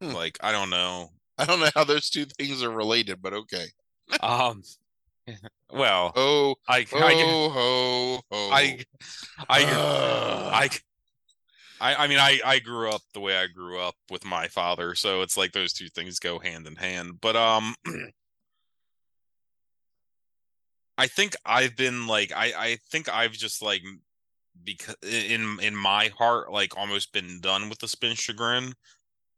[0.00, 0.12] Hmm.
[0.12, 1.10] Like I don't know.
[1.38, 3.66] I don't know how those two things are related, but okay.
[4.22, 4.62] Um
[5.72, 8.50] well Oh, I I ho, ho, ho.
[8.50, 8.80] I
[9.48, 10.50] I Ugh.
[10.52, 10.70] I
[11.80, 14.94] I I mean I I grew up the way I grew up with my father,
[14.94, 17.20] so it's like those two things go hand in hand.
[17.20, 17.74] But um
[21.00, 23.80] I think I've been like I I think I've just like
[24.64, 28.74] because in in my heart like almost been done with the spin chagrin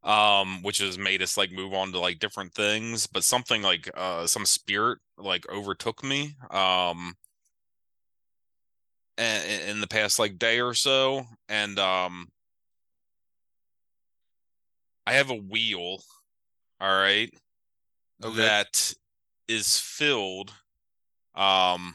[0.02, 3.88] um which has made us like move on to like different things but something like
[3.96, 7.14] uh some spirit like overtook me um
[9.18, 12.28] in, in the past like day or so and um
[15.06, 15.98] I have a wheel,
[16.80, 17.32] all right,
[18.22, 18.36] Okay.
[18.36, 18.94] that
[19.48, 20.52] is filled
[21.34, 21.94] um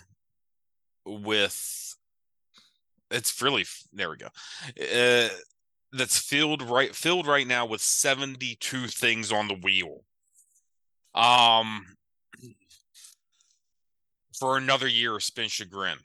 [1.06, 1.96] with
[3.12, 4.28] it's really there we go.
[4.78, 5.30] Uh
[5.94, 10.04] that's filled right filled right now with 72 things on the wheel.
[11.16, 11.98] Um
[14.38, 15.98] for another year of spin chagrin.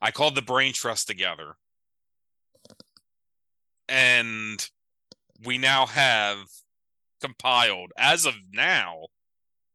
[0.00, 1.56] I called the brain trust together.
[3.88, 4.66] And
[5.44, 6.38] we now have
[7.20, 9.06] compiled as of now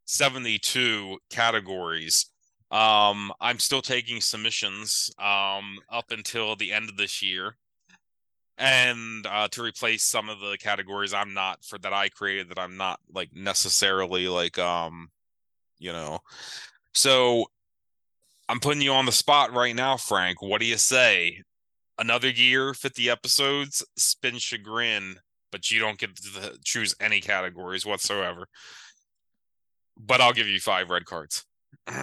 [0.05, 2.27] 72 categories.
[2.71, 7.57] Um I'm still taking submissions um up until the end of this year.
[8.57, 12.59] And uh to replace some of the categories I'm not for that I created that
[12.59, 15.09] I'm not like necessarily like um
[15.79, 16.19] you know.
[16.93, 17.45] So
[18.47, 20.41] I'm putting you on the spot right now, Frank.
[20.41, 21.41] What do you say?
[21.97, 25.15] Another year, 50 episodes, spin chagrin,
[25.51, 28.47] but you don't get to choose any categories whatsoever.
[29.97, 31.45] But I'll give you five red cards.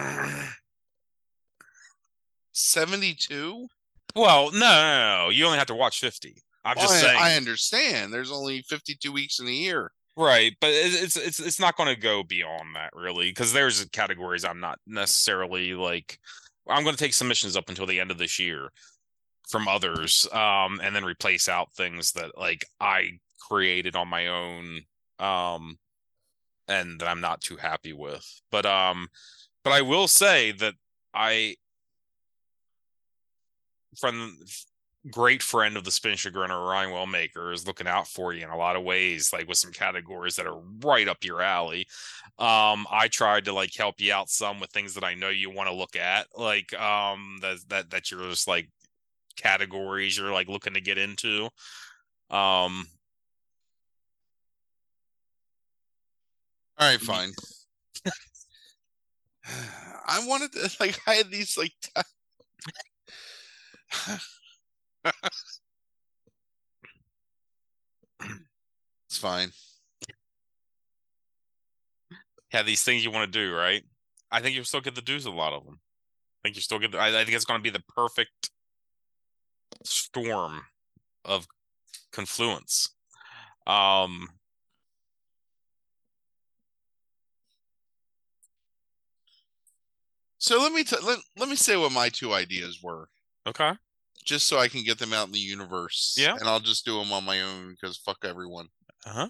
[2.53, 3.67] 72?
[4.15, 6.35] Well, no, no, no, you only have to watch 50.
[6.65, 7.19] I'm just I, saying.
[7.19, 8.13] I understand.
[8.13, 9.91] There's only 52 weeks in a year.
[10.15, 14.45] Right, but it's it's it's not going to go beyond that really because there's categories
[14.45, 16.19] I'm not necessarily like
[16.67, 18.69] I'm going to take submissions up until the end of this year
[19.49, 23.13] from others um and then replace out things that like I
[23.49, 24.81] created on my own
[25.17, 25.79] um
[26.67, 28.41] and that I'm not too happy with.
[28.51, 29.07] But um
[29.63, 30.75] but I will say that
[31.13, 31.55] I
[33.99, 34.37] from
[35.11, 38.57] great friend of the spin chagrinner Ryan Wellmaker is looking out for you in a
[38.57, 41.85] lot of ways, like with some categories that are right up your alley.
[42.39, 45.49] Um, I tried to like help you out some with things that I know you
[45.49, 48.69] want to look at, like um that that that you're just like
[49.35, 51.49] categories you're like looking to get into.
[52.29, 52.87] Um
[56.79, 57.31] All right, fine.
[60.05, 61.73] I wanted to like I had these like
[69.07, 69.51] it's fine.
[72.57, 73.83] have these things you want to do, right?
[74.31, 75.79] I think you'll still get to do a lot of them.
[76.43, 76.93] I think you still get.
[76.95, 78.51] I, I think it's going to be the perfect
[79.83, 80.61] storm
[81.25, 81.47] of
[82.11, 82.89] confluence.
[83.65, 84.27] Um,
[90.43, 93.07] So let me t- let, let me say what my two ideas were,
[93.47, 93.71] okay.
[94.25, 96.17] just so I can get them out in the universe.
[96.19, 96.35] Yeah.
[96.37, 98.67] and I'll just do them on my own because fuck everyone.
[99.05, 99.29] Uh huh.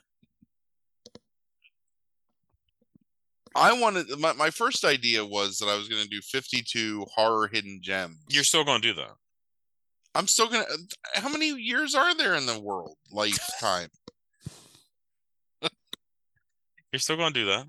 [3.56, 7.80] I wanted my, my first idea was that I was gonna do 52 horror hidden
[7.84, 8.18] gems.
[8.27, 9.11] You're still going to do that.
[10.15, 10.65] I'm still gonna.
[11.14, 13.90] How many years are there in the world lifetime?
[16.91, 17.68] You're still going to do that.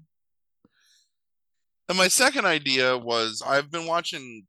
[1.88, 4.46] And my second idea was I've been watching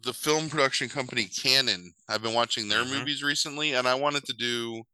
[0.00, 1.92] the film production company Cannon.
[2.08, 2.98] I've been watching their Mhm.
[3.00, 4.84] movies recently, and I wanted to do.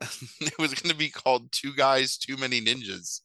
[0.40, 3.20] it was going to be called Two Guys, Too Many Ninjas,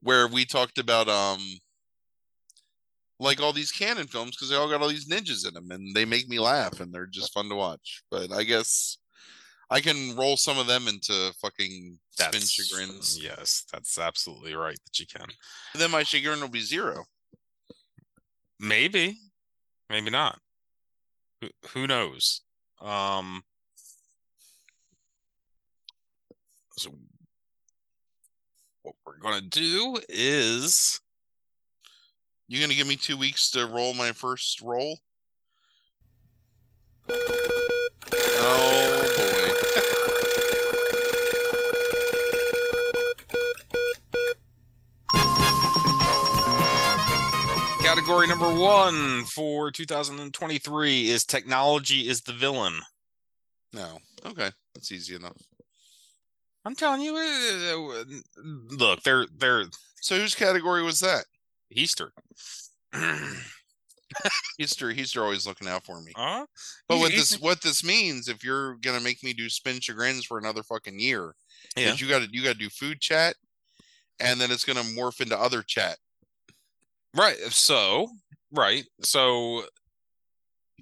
[0.00, 1.40] where we talked about um,
[3.18, 5.94] like all these Cannon films because they all got all these ninjas in them, and
[5.94, 8.02] they make me laugh, and they're just fun to watch.
[8.10, 8.96] But I guess
[9.68, 13.18] I can roll some of them into fucking spin That's chagrins.
[13.20, 15.26] Yes, that's absolutely right that you can.
[15.74, 17.04] And then my chagrin will be zero.
[18.60, 19.18] Maybe,
[19.90, 20.38] maybe not.
[21.40, 22.42] Who, who knows?
[22.80, 23.42] Um.
[26.78, 26.90] So,
[28.82, 31.00] what we're gonna do is
[32.48, 34.98] You gonna give me two weeks to roll my first roll?
[37.08, 38.95] Oh
[48.06, 52.78] category number one for 2023 is technology is the villain.
[53.72, 53.98] No.
[54.24, 54.50] Okay.
[54.74, 55.36] That's easy enough.
[56.64, 58.06] I'm telling you,
[58.70, 59.64] look, they're they're
[60.00, 61.24] So whose category was that?
[61.72, 62.12] Easter.
[64.60, 66.12] Easter Easter always looking out for me.
[66.14, 66.46] Huh?
[66.88, 70.38] But what this what this means, if you're gonna make me do spin chagrins for
[70.38, 71.34] another fucking year,
[71.76, 71.92] Yeah.
[71.92, 73.34] is you gotta you gotta do food chat
[74.20, 75.98] and then it's gonna morph into other chat.
[77.16, 77.36] Right.
[77.50, 78.08] So,
[78.52, 78.84] right.
[79.02, 79.64] So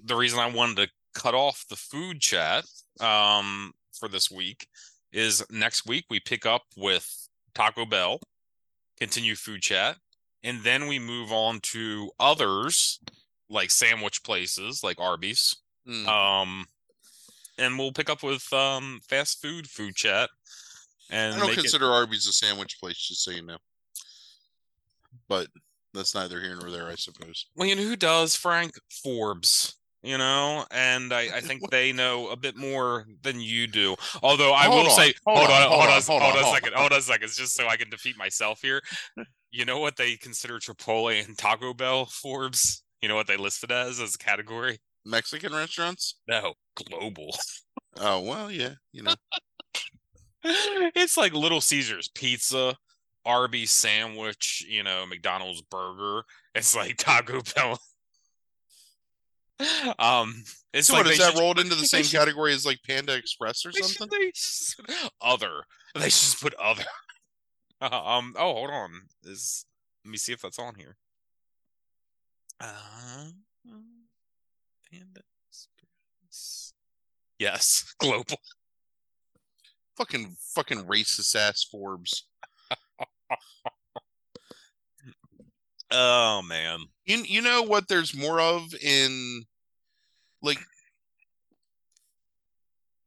[0.03, 2.65] the reason I wanted to cut off the food chat
[2.99, 4.67] um for this week
[5.13, 8.19] is next week we pick up with Taco Bell,
[8.97, 9.95] continue food chat,
[10.43, 12.99] and then we move on to others
[13.49, 15.55] like sandwich places like Arby's.
[15.85, 16.07] Hmm.
[16.07, 16.65] Um
[17.57, 20.29] and we'll pick up with um fast food food chat.
[21.09, 23.57] And I don't make it- consider Arby's a sandwich place, just so you know.
[25.29, 25.47] But
[25.95, 27.47] that's neither here nor there, I suppose.
[27.55, 28.73] Well, you know who does, Frank?
[29.03, 29.75] Forbes.
[30.03, 33.95] You know, and I, I think they know a bit more than you do.
[34.21, 36.21] Although I Hold will on, say, hold hold on, on, hold hold on, on, hold
[36.21, 38.61] hold on, on a second, hold on a second, just so I can defeat myself
[38.61, 38.81] here.
[39.49, 42.83] You know what they consider Chipotle and Taco Bell Forbes?
[43.01, 44.77] You know what they listed as as a category?
[45.05, 46.19] Mexican restaurants?
[46.27, 47.35] No, global.
[47.99, 49.15] Oh well, yeah, you know.
[50.43, 52.75] it's like Little Caesars pizza,
[53.25, 56.23] Arby's sandwich, you know, McDonald's burger.
[56.55, 57.77] It's like Taco Bell.
[59.99, 60.43] um,
[60.73, 62.65] it's So like what is they that should- rolled into the same should- category as
[62.65, 64.19] like Panda Express or they should- something?
[64.19, 64.85] they should
[65.21, 65.63] other.
[65.95, 66.83] They should just put other.
[67.81, 68.35] um.
[68.37, 68.89] Oh, hold on.
[69.23, 69.65] Is
[70.05, 70.95] let me see if that's on here.
[72.61, 73.31] Uh,
[74.89, 76.73] Panda Express.
[77.37, 78.37] Yes, global.
[79.97, 82.27] Fucking fucking racist ass Forbes.
[85.91, 86.79] Oh man.
[87.05, 89.45] You you know what there's more of in
[90.41, 90.59] like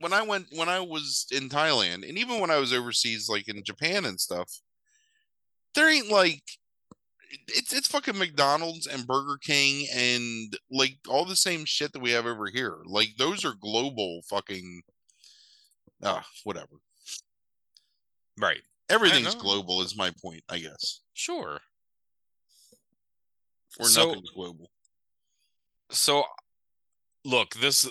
[0.00, 3.48] when I went when I was in Thailand and even when I was overseas like
[3.48, 4.60] in Japan and stuff,
[5.74, 6.42] there ain't like
[7.48, 12.12] it's it's fucking McDonald's and Burger King and like all the same shit that we
[12.12, 12.78] have over here.
[12.84, 14.82] Like those are global fucking
[16.02, 16.76] ah whatever.
[18.38, 18.62] Right.
[18.90, 21.00] Everything's global is my point, I guess.
[21.14, 21.60] Sure.
[23.78, 24.70] Or So- nothing's global.
[25.90, 26.24] so
[27.24, 27.88] look this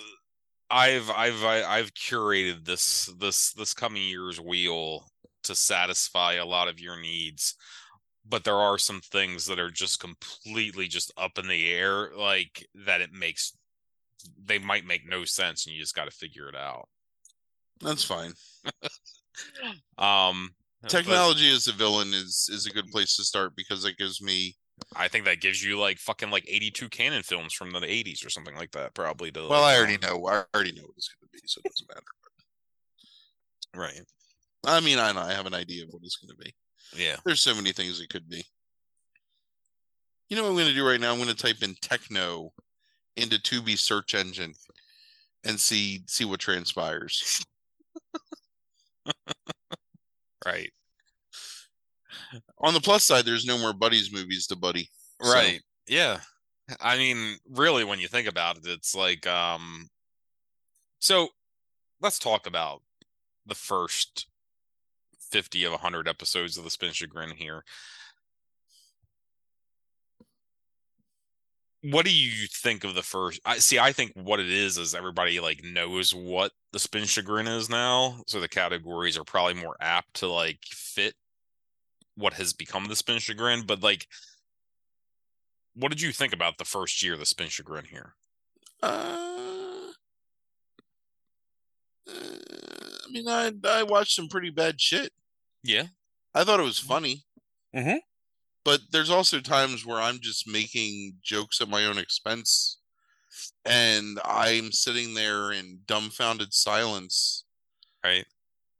[0.69, 5.09] i've i've I- i've curated this this this coming year's wheel
[5.43, 7.55] to satisfy a lot of your needs
[8.25, 12.67] but there are some things that are just completely just up in the air like
[12.85, 13.53] that it makes
[14.43, 16.87] they might make no sense and you just got to figure it out
[17.81, 18.33] That's fine.
[19.97, 20.51] um
[20.81, 24.21] but Technology as a villain is is a good place to start because it gives
[24.21, 24.55] me
[24.95, 28.29] i think that gives you like fucking like 82 Cannon films from the 80s or
[28.29, 30.27] something like that probably to well, like, I already know.
[30.27, 32.01] I already know what it's going to be, so it doesn't matter.
[33.75, 34.01] right
[34.65, 36.53] I mean, I know I have an idea of what it's going to be.
[36.95, 38.45] yeah There's so many things it could be.
[40.29, 41.11] You know what I'm going to do right now?
[41.11, 42.51] I'm going to type in techno
[43.15, 44.53] into Tubi search engine
[45.43, 47.45] and see see what transpires.
[50.47, 50.71] right
[52.59, 54.89] On the plus side, there's no more buddies movies to buddy.
[55.21, 55.61] So- Right.
[55.87, 56.19] Yeah.
[56.81, 59.89] I mean, really when you think about it, it's like um
[60.99, 61.29] so
[62.01, 62.81] let's talk about
[63.45, 64.27] the first
[65.31, 67.63] 50 of 100 episodes of the Spin Chagrin here.
[71.89, 73.39] What do you think of the first?
[73.45, 73.79] I see.
[73.79, 78.23] I think what it is is everybody like knows what the Spin Chagrin is now,
[78.27, 81.13] so the categories are probably more apt to like fit
[82.15, 83.63] what has become the Spin Chagrin.
[83.65, 84.05] But like,
[85.75, 88.15] what did you think about the first year of the Spin Chagrin here?
[88.83, 89.91] Uh,
[92.09, 95.13] uh, I mean, I I watched some pretty bad shit.
[95.63, 95.83] Yeah.
[96.35, 97.23] I thought it was funny.
[97.73, 97.99] Mhm.
[98.67, 102.79] But there's also times where I'm just making jokes at my own expense,
[103.63, 107.45] and I'm sitting there in dumbfounded silence,
[108.03, 108.25] Right.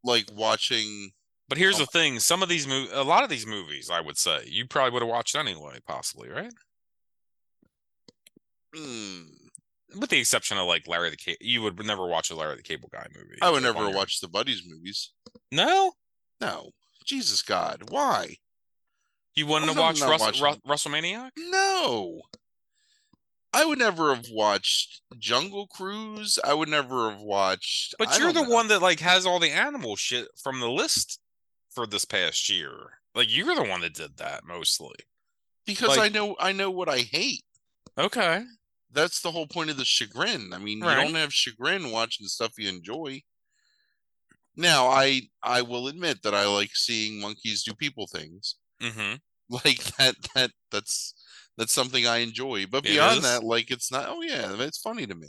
[0.04, 1.12] like watching.
[1.48, 1.78] But here's Oh.
[1.78, 4.66] the thing: some of these movies, a lot of these movies, I would say, you
[4.66, 6.52] probably would have watched anyway, possibly, right?
[8.76, 9.22] Hmm,
[9.98, 12.62] With the exception of like Larry the Cable, you would never watch a Larry the
[12.62, 13.38] Cable Guy movie.
[13.40, 15.12] I would never watch the Buddies movies.
[15.50, 15.94] No,
[16.42, 16.72] No,
[17.06, 18.36] Jesus God, why?
[19.38, 21.30] You wouldn't I'm have watched Rus- Ru- WrestleMania.
[21.36, 22.22] No.
[23.52, 26.38] I would never have watched Jungle Cruise.
[26.44, 27.94] I would never have watched.
[27.98, 28.50] But I you're the know.
[28.50, 31.18] one that like has all the animal shit from the list
[31.70, 32.72] for this past year.
[33.14, 34.94] Like you're the one that did that mostly.
[35.66, 37.44] because like- I know I know what I hate.
[37.96, 38.44] Okay.
[38.92, 40.52] That's the whole point of the chagrin.
[40.54, 40.98] I mean, Right.
[40.98, 43.22] you don't have chagrin watching stuff you enjoy.
[44.56, 48.56] Now, I I will admit that I like seeing monkeys do people things.
[48.82, 49.16] Mm-hmm.
[49.64, 51.14] Like that that that's
[51.56, 52.66] that's something I enjoy.
[52.66, 53.22] But It beyond is.
[53.24, 55.28] that, like it's not oh yeah, it's funny to me.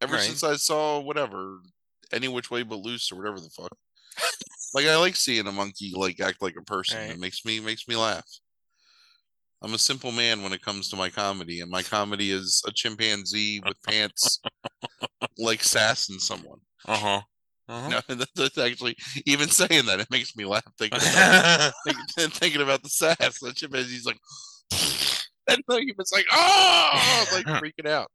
[0.00, 0.22] Ever Right.
[0.22, 1.60] since I saw whatever,
[2.12, 3.72] any which way but loose or whatever the fuck.
[4.74, 6.98] like I like seeing a monkey like act like a person.
[6.98, 7.10] Right.
[7.10, 8.26] It makes me makes me laugh.
[9.62, 12.70] I'm a simple man when it comes to my comedy, and my comedy is a
[12.72, 14.40] chimpanzee with pants
[15.38, 16.58] like sassing someone.
[16.86, 17.22] Uh-huh.
[17.68, 17.88] Uh-huh.
[17.88, 18.96] No, that- that's actually
[19.26, 23.16] even saying that it makes me laugh thinking about, thinking, thinking about the sass.
[23.40, 24.18] The chimpanzee's like,
[25.48, 28.10] and like he was like, oh, like freaking out.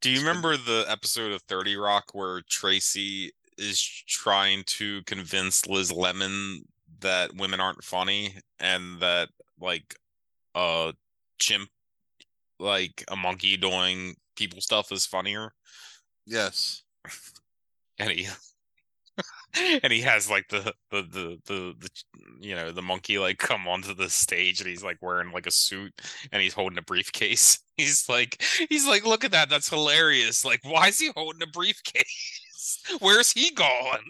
[0.00, 5.90] Do you remember the episode of 30 Rock where Tracy is trying to convince Liz
[5.92, 6.62] Lemon
[7.00, 9.28] that women aren't funny and that
[9.60, 9.96] like
[10.54, 10.92] a
[11.40, 11.68] chimp
[12.60, 15.52] like a monkey doing people stuff is funnier?
[16.26, 16.82] Yes.
[17.98, 18.28] And he
[19.82, 21.90] and he has like the, the the the the
[22.40, 25.50] you know the monkey like come onto the stage and he's like wearing like a
[25.50, 25.92] suit
[26.32, 27.58] and he's holding a briefcase.
[27.78, 30.44] He's like he's like look at that that's hilarious.
[30.44, 32.82] Like why is he holding a briefcase?
[32.98, 34.02] Where's he gone?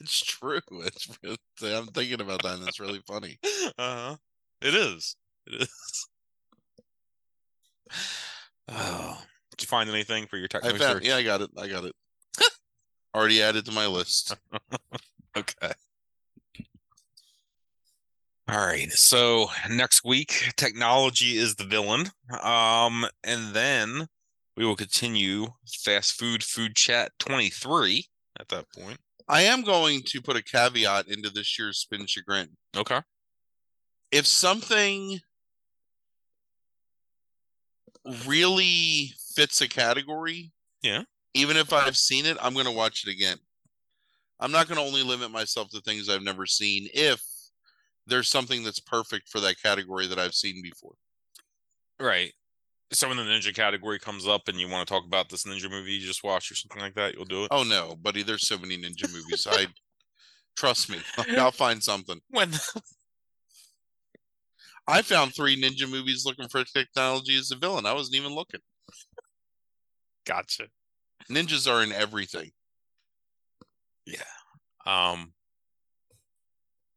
[0.00, 0.60] It's true.
[0.70, 3.40] It's really, I'm thinking about that and it's really funny.
[3.76, 4.14] uh-huh.
[4.62, 5.16] It is.
[5.48, 6.06] It is.
[8.66, 9.20] Oh.
[9.50, 11.50] Did you find anything for your tech I found yeah, I got it.
[11.58, 11.94] I got it.
[13.14, 14.36] Already added to my list.
[15.36, 15.72] Okay.
[18.46, 18.92] All right.
[18.92, 22.10] So next week, technology is the villain.
[22.40, 24.06] Um, and then
[24.56, 28.06] we will continue fast food food chat 23
[28.38, 28.98] at that point.
[29.28, 32.50] I am going to put a caveat into this year's spin chagrin.
[32.76, 33.00] Okay.
[34.12, 35.18] If something
[38.26, 41.02] really fits a category, Yeah.
[41.34, 43.36] Even if I've seen it, I'm going to watch it again.
[44.40, 47.22] I'm not going to only limit myself to things I've never seen if
[48.06, 50.94] there's something that's perfect for that category that I've seen before.
[51.98, 52.32] Right.
[52.92, 55.70] So when the ninja category comes up and you want to talk about this ninja
[55.70, 57.48] movie you just watched or something like that, you'll do it.
[57.50, 59.46] Oh no, buddy, there's so many ninja movies.
[59.50, 59.66] I
[60.56, 60.98] trust me,
[61.38, 62.20] I'll find something.
[62.30, 62.52] When
[64.86, 67.86] I found three ninja movies looking for technology as a villain.
[67.86, 68.60] I wasn't even looking.
[70.26, 70.64] gotcha.
[71.30, 72.50] Ninjas are in everything.
[74.06, 74.18] Yeah.
[74.86, 75.32] Um,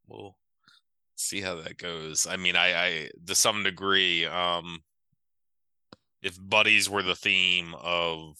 [0.07, 0.35] we'll
[1.15, 2.27] see how that goes.
[2.29, 4.79] I mean, I, I to some degree, um,
[6.21, 8.35] if buddies were the theme of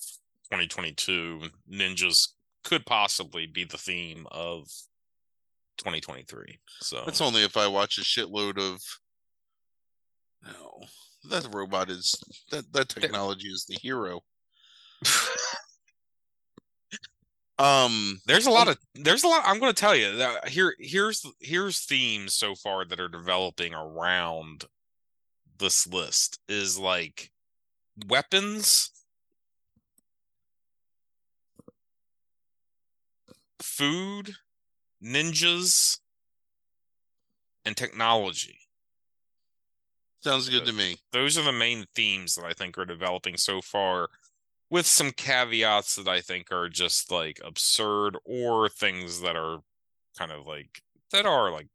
[0.51, 2.29] 2022, ninjas
[2.63, 4.67] could possibly be the theme of
[5.77, 6.59] 2023.
[6.81, 8.81] So That's only if I watch a shitload of.
[10.43, 10.83] No,
[11.29, 12.15] that robot is
[12.51, 14.21] that that technology is the hero.
[17.59, 19.43] Um, there's a lot of there's a lot.
[19.45, 23.73] I'm going to tell you that here here's here's themes so far that are developing
[23.73, 24.65] around
[25.59, 27.31] this list is like
[28.07, 28.91] weapons
[33.61, 34.33] food
[35.03, 35.99] ninjas
[37.65, 38.59] and technology
[40.21, 40.97] sounds good to me.
[41.11, 44.07] those are the main themes that i think are developing so far
[44.69, 49.59] with some caveats that i think are just like absurd or things that are
[50.17, 50.81] kind of like
[51.11, 51.67] that are like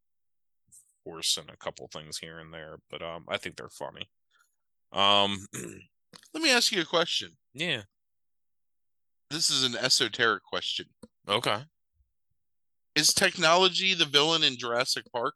[1.04, 4.08] forcing a couple things here and there but um i think they're funny
[4.92, 5.46] um
[6.34, 7.30] Let me ask you a question.
[7.54, 7.82] yeah
[9.30, 10.86] This is an esoteric question.
[11.26, 11.62] okay
[12.94, 15.34] Is technology the villain in Jurassic Park?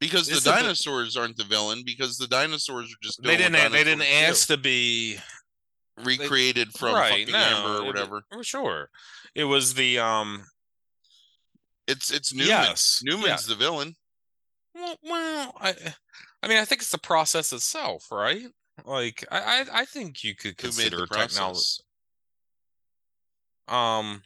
[0.00, 3.84] Because Is the dinosaurs aren't the villain, because the dinosaurs are just they didn't they
[3.84, 5.18] didn't ask to be
[6.02, 8.22] recreated from right fucking no Amber or whatever.
[8.32, 8.88] oh, sure
[9.34, 10.46] it was the um
[11.86, 12.48] It's it's Newman.
[12.48, 13.54] yes Newman's yeah.
[13.54, 13.94] the villain.
[14.74, 15.74] Well, well, I,
[16.42, 18.46] I mean, I think it's the process itself, right?
[18.84, 21.82] Like, I, I, I think you could consider technology.
[23.68, 24.22] Um.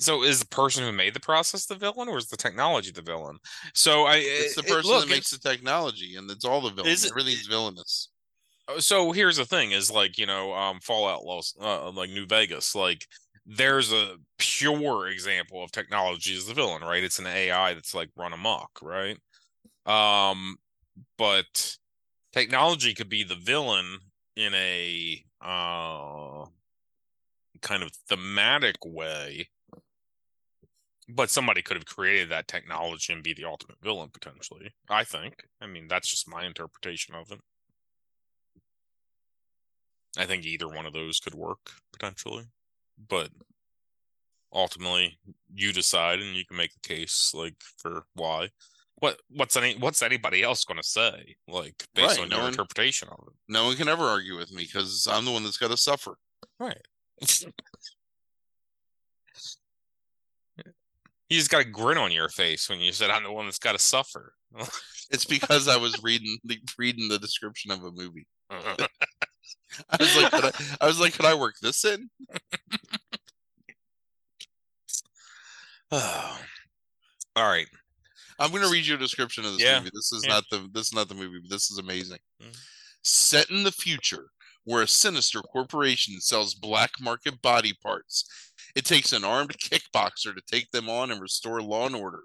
[0.00, 3.02] So is the person who made the process the villain, or is the technology the
[3.02, 3.38] villain?
[3.74, 6.70] So I, It's the it- person look, that makes the technology, and it's all the
[6.70, 7.04] villains.
[7.04, 8.08] it- Everything's villainous.
[8.78, 12.74] So here's the thing: is like you know, um, Fallout Los, uh, like New Vegas,
[12.74, 13.06] like
[13.46, 17.02] there's a pure example of technology as the villain, right?
[17.02, 19.18] It's an AI that's like run amok, right?
[19.86, 20.56] Um,
[21.16, 21.76] but
[22.32, 23.98] technology could be the villain
[24.36, 26.44] in a uh
[27.60, 29.48] kind of thematic way
[31.08, 35.44] but somebody could have created that technology and be the ultimate villain potentially i think.
[35.60, 37.40] I mean that's just my interpretation of it.
[40.16, 42.44] I think either one of those could work potentially.
[43.08, 43.30] But
[44.52, 45.18] ultimately
[45.54, 48.48] you decide and you can make the case like for why.
[48.96, 52.44] What what's any what's anybody else going to say like based Right, on no your
[52.44, 53.34] one- interpretation of it?
[53.48, 56.16] No one can ever argue with me because I'm the one that's got to suffer.
[56.58, 56.80] Right.
[61.28, 63.58] you just got a grin on your face when you said, "I'm the one that's
[63.58, 64.34] got to suffer."
[65.10, 68.26] It's because I was reading the reading the description of a movie.
[68.50, 68.76] I
[69.98, 70.52] was like, could I,
[70.82, 72.10] I was like, could I work this in?
[75.90, 76.40] Oh.
[77.36, 77.66] All right.
[78.38, 79.90] I'm going to read you a description of this Yeah, movie.
[79.94, 80.34] This is yeah.
[80.34, 82.18] not the this is not the movie, but this is amazing.
[82.42, 82.56] Mhm.
[83.02, 84.28] Set in the future,
[84.64, 88.47] where a sinister corporation sells black market body parts,
[88.78, 92.22] it takes an armed kickboxer to take them on and restore law and order.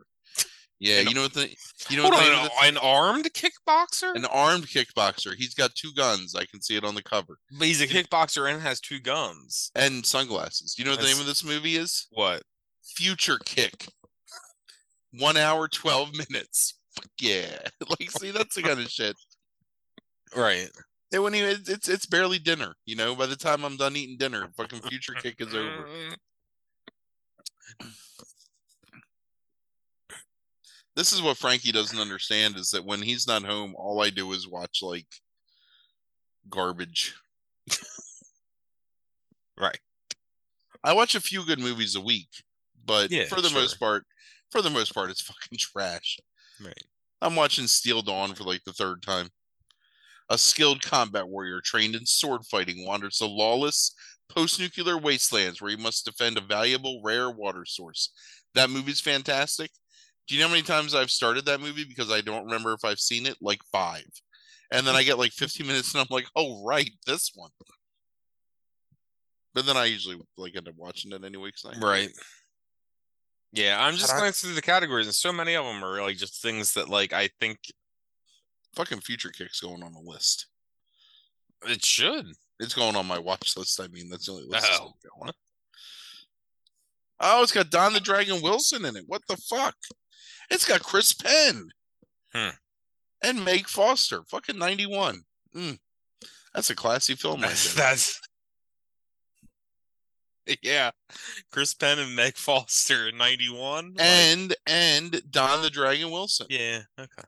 [0.79, 1.47] Yeah, And- you know what the
[1.89, 4.13] you know Hold what on, an, an armed kickboxer?
[4.15, 5.33] an armed kickboxer.
[5.35, 6.35] He's got two guns.
[6.35, 9.71] I can see it on the cover But he's a kickboxer and has two guns.
[9.75, 10.75] and sunglasses.
[10.77, 12.07] You know what the name of this movie is?
[12.11, 12.43] What?
[12.95, 13.87] Future Kick.
[15.19, 16.79] One hour, twelve minutes.
[16.95, 17.59] Fuck yeah!
[17.89, 19.15] Like, see, that's the kind of shit.
[20.35, 20.69] Right.
[21.11, 22.75] It when it's it's it's barely dinner.
[22.85, 25.85] You know, by the time I'm done eating dinner, fucking Future Kick is over.
[30.95, 34.31] This is what Frankie doesn't understand is that when he's not home, all I do
[34.33, 35.07] is watch like
[36.49, 37.15] garbage.
[39.55, 39.79] Right.
[40.83, 42.27] I watch a few good movies a week,
[42.85, 44.03] but Yeah, for the most part,
[44.49, 46.19] for the most part, it's fucking trash.
[46.59, 46.73] Right.
[47.21, 49.29] I'm watching Steel Dawn for like the third time.
[50.29, 53.93] A skilled combat warrior trained in sword fighting wanders the lawless
[54.29, 58.11] post-nuclear wastelands where he must defend a valuable rare water source.
[58.55, 59.71] That movie's fantastic.
[60.27, 62.83] Do you know how many times I've started that movie because I don't remember if
[62.85, 63.37] I've seen it?
[63.41, 64.05] Like five.
[64.71, 67.51] And then I get like 15 minutes and I'm like, oh right, this one.
[69.53, 71.51] But then I usually like end up watching it anyway.
[71.51, 72.09] 'cause I- Right.
[73.51, 76.41] Yeah, I'm just going through the categories, and so many of them are like just
[76.41, 77.59] things that like I think
[78.75, 80.47] Fucking Future Kick's going on the list.
[81.67, 82.33] it should.
[82.59, 83.79] It's going on my watch list.
[83.81, 84.67] I mean, that's the only list.
[84.71, 84.93] Oh.
[85.19, 85.31] going.
[87.19, 89.05] Oh, it's got Don the Dragon Wilson in it.
[89.07, 89.75] What the fuck?
[90.49, 91.69] It's got Chris Penn
[92.33, 92.49] Hmm.
[93.23, 94.23] and Meg Foster.
[94.27, 95.23] Fucking ninety one.
[95.55, 95.79] Mm.
[96.53, 97.41] That's a classy film.
[97.41, 98.21] Right That's, that's
[100.61, 100.91] yeah.
[101.51, 103.95] Chris Penn and Meg Foster in '91.
[103.99, 106.47] And and Don the Dragon Wilson.
[106.49, 107.23] yeah, okay.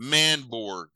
[0.00, 0.86] Manborg.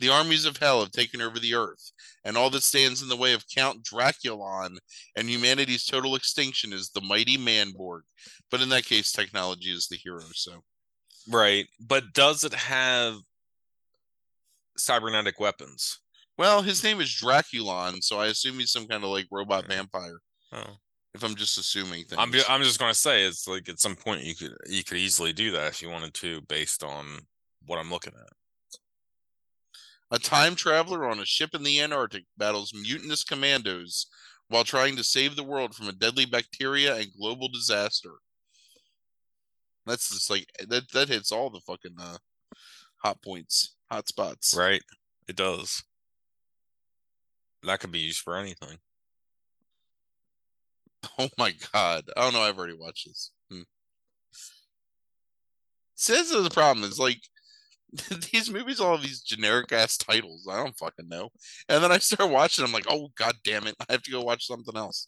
[0.00, 1.92] The armies of hell have taken over the earth,
[2.24, 4.76] and all that stands in the way of Count Draculon
[5.16, 8.00] and humanity's total extinction is the mighty Manborg.
[8.50, 10.24] But in that case, technology is the hero.
[10.34, 10.62] So
[11.28, 13.16] Right, but does it have
[14.76, 16.00] cybernetic weapons?
[16.36, 19.76] Well, his name is Draculon, so I assume he's some kind of like robot Yeah.
[19.76, 20.20] vampire.
[20.52, 20.76] Oh,
[21.14, 22.18] If I'm just assuming things.
[22.18, 25.32] I'm I'm just gonna say it's like at some point you could you could easily
[25.32, 27.20] do that if you wanted to, based on
[27.66, 28.32] what I'm looking at.
[30.14, 34.06] A time traveler on a ship in the Antarctic battles mutinous commandos
[34.46, 38.12] while trying to save the world from a deadly bacteria and global disaster.
[39.86, 40.92] That's just like that.
[40.92, 42.18] That hits all the fucking uh,
[42.98, 44.54] hot points, hot spots.
[44.56, 44.82] Right,
[45.26, 45.82] it does.
[47.64, 48.78] That could be used for anything.
[51.18, 52.04] Oh my god!
[52.16, 52.40] I don't know.
[52.40, 53.30] I've already watched this.
[53.50, 53.60] Hmm.
[55.96, 56.82] See, this is the problem.
[56.86, 57.20] It's like
[58.32, 60.48] these movies all have these generic ass titles.
[60.50, 61.30] I don't fucking know.
[61.68, 62.64] And then I start watching.
[62.64, 63.76] I'm like, oh god damn it!
[63.80, 65.06] I have to go watch something else.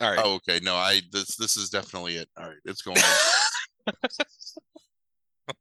[0.00, 0.20] All right.
[0.22, 0.60] Oh, okay.
[0.62, 2.28] No, I this this is definitely it.
[2.36, 2.98] All right, it's going.
[2.98, 3.94] On.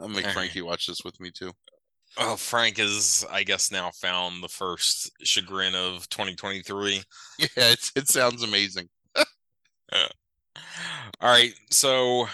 [0.00, 0.32] I'll make All right.
[0.34, 1.52] Frankie watch this with me too.
[2.16, 7.02] Oh, Frank has, I guess, now found the first chagrin of 2023.
[7.38, 8.88] Yeah, it's, it sounds amazing.
[11.24, 12.28] All right, so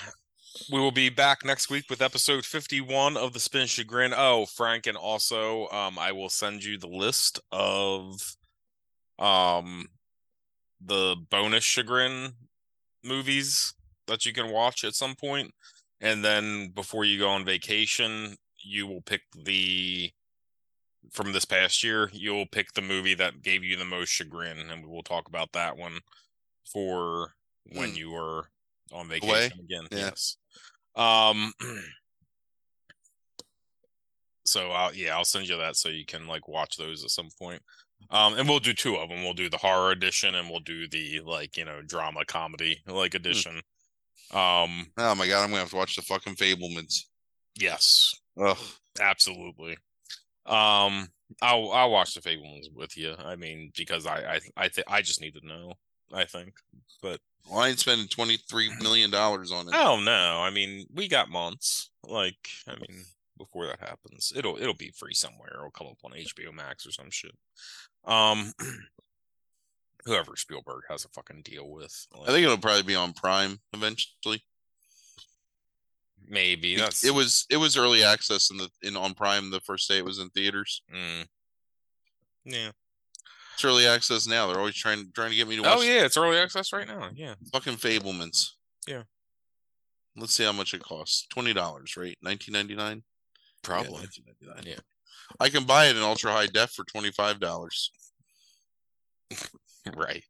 [0.73, 4.13] we will be back next week with episode 51 of the Spin Chagrin.
[4.13, 8.37] Oh, Frank, and also um I will send you the list of
[9.21, 9.87] um
[10.85, 12.33] the bonus chagrin
[13.05, 13.75] movies
[14.09, 15.55] that you can watch at some point.
[16.01, 20.11] And then before you go on vacation, you will pick the
[21.13, 24.83] from this past year, you'll pick the movie that gave you the most chagrin, and
[24.83, 26.01] we will talk about that one
[26.65, 27.35] for
[27.73, 27.97] when Hmm.
[27.97, 28.49] you were
[28.93, 29.47] on vacation Away?
[29.47, 29.87] again.
[29.91, 29.99] Yeah.
[29.99, 30.37] Yes.
[30.97, 31.53] Um.
[34.47, 37.29] So I'll yeah I'll send you that so you can like watch those at some
[37.39, 37.63] point.
[38.11, 39.23] Um, and we'll do two of them.
[39.23, 43.15] We'll do the horror edition and we'll do the like you know drama comedy like
[43.15, 43.61] edition.
[44.33, 44.87] Um.
[44.99, 47.05] Oh my god, I'm gonna have to watch the fucking Fabelmans.
[47.61, 48.13] Yes.
[48.41, 48.59] Ugh.
[49.01, 49.77] Absolutely.
[50.47, 51.09] Um,
[51.41, 53.15] I'll I'll watch the Fabelmans with you.
[53.19, 55.75] I mean, because I I I think I just need to know.
[56.13, 56.55] I think,
[57.03, 59.75] but Well, I ain't spending twenty three million dollars on it.
[59.77, 61.91] oh no, I mean we got months.
[62.05, 63.05] Like I mean,
[63.39, 65.53] before that happens, it'll it'll be free somewhere.
[65.55, 67.35] It'll come up on HBO Max or some shit.
[68.05, 68.53] Um,
[70.05, 74.43] whoever Spielberg has a fucking deal with, I think it'll probably be on Prime eventually.
[76.29, 79.89] maybe that's It was it was early access in the in on Prime the first
[79.89, 80.83] day it was in theaters.
[80.95, 81.27] Mm.
[82.45, 82.71] Yeah.
[83.61, 84.47] It's early access now.
[84.47, 85.79] They're always trying trying to get me to oh, watch.
[85.81, 87.11] Oh yeah, it's early access right now.
[87.15, 87.35] Yeah.
[87.53, 88.53] Fucking Fabelmans.
[88.89, 89.03] Yeah.
[90.17, 91.27] Let's see how much it costs.
[91.29, 92.17] Twenty dollars, right?
[92.23, 93.03] Nineteen ninety nine.
[93.63, 94.07] Probably.
[94.63, 94.77] Yeah.
[95.39, 97.91] I can buy it in ultra high def for twenty five dollars.
[99.95, 100.25] right.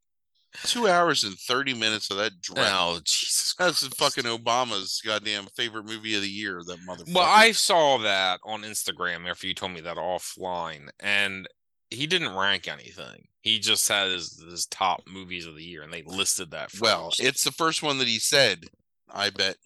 [0.65, 2.67] Two hours and thirty minutes of that dread.
[2.69, 3.55] Oh Jesus.
[3.57, 6.63] That's fucking Obama's goddamn favorite movie of the year.
[6.67, 7.15] That motherfucker.
[7.15, 11.47] Well, I saw that on Instagram after you told me that offline, and
[11.91, 13.27] he didn't rank anything.
[13.43, 16.71] He just had his, his top movies of the year, and they listed that.
[16.71, 16.83] First.
[16.83, 18.67] well, it's the first one that he said.
[19.13, 19.57] I bet.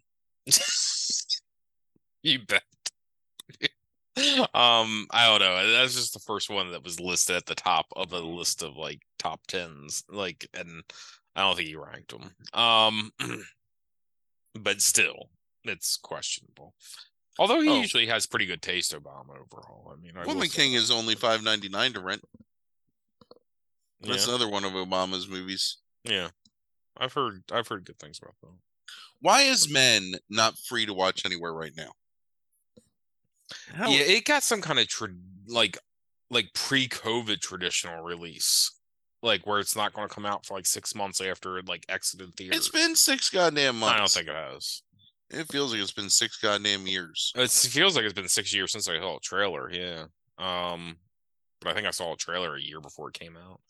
[2.23, 2.63] you bet.
[4.55, 5.73] um, I don't know.
[5.73, 8.77] That's just the first one that was listed at the top of a list of
[8.77, 10.05] like top tens.
[10.09, 10.85] Like, and
[11.35, 12.31] I don't think he ranked them.
[12.53, 13.11] Um,
[14.55, 15.31] but still,
[15.65, 16.75] it's questionable.
[17.39, 17.81] Although he Oh.
[17.81, 19.93] usually has pretty good taste, Obama overall.
[19.93, 20.79] I mean, I will Woman say King that.
[20.79, 22.23] is only five ninety nine to rent.
[24.01, 25.79] That's yeah, another one of Obama's movies.
[26.05, 26.31] yeah.
[26.97, 28.51] I've heard I've heard good things about that.
[29.21, 31.93] Why is Men not free to watch anywhere right now?
[33.75, 35.09] How- Yeah, it got some kind of tra-
[35.47, 35.77] like
[36.31, 38.71] like pre-COVID traditional release,
[39.23, 41.85] like where it's not going to come out for like six months after it like
[41.89, 42.59] exited theaters.
[42.59, 43.95] It's been six goddamn months.
[43.95, 44.83] I don't think it has.
[45.31, 47.33] It feels like it's been six goddamn years.
[47.35, 49.71] It feels like it's been six years since I saw a trailer.
[49.71, 50.05] Yeah,
[50.39, 50.97] um,
[51.61, 53.61] but I think I saw a trailer a year before it came out.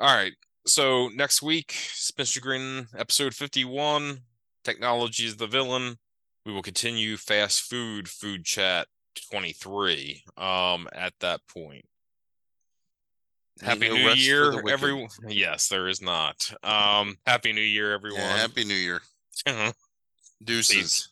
[0.00, 0.32] All right,
[0.66, 4.20] so next week, Spin Chagrin episode fifty-one.
[4.64, 5.96] Technology is the villain.
[6.46, 8.86] We will continue fast food food chat
[9.30, 10.22] twenty-three.
[10.36, 11.84] Um, at that point.
[13.60, 15.08] Happy New rest for the Year, everyone.
[15.26, 16.48] Yes, there is not.
[16.62, 18.20] Um, Happy New Year, everyone.
[18.20, 19.00] Yeah, happy New Year.
[20.40, 21.10] Deuces.